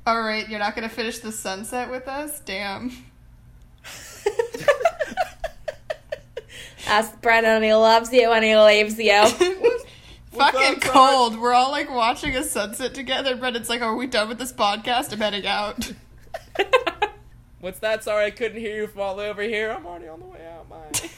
All 0.04 0.20
right, 0.20 0.48
you're 0.48 0.58
not 0.58 0.74
gonna 0.74 0.88
finish 0.88 1.20
the 1.20 1.30
sunset 1.30 1.92
with 1.92 2.08
us? 2.08 2.40
Damn. 2.40 2.90
Ask 6.87 7.20
Brendan, 7.20 7.62
he 7.62 7.74
loves 7.74 8.12
you 8.12 8.30
when 8.30 8.43
he 8.43 8.57
leaves 8.57 8.99
you. 8.99 9.26
Fucking 10.32 10.80
cold. 10.80 11.41
We're 11.41 11.55
all 11.55 11.70
like 11.70 11.91
watching 11.91 12.37
a 12.37 12.45
sunset 12.45 12.95
together, 12.95 13.37
but 13.37 13.57
it's 13.57 13.68
like, 13.68 13.80
are 13.80 13.97
we 13.97 14.07
done 14.07 14.28
with 14.28 14.39
this 14.39 14.53
podcast? 14.53 15.12
I'm 15.12 15.18
heading 15.18 15.47
out. 15.47 15.93
What's 17.61 17.78
that? 17.80 18.05
Sorry, 18.05 18.26
I 18.26 18.30
couldn't 18.30 18.61
hear 18.61 18.76
you 18.76 18.87
from 18.87 19.01
all 19.01 19.18
over 19.18 19.43
here. 19.43 19.70
I'm 19.70 19.87
already 19.87 20.09
on 20.09 20.20
the 20.20 20.26
way 20.26 20.47
out. 20.47 20.68
Bye. 20.68 21.11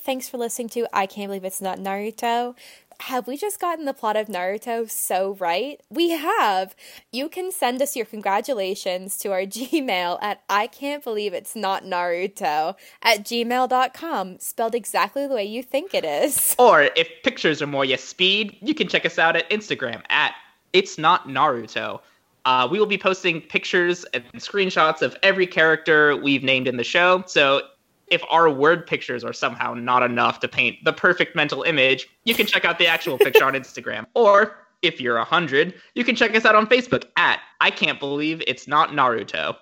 Thanks 0.00 0.28
for 0.28 0.38
listening 0.38 0.68
to 0.70 0.86
I 0.92 1.06
Can't 1.06 1.28
Believe 1.28 1.44
It's 1.44 1.60
Not 1.60 1.78
Naruto. 1.78 2.56
Have 3.00 3.26
we 3.26 3.36
just 3.36 3.60
gotten 3.60 3.86
the 3.86 3.94
plot 3.94 4.16
of 4.16 4.26
Naruto 4.26 4.90
so 4.90 5.36
right? 5.38 5.80
We 5.90 6.10
have! 6.10 6.74
You 7.12 7.28
can 7.28 7.50
send 7.52 7.80
us 7.80 7.96
your 7.96 8.04
congratulations 8.04 9.16
to 9.18 9.32
our 9.32 9.40
Gmail 9.46 10.18
at 10.22 10.42
I 10.48 10.66
Can't 10.66 11.04
Believe 11.04 11.32
It's 11.32 11.54
Not 11.54 11.84
Naruto 11.84 12.76
at 13.02 13.24
gmail.com, 13.24 14.38
spelled 14.38 14.74
exactly 14.74 15.26
the 15.26 15.34
way 15.34 15.44
you 15.44 15.62
think 15.62 15.94
it 15.94 16.04
is. 16.04 16.56
Or 16.58 16.82
if 16.96 17.08
pictures 17.22 17.62
are 17.62 17.66
more 17.66 17.84
your 17.84 17.98
speed, 17.98 18.56
you 18.60 18.74
can 18.74 18.88
check 18.88 19.06
us 19.06 19.18
out 19.18 19.36
at 19.36 19.48
Instagram 19.50 20.02
at 20.10 20.34
It's 20.72 20.98
Not 20.98 21.26
Naruto. 21.26 22.00
Uh, 22.44 22.68
we 22.70 22.78
will 22.78 22.86
be 22.86 22.98
posting 22.98 23.40
pictures 23.40 24.04
and 24.14 24.24
screenshots 24.36 25.02
of 25.02 25.16
every 25.22 25.46
character 25.46 26.16
we've 26.16 26.42
named 26.42 26.66
in 26.68 26.76
the 26.76 26.84
show. 26.84 27.22
So 27.26 27.62
if 28.10 28.22
our 28.28 28.50
word 28.50 28.86
pictures 28.86 29.24
are 29.24 29.32
somehow 29.32 29.74
not 29.74 30.02
enough 30.02 30.40
to 30.40 30.48
paint 30.48 30.84
the 30.84 30.92
perfect 30.92 31.34
mental 31.34 31.62
image, 31.62 32.08
you 32.24 32.34
can 32.34 32.46
check 32.46 32.64
out 32.64 32.78
the 32.78 32.86
actual 32.86 33.18
picture 33.18 33.44
on 33.44 33.54
Instagram. 33.54 34.06
Or 34.14 34.56
if 34.82 35.00
you're 35.00 35.16
a 35.16 35.24
hundred, 35.24 35.74
you 35.94 36.04
can 36.04 36.16
check 36.16 36.34
us 36.34 36.44
out 36.44 36.54
on 36.54 36.66
Facebook 36.66 37.04
at 37.16 37.40
I 37.60 37.70
Can't 37.70 38.00
Believe 38.00 38.42
It's 38.46 38.66
Not 38.66 38.90
Naruto. 38.90 39.56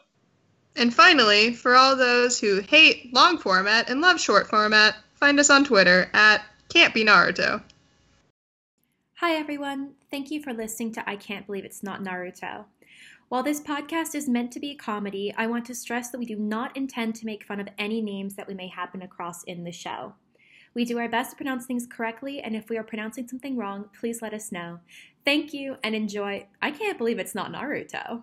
And 0.77 0.95
finally, 0.95 1.55
for 1.55 1.75
all 1.75 1.97
those 1.97 2.39
who 2.39 2.61
hate 2.61 3.13
long 3.13 3.39
format 3.39 3.91
and 3.91 4.01
love 4.01 4.21
short 4.21 4.49
format, 4.49 4.97
find 5.15 5.39
us 5.41 5.51
on 5.51 5.65
Twitter 5.65 6.11
at 6.13 6.45
Can't 6.69 6.95
Be 6.95 7.05
Naruto. 7.05 7.63
Hi, 9.15 9.35
everyone. 9.35 9.95
Thank 10.11 10.31
you 10.31 10.41
for 10.41 10.53
listening 10.53 10.93
to 10.93 11.09
I 11.09 11.17
Can't 11.17 11.47
Believe 11.47 11.65
It's 11.65 11.83
Not 11.83 12.03
Naruto. 12.03 12.65
While 13.29 13.43
this 13.43 13.61
podcast 13.61 14.15
is 14.15 14.27
meant 14.27 14.53
to 14.53 14.61
be 14.61 14.71
a 14.71 14.75
comedy, 14.75 15.35
I 15.37 15.49
want 15.49 15.67
to 15.67 15.75
stress 15.75 16.09
that 16.09 16.19
we 16.19 16.25
do 16.25 16.37
not 16.37 16.75
intend 16.75 17.15
to 17.17 17.27
make 17.27 17.45
fun 17.45 17.61
of 17.61 17.69
any 17.77 18.01
names 18.01 18.37
that 18.37 18.49
we 18.49 18.55
may 18.55 18.69
happen 18.69 19.03
across 19.03 19.45
in 19.45 19.65
the 19.65 19.73
show. 19.73 20.15
We 20.73 20.87
do 20.87 20.99
our 20.99 21.11
best 21.11 21.33
to 21.33 21.37
pronounce 21.37 21.67
things 21.67 21.87
correctly, 21.87 22.41
and 22.41 22.57
if 22.57 22.71
we 22.71 22.79
are 22.79 22.83
pronouncing 22.83 23.29
something 23.29 23.59
wrong, 23.59 23.91
please 24.01 24.23
let 24.23 24.33
us 24.33 24.51
know. 24.51 24.79
Thank 25.27 25.53
you 25.53 25.77
and 25.85 25.95
enjoy. 25.95 26.47
I 26.63 26.71
can't 26.71 26.97
believe 26.97 27.19
it's 27.19 27.35
not 27.35 27.53
Naruto. 27.53 28.23